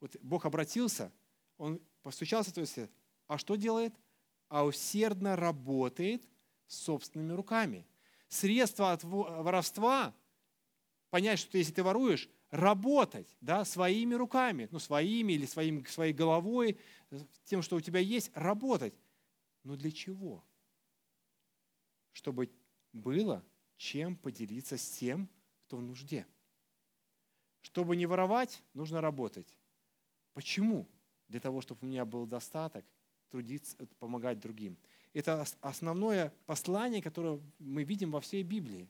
Вот 0.00 0.16
Бог 0.22 0.46
обратился, 0.46 1.12
Он 1.58 1.80
постучался, 2.02 2.54
то 2.54 2.60
есть, 2.60 2.78
а 3.26 3.36
что 3.36 3.56
делает? 3.56 3.94
А 4.48 4.64
усердно 4.64 5.36
работает 5.36 6.26
собственными 6.66 7.32
руками. 7.32 7.86
Средство 8.28 8.92
от 8.92 9.02
воровства 9.04 10.14
понять, 11.10 11.38
что 11.38 11.58
если 11.58 11.72
ты 11.72 11.82
воруешь, 11.82 12.28
работать 12.50 13.28
да, 13.40 13.64
своими 13.64 14.14
руками, 14.14 14.68
ну, 14.70 14.78
своими 14.78 15.32
или 15.34 15.46
своим, 15.46 15.84
своей 15.86 16.12
головой, 16.12 16.78
тем, 17.44 17.62
что 17.62 17.76
у 17.76 17.80
тебя 17.80 18.00
есть, 18.00 18.30
работать. 18.34 18.94
Но 19.62 19.76
для 19.76 19.90
чего? 19.90 20.44
Чтобы 22.12 22.50
было 22.92 23.44
чем 23.76 24.16
поделиться 24.16 24.76
с 24.76 24.90
тем, 24.90 25.28
кто 25.66 25.76
в 25.78 25.82
нужде. 25.82 26.26
Чтобы 27.62 27.96
не 27.96 28.06
воровать, 28.06 28.62
нужно 28.74 29.00
работать. 29.00 29.56
Почему? 30.34 30.88
Для 31.28 31.40
того, 31.40 31.60
чтобы 31.60 31.80
у 31.82 31.86
меня 31.86 32.04
был 32.04 32.26
достаток, 32.26 32.84
трудиться, 33.30 33.76
помогать 33.98 34.40
другим. 34.40 34.76
Это 35.12 35.44
основное 35.60 36.32
послание, 36.46 37.02
которое 37.02 37.40
мы 37.58 37.84
видим 37.84 38.10
во 38.10 38.20
всей 38.20 38.42
Библии. 38.42 38.88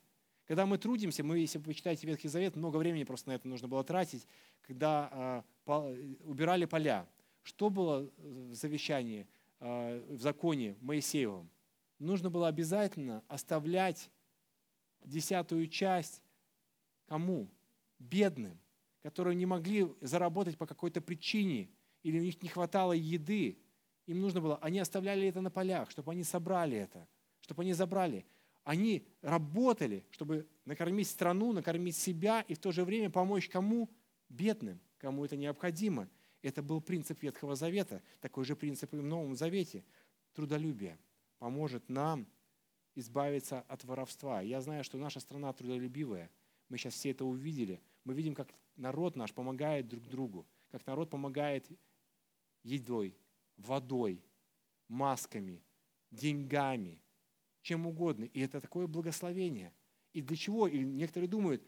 Когда 0.51 0.66
мы 0.66 0.78
трудимся, 0.78 1.22
мы, 1.22 1.38
если 1.38 1.59
вы 1.59 1.64
почитаете 1.66 2.09
Ветхий 2.09 2.26
Завет, 2.26 2.57
много 2.57 2.76
времени 2.76 3.05
просто 3.05 3.28
на 3.28 3.34
это 3.34 3.46
нужно 3.46 3.68
было 3.68 3.84
тратить, 3.84 4.26
когда 4.62 5.44
э, 5.64 6.14
убирали 6.24 6.64
поля. 6.64 7.07
Что 7.44 7.70
было 7.70 8.11
в 8.18 8.53
завещании, 8.55 9.28
э, 9.61 10.05
в 10.09 10.20
законе 10.20 10.76
Моисеевом? 10.80 11.48
Нужно 12.01 12.30
было 12.30 12.48
обязательно 12.48 13.22
оставлять 13.28 14.11
десятую 15.05 15.68
часть 15.68 16.20
кому? 17.07 17.48
Бедным, 18.01 18.59
которые 19.05 19.36
не 19.36 19.46
могли 19.46 19.86
заработать 20.01 20.59
по 20.59 20.66
какой-то 20.66 21.01
причине, 21.01 21.70
или 22.03 22.18
у 22.18 22.24
них 22.24 22.42
не 22.42 22.48
хватало 22.48 22.92
еды. 22.92 23.57
Им 24.07 24.20
нужно 24.20 24.40
было, 24.40 24.57
они 24.57 24.80
оставляли 24.80 25.28
это 25.28 25.42
на 25.42 25.51
полях, 25.53 25.92
чтобы 25.92 26.11
они 26.11 26.24
собрали 26.24 26.76
это, 26.76 27.07
чтобы 27.40 27.62
они 27.62 27.72
забрали. 27.72 28.26
Они 28.64 29.06
работали, 29.22 30.04
чтобы 30.11 30.46
накормить 30.64 31.08
страну, 31.08 31.52
накормить 31.52 31.96
себя 31.96 32.42
и 32.42 32.54
в 32.54 32.58
то 32.58 32.72
же 32.72 32.84
время 32.84 33.11
помочь 33.11 33.48
кому? 33.48 33.88
Бедным, 34.28 34.80
кому 34.98 35.24
это 35.24 35.36
необходимо. 35.36 36.08
Это 36.42 36.62
был 36.62 36.80
принцип 36.80 37.22
Ветхого 37.22 37.56
Завета, 37.56 38.02
такой 38.20 38.44
же 38.44 38.54
принцип 38.56 38.94
и 38.94 38.96
в 38.96 39.02
Новом 39.02 39.34
Завете. 39.34 39.84
Трудолюбие 40.32 40.98
поможет 41.38 41.88
нам 41.88 42.26
избавиться 42.94 43.61
от 43.62 43.84
воровства. 43.84 44.40
Я 44.40 44.61
знаю, 44.61 44.84
что 44.84 44.98
наша 44.98 45.20
страна 45.20 45.52
трудолюбивая. 45.52 46.30
Мы 46.68 46.78
сейчас 46.78 46.94
все 46.94 47.11
это 47.11 47.24
увидели. 47.24 47.80
Мы 48.04 48.14
видим, 48.14 48.34
как 48.34 48.54
народ 48.76 49.16
наш 49.16 49.32
помогает 49.32 49.88
друг 49.88 50.08
другу, 50.08 50.46
как 50.70 50.86
народ 50.86 51.11
помогает 51.11 51.66
едой, 52.62 53.16
водой, 53.56 54.22
масками, 54.88 55.62
деньгами, 56.11 57.02
чем 57.62 57.86
угодно. 57.86 58.24
И 58.24 58.40
это 58.40 58.61
такое 58.61 58.86
благословение. 58.86 59.72
И 60.12 60.22
для 60.22 60.36
чего? 60.36 60.66
И 60.66 60.78
некоторые 60.78 61.28
думают, 61.28 61.62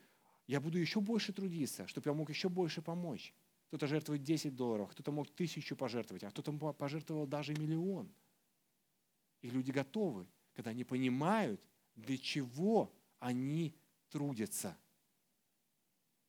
я 0.47 0.61
буду 0.61 0.78
еще 0.78 1.01
больше 1.01 1.32
трудиться, 1.32 1.86
чтобы 1.86 2.11
я 2.11 2.14
мог 2.14 2.28
еще 2.28 2.49
больше 2.49 2.82
помочь. 2.82 3.34
Кто-то 3.68 3.86
жертвует 3.86 4.22
10 4.22 4.55
долларов, 4.55 4.90
кто-то 4.90 5.12
мог 5.12 5.30
тысячу 5.30 5.76
пожертвовать, 5.76 6.24
а 6.24 6.30
кто-то 6.30 6.53
пожертвовал 6.72 7.26
даже 7.26 7.55
миллион. 7.55 8.12
И 9.40 9.51
люди 9.51 9.70
готовы 9.70 10.26
когда 10.55 10.70
они 10.70 10.84
понимают, 10.84 11.61
для 11.95 12.18
чего 12.18 12.93
они 13.18 13.74
трудятся. 14.11 14.76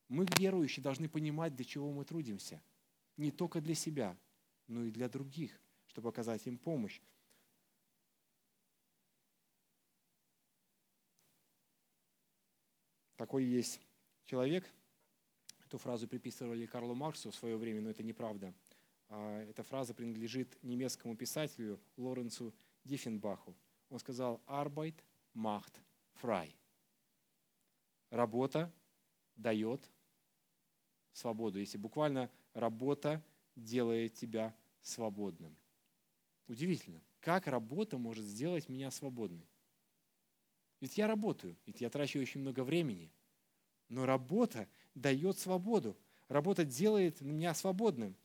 Мы, 0.08 0.26
верующие, 0.38 0.84
должны 0.84 1.10
понимать, 1.10 1.56
для 1.56 1.66
чего 1.66 1.92
мы 1.92 2.06
трудимся. 2.06 2.62
Не 3.18 3.32
только 3.32 3.62
для 3.62 3.76
себя, 3.76 4.18
но 4.68 4.84
и 4.84 4.92
для 4.92 5.10
других, 5.10 5.60
чтобы 5.88 6.10
оказать 6.10 6.46
им 6.48 6.58
помощь. 6.58 7.02
Такой 13.16 13.44
есть 13.46 13.80
человек, 14.26 14.70
эту 15.66 15.78
фразу 15.78 16.08
приписывали 16.08 16.66
Карлу 16.66 16.96
Марксу 16.96 17.32
в 17.32 17.36
свое 17.36 17.58
время, 17.58 17.82
но 17.82 17.90
это 17.90 18.04
неправда. 18.04 18.54
А 19.10 19.42
эта 19.44 19.64
фраза 19.64 19.94
принадлежит 19.94 20.58
немецкому 20.64 21.16
писателю 21.16 21.80
Лоренцу 21.98 22.54
Диффенбаху. 22.84 23.56
Он 23.90 24.00
сказал 24.00 24.42
«Arbeit 24.48 24.96
macht 25.36 25.74
frei». 26.22 26.54
Работа 28.10 28.72
дает 29.36 29.90
свободу. 31.12 31.60
Если 31.60 31.78
буквально 31.78 32.30
работа 32.54 33.24
делает 33.56 34.16
тебя 34.16 34.56
свободным. 34.82 35.56
Удивительно, 36.48 37.02
как 37.20 37.48
работа 37.48 37.98
может 37.98 38.26
сделать 38.26 38.68
меня 38.68 38.92
свободным. 38.92 39.48
Ведь 40.84 40.98
я 40.98 41.08
работаю, 41.08 41.56
ведь 41.66 41.80
я 41.80 41.90
трачу 41.90 42.20
очень 42.20 42.42
много 42.42 42.62
времени. 42.62 43.10
Но 43.88 44.06
работа 44.06 44.68
дает 44.94 45.40
свободу. 45.40 45.98
Работа 46.28 46.66
делает 46.66 47.22
меня 47.22 47.54
свободным. 47.54 48.18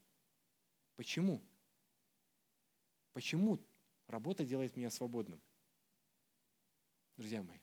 Почему? 0.96 1.40
Почему 3.12 3.60
работа 4.08 4.44
делает 4.44 4.76
меня 4.76 4.90
свободным? 4.90 5.40
друзья 7.16 7.44
мои. 7.44 7.60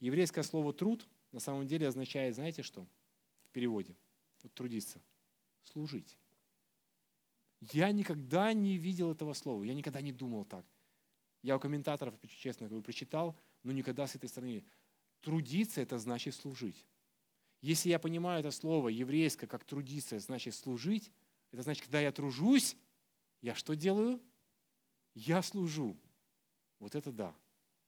Еврейское 0.00 0.44
слово 0.44 0.72
«труд» 0.72 1.06
на 1.30 1.38
самом 1.38 1.66
деле 1.66 1.88
означает, 1.88 2.34
знаете 2.34 2.62
что? 2.62 2.86
В 3.44 3.50
переводе. 3.50 3.94
Вот 4.42 4.54
трудиться. 4.54 4.98
Служить. 5.64 6.16
Я 7.60 7.92
никогда 7.92 8.54
не 8.54 8.78
видел 8.78 9.12
этого 9.12 9.34
слова, 9.34 9.62
я 9.62 9.74
никогда 9.74 10.00
не 10.00 10.10
думал 10.10 10.46
так. 10.46 10.64
Я 11.42 11.56
у 11.56 11.60
комментаторов, 11.60 12.14
честно 12.28 12.68
говорю, 12.68 12.82
прочитал, 12.82 13.36
но 13.62 13.72
никогда 13.72 14.06
с 14.06 14.14
этой 14.14 14.28
стороны. 14.28 14.64
Трудиться– 15.20 15.80
это 15.82 15.98
значит 15.98 16.34
служить. 16.34 16.86
Если 17.60 17.90
я 17.90 17.98
понимаю 17.98 18.40
это 18.40 18.50
слово 18.50 18.88
еврейское, 18.88 19.46
как 19.46 19.64
трудиться, 19.64 20.18
значит 20.18 20.54
служить, 20.54 21.10
это 21.52 21.62
значит, 21.62 21.84
когда 21.84 22.00
я 22.00 22.10
тружусь, 22.10 22.76
я 23.40 23.54
что 23.54 23.74
делаю? 23.74 24.20
Я 25.14 25.42
служу. 25.42 25.96
Вот 26.78 26.94
это 26.94 27.12
да. 27.12 27.30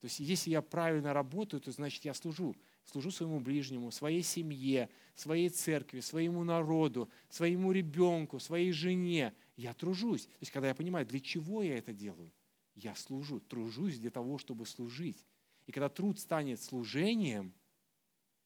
То 0.00 0.06
есть 0.06 0.20
если 0.20 0.50
я 0.50 0.60
правильно 0.60 1.12
работаю, 1.14 1.60
то 1.60 1.72
значит 1.72 2.04
я 2.04 2.12
служу. 2.12 2.54
Служу 2.84 3.10
своему 3.10 3.40
ближнему, 3.40 3.90
своей 3.90 4.22
семье, 4.22 4.90
своей 5.14 5.48
церкви, 5.48 6.00
своему 6.00 6.44
народу, 6.44 7.08
своему 7.30 7.72
ребенку, 7.72 8.38
своей 8.38 8.70
жене. 8.72 9.32
Я 9.56 9.72
тружусь. 9.72 10.26
То 10.26 10.38
есть 10.40 10.52
когда 10.52 10.68
я 10.68 10.74
понимаю, 10.74 11.06
для 11.06 11.20
чего 11.20 11.62
я 11.62 11.78
это 11.78 11.92
делаю, 11.94 12.30
я 12.74 12.94
служу. 12.94 13.40
Тружусь 13.40 13.98
для 13.98 14.10
того, 14.10 14.38
чтобы 14.38 14.66
служить. 14.66 15.24
И 15.66 15.72
когда 15.72 15.88
труд 15.88 16.18
станет 16.18 16.60
служением, 16.60 17.52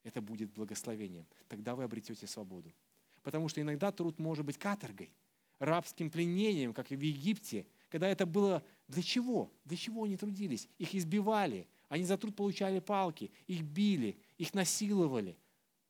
это 0.03 0.21
будет 0.21 0.51
благословением. 0.51 1.27
Тогда 1.47 1.75
вы 1.75 1.83
обретете 1.83 2.27
свободу. 2.27 2.73
Потому 3.23 3.49
что 3.49 3.61
иногда 3.61 3.91
труд 3.91 4.17
может 4.19 4.45
быть 4.45 4.57
каторгой, 4.57 5.11
рабским 5.59 6.09
пленением, 6.09 6.73
как 6.73 6.91
и 6.91 6.95
в 6.95 7.01
Египте– 7.01 7.65
когда 7.89 8.07
это 8.07 8.25
было 8.25 8.63
для 8.87 9.01
чего? 9.01 9.51
Для 9.65 9.75
чего 9.75 10.03
они 10.03 10.15
трудились? 10.15 10.69
Их 10.77 10.93
избивали, 10.95 11.67
они 11.89 12.03
за 12.03 12.17
труд 12.17 12.35
получали 12.35 12.79
палки, 12.79 13.31
их 13.47 13.63
били, 13.63 14.17
их 14.37 14.53
насиловали. 14.53 15.37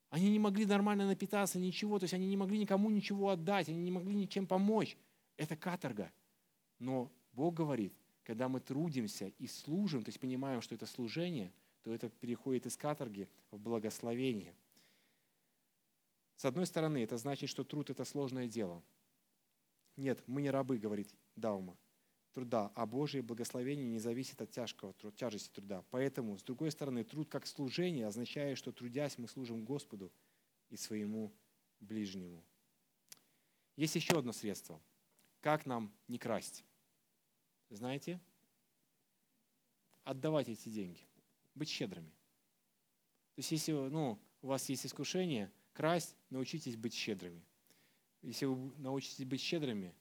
Они 0.10 0.32
не 0.32 0.40
могли 0.40 0.66
нормально 0.66 1.06
напитаться, 1.06 1.60
ничего, 1.60 2.00
то 2.00 2.06
есть 2.06 2.14
они 2.14 2.28
не 2.28 2.38
могли 2.38 2.58
никому 2.58 2.90
ничего 2.90 3.30
отдать, 3.30 3.70
они 3.70 3.80
не 3.80 3.92
могли 3.92 4.16
ничем 4.16 4.48
помочь. 4.48 4.98
Это 5.38 5.56
каторга. 5.56 6.12
Но 6.80 7.12
Бог 7.34 7.54
говорит, 7.54 7.94
когда 8.30 8.48
мы 8.48 8.60
трудимся 8.60 9.30
и 9.40 9.48
служим, 9.48 10.04
то 10.04 10.10
есть 10.10 10.20
понимаем, 10.20 10.62
что 10.62 10.76
это 10.76 10.86
служение, 10.86 11.52
то 11.82 11.92
это 11.92 12.10
переходит 12.12 12.68
из 12.68 12.78
каторги 12.78 13.28
в 13.50 13.58
благословение. 13.58 14.54
С 16.36 16.46
одной 16.46 16.68
стороны, 16.68 17.04
это 17.04 17.18
значит, 17.18 17.50
что 17.50 17.64
труд– 17.64 17.90
это 17.90 18.06
сложное 18.06 18.48
дело. 18.48 18.84
Нет, 19.96 20.22
мы 20.28 20.44
не 20.44 20.52
рабы, 20.52 20.78
говорит 20.78 21.12
Даума 21.36 21.76
труда, 22.34 22.72
а 22.76 22.86
Божие 22.86 23.24
благословение 23.24 23.88
не 23.88 23.98
зависит 23.98 24.40
от 24.44 24.52
тяжкого, 24.52 24.94
тяжести 25.16 25.50
труда. 25.50 25.84
Поэтому, 25.90 26.38
с 26.38 26.44
другой 26.44 26.70
стороны, 26.70 27.04
труд 27.04 27.32
как 27.32 27.48
служение 27.48 28.06
означает, 28.06 28.60
что 28.60 28.72
трудясь 28.72 29.18
мы 29.18 29.28
служим 29.28 29.66
Господу 29.66 30.14
и 30.70 30.78
своему 30.78 31.34
ближнему. 31.80 32.46
Есть 33.76 33.96
еще 33.96 34.20
одно 34.20 34.34
средство. 34.34 34.80
Как 35.42 35.66
нам 35.66 35.92
не 36.08 36.20
красть? 36.20 36.64
Знаете? 37.70 38.20
Отдавать 40.04 40.50
эти 40.50 40.70
деньги. 40.70 41.08
Быть 41.56 41.70
щедрыми. 41.70 42.10
То 42.10 43.40
есть, 43.40 43.52
если 43.52 43.72
ну, 43.72 44.20
у 44.42 44.48
вас 44.48 44.68
есть 44.70 44.86
искушение 44.86 45.52
красть, 45.74 46.16
научитесь 46.30 46.76
быть 46.76 46.94
щедрыми. 46.94 47.44
Если 48.22 48.46
вы 48.46 48.76
научитесь 48.78 49.26
быть 49.26 49.42
щедрыми, 49.42 49.96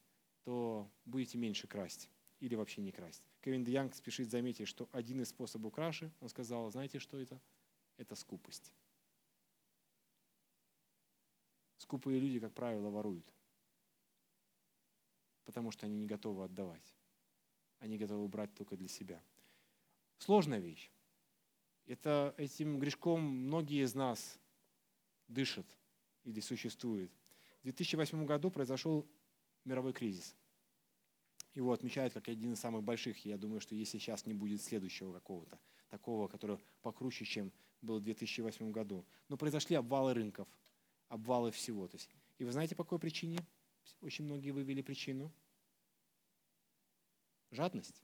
то 0.45 0.91
будете 1.05 1.39
меньше 1.39 1.67
красть 1.67 2.09
или 2.41 2.55
вообще 2.55 2.81
не 2.81 2.91
красть. 2.91 3.23
Кевин 3.43 3.65
Янг 3.65 3.95
спешит 3.95 4.31
заметить, 4.31 4.67
что 4.67 4.89
один 4.93 5.21
из 5.21 5.29
способов 5.29 5.73
краши, 5.73 6.13
он 6.21 6.29
сказал, 6.29 6.71
знаете, 6.71 6.99
что 6.99 7.19
это? 7.19 7.41
Это 7.97 8.15
скупость. 8.15 8.73
Скупые 11.77 12.19
люди, 12.19 12.41
как 12.41 12.53
правило, 12.55 12.91
воруют, 12.91 13.33
потому 15.45 15.71
что 15.71 15.87
они 15.87 15.97
не 15.97 16.07
готовы 16.07 16.45
отдавать. 16.45 16.98
Они 17.79 17.99
готовы 17.99 18.27
брать 18.29 18.55
только 18.55 18.77
для 18.77 18.89
себя. 18.89 19.23
Сложная 20.19 20.59
вещь. 20.59 20.91
Это, 21.87 22.35
этим 22.37 22.79
грешком 22.79 23.23
многие 23.23 23.85
из 23.85 23.95
нас 23.95 24.39
дышат 25.29 25.67
или 26.25 26.41
существуют. 26.41 27.11
В 27.61 27.63
2008 27.65 28.27
году 28.27 28.51
произошел 28.51 29.07
мировой 29.65 29.93
кризис– 29.93 30.35
Его 31.59 31.73
отмечают 31.73 32.15
как 32.15 32.29
один 32.29 32.53
из 32.53 32.61
самых 32.61 32.85
больших. 32.85 33.25
Я 33.25 33.37
думаю, 33.37 33.61
что 33.61 33.75
если 33.75 33.99
сейчас 33.99 34.27
не 34.27 34.33
будет 34.33 34.63
следующего 34.63 35.13
какого-то, 35.13 35.59
такого, 35.89 36.29
который 36.29 36.59
покруче, 36.83 37.25
чем 37.25 37.53
был 37.83 37.99
в 37.99 38.03
2008 38.03 38.71
году. 38.71 39.05
Но 39.29 39.37
произошли 39.37 39.75
обвалы 39.75 40.15
рынков, 40.15 40.47
обвалы 41.09 41.51
всего. 41.51 41.89
То 41.89 41.97
есть, 41.97 42.09
и 42.39 42.45
вы 42.45 42.53
знаете, 42.53 42.77
по 42.77 42.85
какой 42.85 43.01
причине? 43.01 43.41
Очень 44.01 44.27
многие 44.27 44.51
вывели 44.51 44.83
причину. 44.83 45.33
Жадность. 47.51 48.03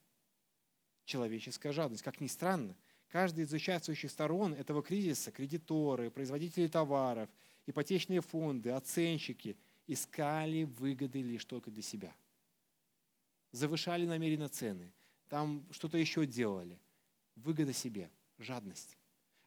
Человеческая 1.04 1.72
жадность. 1.72 2.02
Как 2.02 2.20
ни 2.20 2.26
странно, 2.26 2.76
каждая 3.08 3.44
из 3.44 3.52
участвующих 3.52 4.10
сторон 4.10 4.54
этого 4.54 4.82
кризиса, 4.82 5.30
кредиторы, 5.30 6.10
производители 6.10 6.66
товаров, 6.66 7.28
ипотечные 7.66 8.20
фонды, 8.20 8.70
оценщики, 8.70 9.56
искали 9.86 10.64
выгоды 10.64 11.20
лишь 11.20 11.44
только 11.44 11.70
для 11.70 11.82
себя. 11.82 12.14
Завышали 13.52 14.06
намеренно 14.06 14.48
цены, 14.48 14.92
там 15.28 15.66
что-то 15.70 15.98
еще 15.98 16.26
делали. 16.26 16.78
Выгода 17.36 17.72
себе, 17.72 18.10
жадность. 18.38 18.96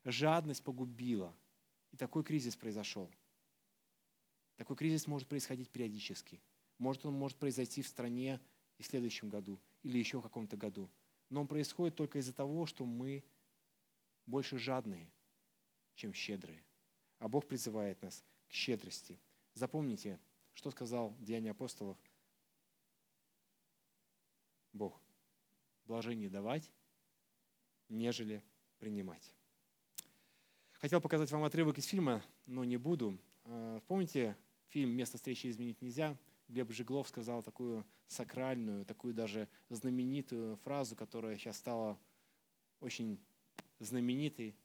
Жадность 0.04 0.64
погубила. 0.64 1.36
И 1.92 1.98
такой 1.98 2.24
кризис 2.24 2.56
произошел. 2.56 3.10
Такой 4.58 4.76
кризис 4.76 5.08
может 5.08 5.28
происходить 5.28 5.70
периодически. 5.70 6.42
Может, 6.78 7.06
он 7.06 7.14
может 7.14 7.38
произойти 7.38 7.82
в 7.82 7.88
стране 7.88 8.40
и 8.78 8.84
в 8.84 8.86
следующем 8.86 9.30
году, 9.30 9.60
или 9.84 9.98
еще 9.98 10.20
в 10.20 10.24
каком-то 10.24 10.58
году. 10.58 10.90
Но 11.30 11.42
он 11.42 11.48
происходит 11.48 11.96
только 11.96 12.20
из-за 12.20 12.34
того, 12.34 12.66
что 12.66 12.86
мы 12.86 13.24
больше 14.26 14.58
жадные, 14.58 15.12
чем 15.96 16.14
щедрые. 16.14 16.64
А 17.20 17.28
Бог 17.28 17.48
призывает 17.48 18.02
нас 18.02 18.24
к 18.48 18.52
щедрости. 18.54 19.20
Запомните, 19.54 20.20
что 20.54 20.72
сказал 20.72 21.16
Деяние 21.20 21.52
апостолов 21.52 21.98
Бог. 24.74 25.02
Блажение 25.86 26.30
давать, 26.30 26.72
нежели 27.90 28.44
принимать. 28.78 29.34
Хотел 30.74 31.02
показать 31.02 31.32
вам 31.32 31.44
отрывок 31.44 31.78
из 31.80 31.86
фильма, 31.86 32.24
но 32.46 32.64
не 32.64 32.78
буду. 32.78 33.18
А, 33.46 33.80
помните 33.88 34.38
фильм 34.68 34.92
«Место 34.92 35.18
встречи 35.18 35.48
изменить 35.48 35.82
нельзя»? 35.82 36.16
Глеб 36.48 36.72
Жиглов 36.72 37.10
сказал 37.10 37.44
такую 37.44 37.86
сакральную, 38.08 38.86
такую 38.86 39.14
даже 39.14 39.50
знаменитую 39.70 40.56
фразу, 40.58 40.96
которая 40.96 41.38
сейчас 41.38 41.58
стала 41.58 42.00
очень 42.80 43.20
знаменитой. 43.80 44.56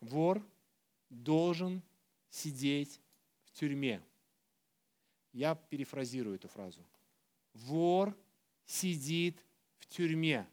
Вор 0.00 0.44
должен 1.08 1.82
сидеть 2.28 3.00
в 3.44 3.52
тюрьме. 3.52 4.02
Я 5.32 5.54
перефразирую 5.54 6.36
эту 6.36 6.48
фразу. 6.48 6.84
Вор 7.54 8.16
сидит 8.64 9.44
в 9.78 9.86
тюрьме. 9.86 10.46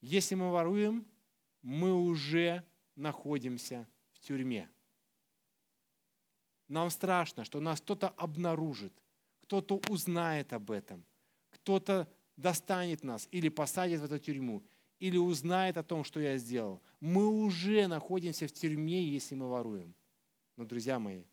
Если 0.00 0.34
мы 0.34 0.50
воруем, 0.50 1.06
мы 1.62 1.92
уже 1.94 2.64
находимся 2.94 3.86
в 4.12 4.20
тюрьме. 4.20 4.68
Нам 6.68 6.90
страшно, 6.90 7.44
что 7.44 7.60
нас 7.60 7.80
кто-то 7.80 8.08
обнаружит, 8.08 8.92
кто-то 9.42 9.80
узнает 9.88 10.52
об 10.52 10.70
этом, 10.70 11.04
кто-то 11.50 12.08
достанет 12.36 13.04
нас 13.04 13.28
или 13.30 13.48
посадит 13.48 14.00
в 14.00 14.04
эту 14.04 14.18
тюрьму, 14.18 14.62
или 14.98 15.16
узнает 15.16 15.76
о 15.76 15.82
том, 15.82 16.04
что 16.04 16.20
я 16.20 16.36
сделал. 16.38 16.82
Мы 17.00 17.26
уже 17.26 17.86
находимся 17.86 18.48
в 18.48 18.52
тюрьме, 18.52 19.04
если 19.04 19.34
мы 19.34 19.48
воруем. 19.48 19.94
Но, 20.56 20.64
друзья 20.64 20.98
мои, 20.98 21.24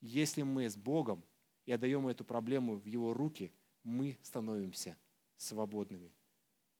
если 0.00 0.42
мы 0.42 0.68
с 0.68 0.76
Богом 0.76 1.22
и 1.66 1.72
отдаем 1.72 2.08
эту 2.08 2.24
проблему 2.24 2.76
в 2.76 2.86
Его 2.86 3.14
руки, 3.14 3.52
мы 3.82 4.18
становимся 4.22 4.96
свободными. 5.36 6.12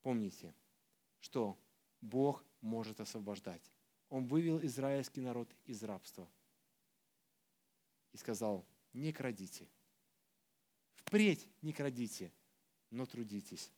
Помните, 0.01 0.53
что 1.19 1.57
Бог 2.01 2.43
может 2.61 2.99
освобождать. 2.99 3.71
Он 4.09 4.25
вывел 4.25 4.59
израильский 4.63 5.21
народ 5.21 5.49
из 5.65 5.83
рабства 5.83 6.27
и 8.15 8.17
сказал, 8.17 8.65
не 8.93 9.11
крадите. 9.11 9.67
Впредь 10.93 11.49
не 11.61 11.73
крадите, 11.73 12.31
но 12.89 13.05
трудитесь. 13.05 13.73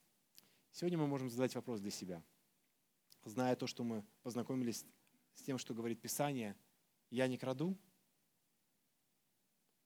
Сегодня 0.72 1.00
мы 1.00 1.08
можем 1.08 1.28
задать 1.32 1.56
вопрос 1.56 1.82
для 1.82 1.90
себя. 1.90 2.24
Зная 3.26 3.56
то, 3.56 3.66
что 3.66 3.84
мы 3.84 4.06
познакомились 4.22 4.86
с 5.34 5.42
тем, 5.42 5.58
что 5.58 5.74
говорит 5.74 6.00
Писание, 6.00 6.56
я 7.10 7.28
не 7.28 7.40
краду? 7.40 7.76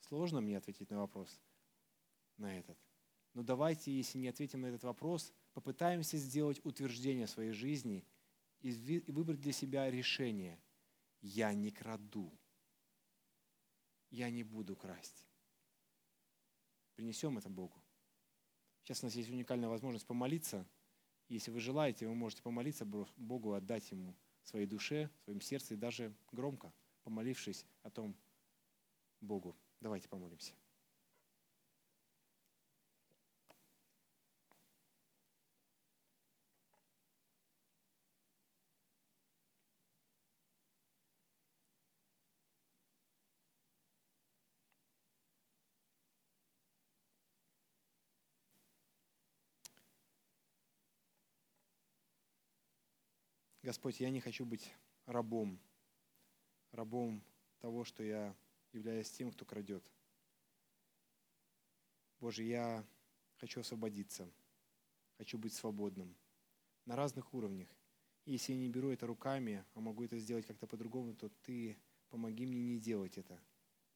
Сложно 0.02 0.41
мне 0.41 0.58
ответить 0.58 0.89
на 0.89 0.99
вопрос, 0.99 1.39
на 2.36 2.60
этот. 2.60 2.78
Но 3.34 3.43
давайте, 3.43 3.95
если 3.95 4.18
не 4.18 4.28
ответим 4.28 4.62
на 4.62 4.66
этот 4.66 4.84
вопрос, 4.84 5.34
попытаемся 5.54 6.18
сделать 6.18 6.60
утверждение 6.66 7.28
своей 7.28 7.54
жизни 7.54 8.06
и 8.60 9.02
выбрать 9.08 9.39
для 9.39 9.54
себя 9.54 9.89
решение. 9.89 10.62
Я 11.22 11.54
не 11.54 11.72
краду. 11.72 12.38
Я 14.12 14.30
не 14.30 14.43
буду 14.43 14.76
красть. 14.76 15.26
Принесем 16.95 17.38
это 17.38 17.49
Богу. 17.49 17.82
Сейчас 18.84 19.01
у 19.01 19.05
нас 19.07 19.16
есть 19.16 19.30
уникальная 19.30 19.70
возможность 19.70 20.05
помолиться. 20.05 20.66
Если 21.30 21.49
вы 21.49 21.62
желаете, 21.62 22.07
вы 22.07 22.14
можете 22.14 22.43
помолиться 22.43 22.86
Богу, 22.86 23.53
отдать 23.53 23.89
Ему 23.91 24.14
своей 24.43 24.66
душе, 24.66 25.09
своим 25.24 25.39
сердце 25.39 25.76
и 25.76 25.78
даже 25.78 26.14
громко, 26.32 26.74
помолившись 27.03 27.66
о 27.84 27.89
том 27.89 28.16
Богу. 29.22 29.55
Давайте 29.80 30.09
помолимся. 30.09 30.53
Господь, 53.64 53.99
я 53.99 54.09
не 54.09 54.20
хочу 54.20 54.43
быть 54.43 54.74
рабом, 55.05 55.59
рабом 56.72 57.24
того, 57.59 57.84
что 57.84 58.01
я 58.01 58.36
являюсь 58.74 59.12
тем, 59.12 59.32
кто 59.32 59.45
крадет. 59.45 59.84
Боже, 62.20 62.43
я 62.43 62.84
хочу 63.38 63.62
освободиться, 63.62 64.28
хочу 65.18 65.38
быть 65.38 65.53
свободным 65.53 66.16
на 66.86 66.95
разных 66.95 67.34
уровнях. 67.36 67.70
И 68.26 68.34
если 68.34 68.53
я 68.53 68.59
не 68.59 68.70
беру 68.70 68.89
это 68.89 69.05
руками, 69.05 69.64
а 69.76 69.80
могу 69.80 70.03
это 70.03 70.18
сделать 70.18 70.45
как-то 70.45 70.66
по-другому, 70.66 71.14
то 71.14 71.30
Ты 71.43 71.78
помоги 72.09 72.45
мне 72.47 72.62
не 72.62 72.80
делать 72.80 73.18
это. 73.18 73.39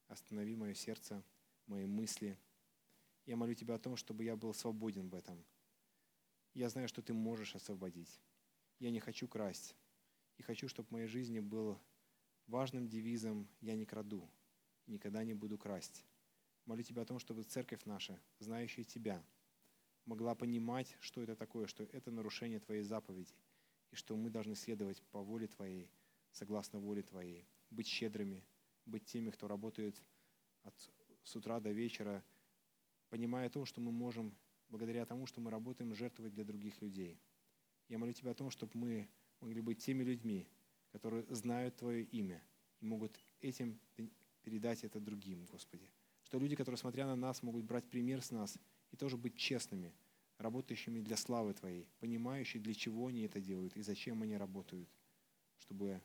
Останови 0.08 0.56
мое 0.56 0.76
сердце, 0.76 1.24
мои 1.66 1.86
мысли. 1.86 2.38
Я 3.26 3.36
молю 3.36 3.56
Тебя 3.56 3.76
о 3.76 3.80
том, 3.80 3.96
чтобы 3.96 4.24
я 4.24 4.36
был 4.36 4.54
свободен 4.54 5.10
в 5.10 5.16
этом. 5.16 5.44
Я 6.54 6.70
знаю, 6.70 6.88
что 6.88 7.02
Ты 7.02 7.14
можешь 7.14 7.56
освободить. 7.56 8.20
Я 8.80 8.92
не 8.92 9.00
хочу 9.00 9.28
красть. 9.28 9.76
И 10.38 10.44
хочу, 10.44 10.68
чтобы 10.68 10.88
в 10.90 10.92
моей 10.92 11.08
жизни 11.08 11.40
был 11.40 11.80
важным 12.48 12.88
девизом 12.88 13.48
«Я 13.62 13.76
не 13.76 13.86
краду, 13.86 14.30
никогда 14.86 15.24
не 15.24 15.34
буду 15.34 15.58
красть». 15.58 16.06
Молю 16.66 16.84
Тебя 16.84 17.04
о 17.04 17.06
том, 17.06 17.20
чтобы 17.20 17.44
церковь 17.44 17.86
наша, 17.86 18.20
знающая 18.40 18.84
Тебя, 18.84 19.24
могла 20.06 20.36
понимать, 20.36 20.98
что 21.00 21.22
это 21.22 21.36
такое, 21.38 21.68
что 21.68 21.84
это 21.84 22.12
нарушение 22.12 22.60
Твоей 22.60 22.82
заповеди, 22.82 23.34
и 23.92 23.96
что 23.96 24.18
мы 24.18 24.30
должны 24.30 24.56
следовать 24.56 25.02
по 25.04 25.22
воле 25.22 25.48
Твоей, 25.48 25.90
согласно 26.32 26.80
воле 26.80 27.02
Твоей, 27.02 27.48
быть 27.70 27.88
щедрыми, 27.88 28.44
быть 28.86 29.06
теми, 29.06 29.30
кто 29.30 29.48
работает 29.48 30.04
от, 30.64 30.92
с 31.24 31.36
утра 31.36 31.62
до 31.62 31.72
вечера, 31.72 32.26
понимая 33.10 33.50
то, 33.50 33.64
что 33.64 33.80
мы 33.80 33.94
можем, 33.94 34.36
благодаря 34.68 35.06
тому, 35.06 35.28
что 35.28 35.40
мы 35.40 35.50
работаем, 35.50 35.96
жертвовать 35.96 36.34
для 36.34 36.44
других 36.44 36.82
людей– 36.82 37.22
я 37.90 37.98
молю 37.98 38.14
Тебя 38.14 38.32
о 38.32 38.36
том, 38.36 38.50
чтобы 38.50 38.72
мы 38.76 39.10
могли 39.40 39.62
быть 39.62 39.80
теми 39.80 40.04
людьми, 40.04 40.48
которые 40.92 41.26
знают 41.30 41.76
Твое 41.76 42.04
имя 42.04 42.44
и 42.80 42.86
могут 42.86 43.20
этим 43.42 43.80
передать 44.42 44.84
это 44.84 45.00
другим, 45.00 45.46
Господи. 45.46 45.90
Что 46.24 46.40
люди, 46.40 46.56
которые, 46.56 46.78
смотря 46.78 47.06
на 47.06 47.16
нас, 47.16 47.44
могут 47.44 47.66
брать 47.66 47.88
пример 47.90 48.22
с 48.22 48.32
нас 48.32 48.58
и 48.92 48.96
тоже 48.96 49.18
быть 49.18 49.36
честными, 49.36 49.94
работающими 50.38 51.02
для 51.02 51.18
славы 51.18 51.54
Твоей, 51.54 51.88
понимающими, 52.00 52.62
для 52.62 52.74
чего 52.74 53.08
они 53.08 53.22
это 53.24 53.40
делают 53.40 53.76
и 53.76 53.82
зачем 53.82 54.22
они 54.22 54.38
работают, 54.38 54.90
чтобы 55.58 56.02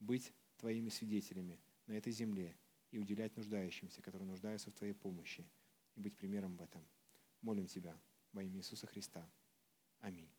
быть 0.00 0.32
Твоими 0.58 0.88
свидетелями 0.88 1.60
на 1.86 1.92
этой 1.92 2.12
земле 2.12 2.56
и 2.90 2.98
уделять 2.98 3.36
нуждающимся, 3.36 4.02
которые 4.02 4.28
нуждаются 4.28 4.70
в 4.70 4.74
Твоей 4.74 4.94
помощи, 4.94 5.44
и 5.96 6.00
быть 6.00 6.16
примером 6.16 6.56
в 6.56 6.62
этом. 6.62 6.86
Молим 7.40 7.66
Тебя 7.66 7.98
во 8.32 8.42
имя 8.42 8.58
Иисуса 8.58 8.86
Христа. 8.86 9.28
Аминь. 10.00 10.35